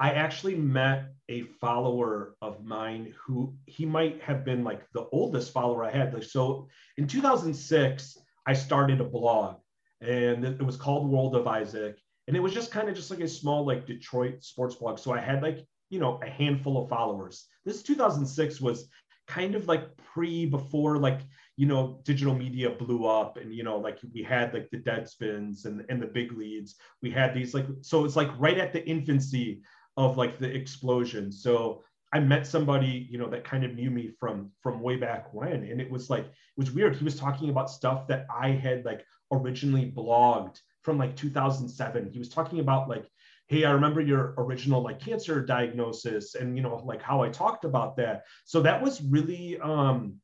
I 0.00 0.10
actually 0.10 0.56
met 0.56 1.12
a 1.28 1.42
follower 1.42 2.36
of 2.42 2.64
mine 2.64 3.14
who 3.24 3.54
he 3.66 3.86
might 3.86 4.20
have 4.22 4.44
been 4.44 4.64
like 4.64 4.82
the 4.92 5.06
oldest 5.12 5.52
follower 5.52 5.84
I 5.84 5.90
had. 5.90 6.22
So 6.24 6.68
in 6.96 7.06
2006, 7.06 8.18
I 8.46 8.52
started 8.52 9.00
a 9.00 9.04
blog 9.04 9.56
and 10.00 10.44
it 10.44 10.62
was 10.62 10.76
called 10.76 11.08
World 11.08 11.36
of 11.36 11.46
Isaac. 11.46 11.98
And 12.26 12.36
it 12.36 12.40
was 12.40 12.52
just 12.52 12.72
kind 12.72 12.88
of 12.88 12.94
just 12.94 13.10
like 13.10 13.20
a 13.20 13.28
small 13.28 13.64
like 13.64 13.86
Detroit 13.86 14.42
sports 14.42 14.74
blog. 14.74 14.98
So 14.98 15.12
I 15.12 15.20
had 15.20 15.42
like, 15.42 15.64
you 15.90 16.00
know, 16.00 16.20
a 16.22 16.28
handful 16.28 16.82
of 16.82 16.88
followers. 16.88 17.46
This 17.64 17.82
2006 17.82 18.60
was 18.60 18.88
kind 19.26 19.54
of 19.54 19.68
like 19.68 19.96
pre 19.96 20.44
before 20.46 20.98
like 20.98 21.20
you 21.56 21.66
know 21.66 22.00
digital 22.04 22.34
media 22.34 22.68
blew 22.68 23.06
up 23.06 23.36
and 23.36 23.54
you 23.54 23.62
know 23.62 23.78
like 23.78 23.98
we 24.12 24.22
had 24.22 24.52
like 24.52 24.68
the 24.70 24.76
deadspins 24.78 25.64
and 25.64 25.84
and 25.88 26.02
the 26.02 26.06
big 26.06 26.32
leads 26.32 26.74
we 27.00 27.10
had 27.10 27.32
these 27.32 27.54
like 27.54 27.66
so 27.80 28.04
it's 28.04 28.16
like 28.16 28.28
right 28.38 28.58
at 28.58 28.72
the 28.72 28.86
infancy 28.86 29.62
of 29.96 30.16
like 30.16 30.38
the 30.38 30.52
explosion. 30.52 31.30
So 31.32 31.82
i 32.12 32.20
met 32.20 32.46
somebody 32.46 33.08
you 33.10 33.18
know 33.18 33.28
that 33.28 33.42
kind 33.42 33.64
of 33.64 33.74
knew 33.74 33.90
me 33.90 34.08
from 34.20 34.48
from 34.62 34.80
way 34.80 34.96
back 34.96 35.34
when 35.34 35.64
and 35.64 35.80
it 35.80 35.90
was 35.90 36.08
like 36.08 36.24
it 36.24 36.56
was 36.56 36.70
weird. 36.70 36.96
He 36.96 37.04
was 37.04 37.18
talking 37.18 37.50
about 37.50 37.68
stuff 37.68 38.06
that 38.06 38.26
i 38.34 38.50
had 38.50 38.84
like 38.84 39.04
originally 39.32 39.90
blogged 39.90 40.60
from 40.82 40.96
like 40.96 41.16
2007 41.16 42.10
he 42.12 42.18
was 42.18 42.28
talking 42.28 42.60
about 42.60 42.88
like 42.88 43.06
hey 43.48 43.64
i 43.64 43.70
remember 43.70 44.00
your 44.00 44.34
original 44.38 44.80
like 44.82 45.00
cancer 45.00 45.44
diagnosis 45.44 46.34
and 46.34 46.56
you 46.56 46.62
know 46.62 46.80
like 46.84 47.02
how 47.02 47.22
i 47.22 47.28
talked 47.28 47.64
about 47.64 47.96
that. 47.96 48.24
So 48.44 48.62
that 48.62 48.80
was 48.80 49.02
really 49.02 49.58
um 49.60 50.14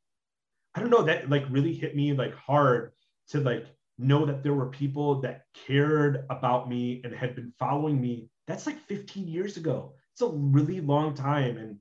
i 0.75 0.81
don't 0.81 0.91
know 0.91 1.03
that 1.03 1.29
like 1.29 1.45
really 1.51 1.75
hit 1.75 1.97
me 1.97 2.12
like 2.12 2.35
hard 2.35 2.93
to 3.31 3.41
like 3.41 3.66
know 3.99 4.25
that 4.25 4.43
there 4.43 4.55
were 4.55 4.66
people 4.66 5.21
that 5.21 5.43
cared 5.66 6.25
about 6.31 6.68
me 6.68 7.01
and 7.05 7.14
had 7.14 7.35
been 7.35 7.53
following 7.59 8.01
me 8.01 8.29
that's 8.51 8.67
like 8.67 8.81
15 8.87 9.29
years 9.29 9.57
ago. 9.57 9.95
It's 10.13 10.23
a 10.23 10.29
really 10.29 10.81
long 10.81 11.15
time. 11.15 11.57
And 11.57 11.79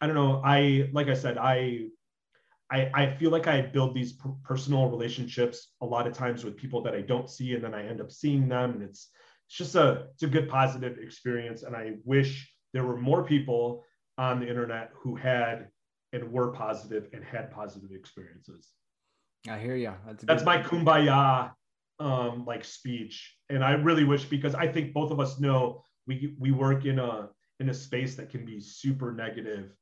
i 0.00 0.06
don't 0.06 0.16
know 0.16 0.42
i 0.44 0.88
like 0.92 1.08
i 1.08 1.14
said 1.14 1.38
i 1.38 1.86
I, 2.72 2.90
I 2.94 3.14
feel 3.16 3.30
like 3.30 3.46
I 3.46 3.60
build 3.60 3.94
these 3.94 4.14
personal 4.42 4.88
relationships 4.88 5.74
a 5.82 5.86
lot 5.86 6.06
of 6.06 6.14
times 6.14 6.44
with 6.44 6.56
people 6.56 6.82
that 6.84 6.94
I 6.94 7.02
don't 7.02 7.28
see, 7.28 7.52
and 7.52 7.62
then 7.62 7.74
I 7.74 7.86
end 7.86 8.00
up 8.00 8.10
seeing 8.10 8.48
them, 8.48 8.72
and 8.72 8.82
it's 8.82 9.10
it's 9.46 9.56
just 9.56 9.74
a 9.74 10.06
it's 10.14 10.22
a 10.22 10.26
good 10.26 10.48
positive 10.48 10.98
experience. 10.98 11.62
And 11.62 11.76
i 11.76 11.92
wish 12.04 12.50
there 12.72 12.84
were 12.84 12.96
more 12.96 13.22
people 13.22 13.84
on 14.16 14.40
the 14.40 14.48
internet 14.48 14.90
who 14.94 15.14
had 15.14 15.68
and 16.14 16.32
were 16.32 16.52
positive 16.52 17.10
and 17.12 17.22
had 17.22 17.50
positive 17.52 17.90
experiences. 17.92 18.70
I 19.46 19.58
hear 19.58 19.76
you 19.76 19.92
that's, 20.06 20.24
that's 20.24 20.44
my 20.44 20.62
kumbaya 20.62 21.52
um 22.00 22.44
like 22.46 22.64
speech. 22.64 23.36
And 23.50 23.62
i 23.62 23.72
really 23.72 24.04
wish 24.04 24.24
because 24.24 24.54
i 24.54 24.66
think 24.66 24.94
both 24.94 25.10
of 25.12 25.20
us 25.20 25.38
know 25.38 25.84
we 26.06 26.34
we 26.38 26.50
work 26.50 26.84
in 26.84 26.98
a 26.98 27.28
in 27.60 27.68
a 27.68 27.74
space 27.74 28.14
that 28.16 28.30
can 28.30 28.44
be 28.44 28.60
super 28.60 29.12
negative 29.12 29.74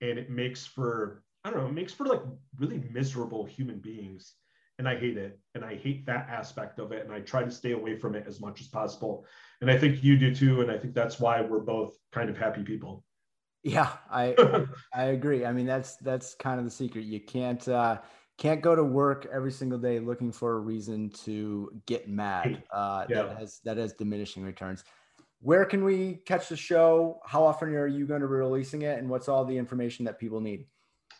and 0.00 0.18
it 0.18 0.30
makes 0.30 0.66
for 0.66 1.22
i 1.44 1.50
don't 1.50 1.60
know 1.60 1.68
it 1.68 1.74
makes 1.74 1.92
for 1.92 2.06
like 2.06 2.22
really 2.58 2.82
miserable 2.92 3.44
human 3.44 3.78
beings 3.78 4.34
and 4.80 4.88
I 4.88 4.96
hate 4.96 5.18
it. 5.18 5.38
And 5.54 5.62
I 5.62 5.76
hate 5.76 6.06
that 6.06 6.26
aspect 6.30 6.78
of 6.78 6.90
it. 6.90 7.04
And 7.04 7.12
I 7.12 7.20
try 7.20 7.44
to 7.44 7.50
stay 7.50 7.72
away 7.72 7.96
from 7.96 8.14
it 8.14 8.24
as 8.26 8.40
much 8.40 8.62
as 8.62 8.66
possible. 8.66 9.26
And 9.60 9.70
I 9.70 9.76
think 9.76 10.02
you 10.02 10.16
do 10.16 10.34
too. 10.34 10.62
And 10.62 10.70
I 10.70 10.78
think 10.78 10.94
that's 10.94 11.20
why 11.20 11.42
we're 11.42 11.60
both 11.60 11.98
kind 12.12 12.30
of 12.30 12.38
happy 12.38 12.62
people. 12.62 13.04
Yeah, 13.62 13.90
I 14.10 14.34
I 14.94 15.04
agree. 15.16 15.44
I 15.44 15.52
mean, 15.52 15.66
that's 15.66 15.96
that's 15.96 16.34
kind 16.34 16.58
of 16.58 16.64
the 16.64 16.70
secret. 16.70 17.04
You 17.04 17.20
can't 17.20 17.68
uh 17.68 17.98
can't 18.38 18.62
go 18.62 18.74
to 18.74 18.82
work 18.82 19.28
every 19.30 19.52
single 19.52 19.78
day 19.78 19.98
looking 19.98 20.32
for 20.32 20.54
a 20.54 20.60
reason 20.60 21.10
to 21.24 21.70
get 21.84 22.08
mad. 22.08 22.62
Uh 22.72 23.04
yeah. 23.10 23.24
that 23.24 23.38
has 23.38 23.60
that 23.66 23.76
has 23.76 23.92
diminishing 23.92 24.44
returns. 24.44 24.82
Where 25.42 25.64
can 25.64 25.84
we 25.84 26.20
catch 26.26 26.48
the 26.48 26.56
show? 26.56 27.20
How 27.24 27.44
often 27.44 27.74
are 27.74 27.86
you 27.86 28.06
going 28.06 28.20
to 28.20 28.26
be 28.26 28.34
releasing 28.34 28.82
it? 28.82 28.98
And 28.98 29.08
what's 29.08 29.28
all 29.28 29.44
the 29.44 29.56
information 29.56 30.04
that 30.04 30.18
people 30.18 30.40
need? 30.40 30.66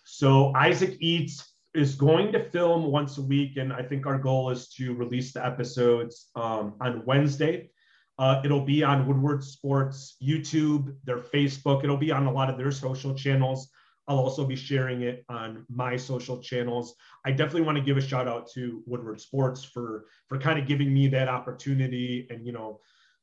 So 0.05 0.53
Isaac 0.55 0.97
Eats 1.01 1.55
is 1.75 1.95
going 1.95 2.33
to 2.33 2.51
film 2.51 2.85
once 2.91 3.16
a 3.18 3.23
week, 3.23 3.57
and 3.57 3.73
I 3.73 3.83
think 3.83 4.07
our 4.07 4.18
goal 4.18 4.51
is 4.51 4.68
to 4.75 4.95
release 4.95 5.33
the 5.33 5.45
episodes 5.45 6.31
um, 6.35 6.75
on 6.81 7.05
Wednesday. 7.07 7.71
Uh, 8.18 8.43
it'll 8.45 8.64
be 8.64 8.83
on 8.83 9.07
Woodward 9.07 9.43
Sports 9.43 10.16
YouTube, 10.23 10.95
their 11.05 11.18
Facebook. 11.18 11.83
It'll 11.83 11.97
be 11.97 12.11
on 12.11 12.27
a 12.27 12.33
lot 12.33 12.51
of 12.51 12.59
their 12.59 12.71
social 12.71 13.14
channels. 13.14 13.71
I'll 14.09 14.18
also 14.18 14.45
be 14.45 14.57
sharing 14.57 15.03
it 15.03 15.25
on 15.29 15.64
my 15.73 15.97
social 15.97 16.43
channels. 16.43 16.95
I 17.25 17.31
definitely 17.31 17.62
want 17.62 17.79
to 17.79 17.85
give 17.85 17.97
a 17.97 18.03
shout 18.03 18.27
out 18.27 18.51
to 18.55 18.83
Woodward 18.85 19.21
Sports 19.21 19.62
for 19.64 20.07
for 20.29 20.37
kind 20.37 20.59
of 20.59 20.66
giving 20.66 20.93
me 20.93 21.07
that 21.09 21.29
opportunity 21.29 22.27
and 22.29 22.45
you 22.45 22.53
know 22.53 22.81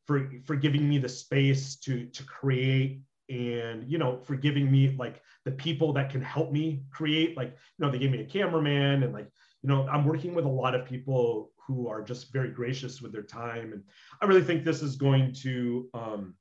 for 0.08 0.32
for 0.46 0.56
giving 0.56 0.88
me 0.90 0.98
the 0.98 1.10
space 1.10 1.76
to 1.76 2.08
to 2.08 2.24
create 2.24 3.02
and 3.30 3.84
you 3.92 3.98
know 3.98 4.20
for 4.22 4.36
giving 4.36 4.72
me 4.72 4.96
like 4.98 5.22
the 5.44 5.52
people 5.52 5.92
that 5.94 6.10
can 6.10 6.22
help 6.22 6.52
me 6.52 6.82
create 6.92 7.36
like 7.36 7.50
you 7.50 7.86
know 7.86 7.92
they 7.92 8.00
gave 8.00 8.12
me 8.12 8.22
a 8.22 8.26
cameraman 8.26 9.04
and 9.04 9.14
like 9.14 9.30
you 9.62 9.70
know 9.70 9.86
i'm 9.90 10.06
working 10.06 10.34
with 10.34 10.46
a 10.46 10.50
lot 10.50 10.74
of 10.74 10.86
people 10.86 11.52
who 11.68 11.88
are 11.90 12.02
just 12.02 12.32
very 12.32 12.50
gracious 12.50 13.02
with 13.02 13.12
their 13.12 13.24
time. 13.24 13.74
And 13.74 13.84
i 14.22 14.26
really 14.26 14.44
think 14.44 14.64
this 14.64 14.82
is 14.82 14.96
going 14.96 15.34
to 15.44 15.90
um 15.94 16.36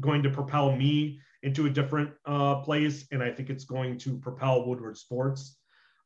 going 0.00 0.22
to 0.22 0.30
propel 0.30 0.74
me 0.74 1.20
into 1.42 1.66
a 1.66 1.70
different 1.70 2.10
uh 2.24 2.56
place. 2.56 3.06
And 3.10 3.22
i 3.22 3.30
think 3.30 3.50
it's 3.50 3.64
going 3.64 3.98
to 3.98 4.16
propel 4.18 4.66
woodward 4.66 4.96
sports 4.96 5.56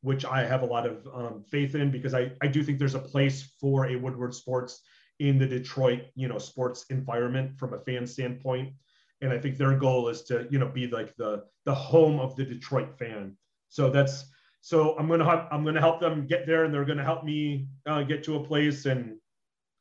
which 0.00 0.24
i 0.24 0.44
have 0.44 0.62
a 0.62 0.66
lot 0.66 0.86
of 0.86 1.08
um, 1.12 1.42
faith 1.50 1.74
in 1.74 1.90
because 1.90 2.14
i 2.14 2.30
i 2.40 2.46
do 2.46 2.62
think 2.62 2.78
there's 2.78 2.94
a 2.94 3.00
place 3.00 3.52
for 3.60 3.86
a 3.86 3.96
woodward 3.96 4.32
sports 4.32 4.82
in 5.20 5.38
the 5.38 5.46
detroit 5.46 6.02
you 6.14 6.28
know 6.28 6.38
sports 6.38 6.86
environment 6.90 7.58
from 7.58 7.74
a 7.74 7.78
fan 7.80 8.06
standpoint 8.06 8.72
and 9.20 9.32
I 9.32 9.38
think 9.38 9.56
their 9.56 9.76
goal 9.76 10.08
is 10.08 10.22
to 10.24 10.46
you 10.50 10.58
know 10.58 10.68
be 10.68 10.86
like 10.86 11.16
the 11.16 11.44
the 11.64 11.74
home 11.74 12.20
of 12.20 12.36
the 12.36 12.44
Detroit 12.44 12.98
fan. 12.98 13.36
So 13.68 13.90
that's 13.90 14.26
so 14.60 14.96
I'm 14.98 15.08
gonna 15.08 15.24
help, 15.24 15.48
I'm 15.50 15.64
gonna 15.64 15.80
help 15.80 16.00
them 16.00 16.26
get 16.26 16.46
there, 16.46 16.64
and 16.64 16.72
they're 16.72 16.84
gonna 16.84 17.04
help 17.04 17.24
me 17.24 17.68
uh, 17.86 18.02
get 18.02 18.22
to 18.24 18.36
a 18.36 18.44
place, 18.44 18.86
and 18.86 19.16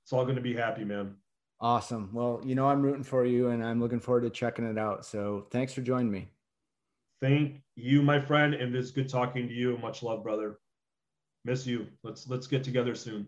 it's 0.03 0.13
all 0.13 0.25
gonna 0.25 0.41
be 0.41 0.55
happy, 0.55 0.83
man. 0.83 1.15
Awesome. 1.59 2.09
Well, 2.13 2.41
you 2.43 2.55
know 2.55 2.67
I'm 2.67 2.81
rooting 2.81 3.03
for 3.03 3.25
you, 3.25 3.49
and 3.49 3.63
I'm 3.63 3.79
looking 3.79 3.99
forward 3.99 4.21
to 4.21 4.29
checking 4.29 4.65
it 4.65 4.77
out. 4.77 5.05
So 5.05 5.47
thanks 5.51 5.73
for 5.73 5.81
joining 5.81 6.11
me. 6.11 6.29
Thank 7.21 7.61
you, 7.75 8.01
my 8.03 8.19
friend, 8.19 8.53
and 8.53 8.75
it's 8.75 8.91
good 8.91 9.09
talking 9.09 9.47
to 9.47 9.53
you. 9.53 9.77
Much 9.77 10.03
love, 10.03 10.23
brother. 10.23 10.59
Miss 11.45 11.65
you. 11.65 11.88
Let's 12.03 12.27
let's 12.27 12.47
get 12.47 12.63
together 12.63 12.95
soon. 12.95 13.27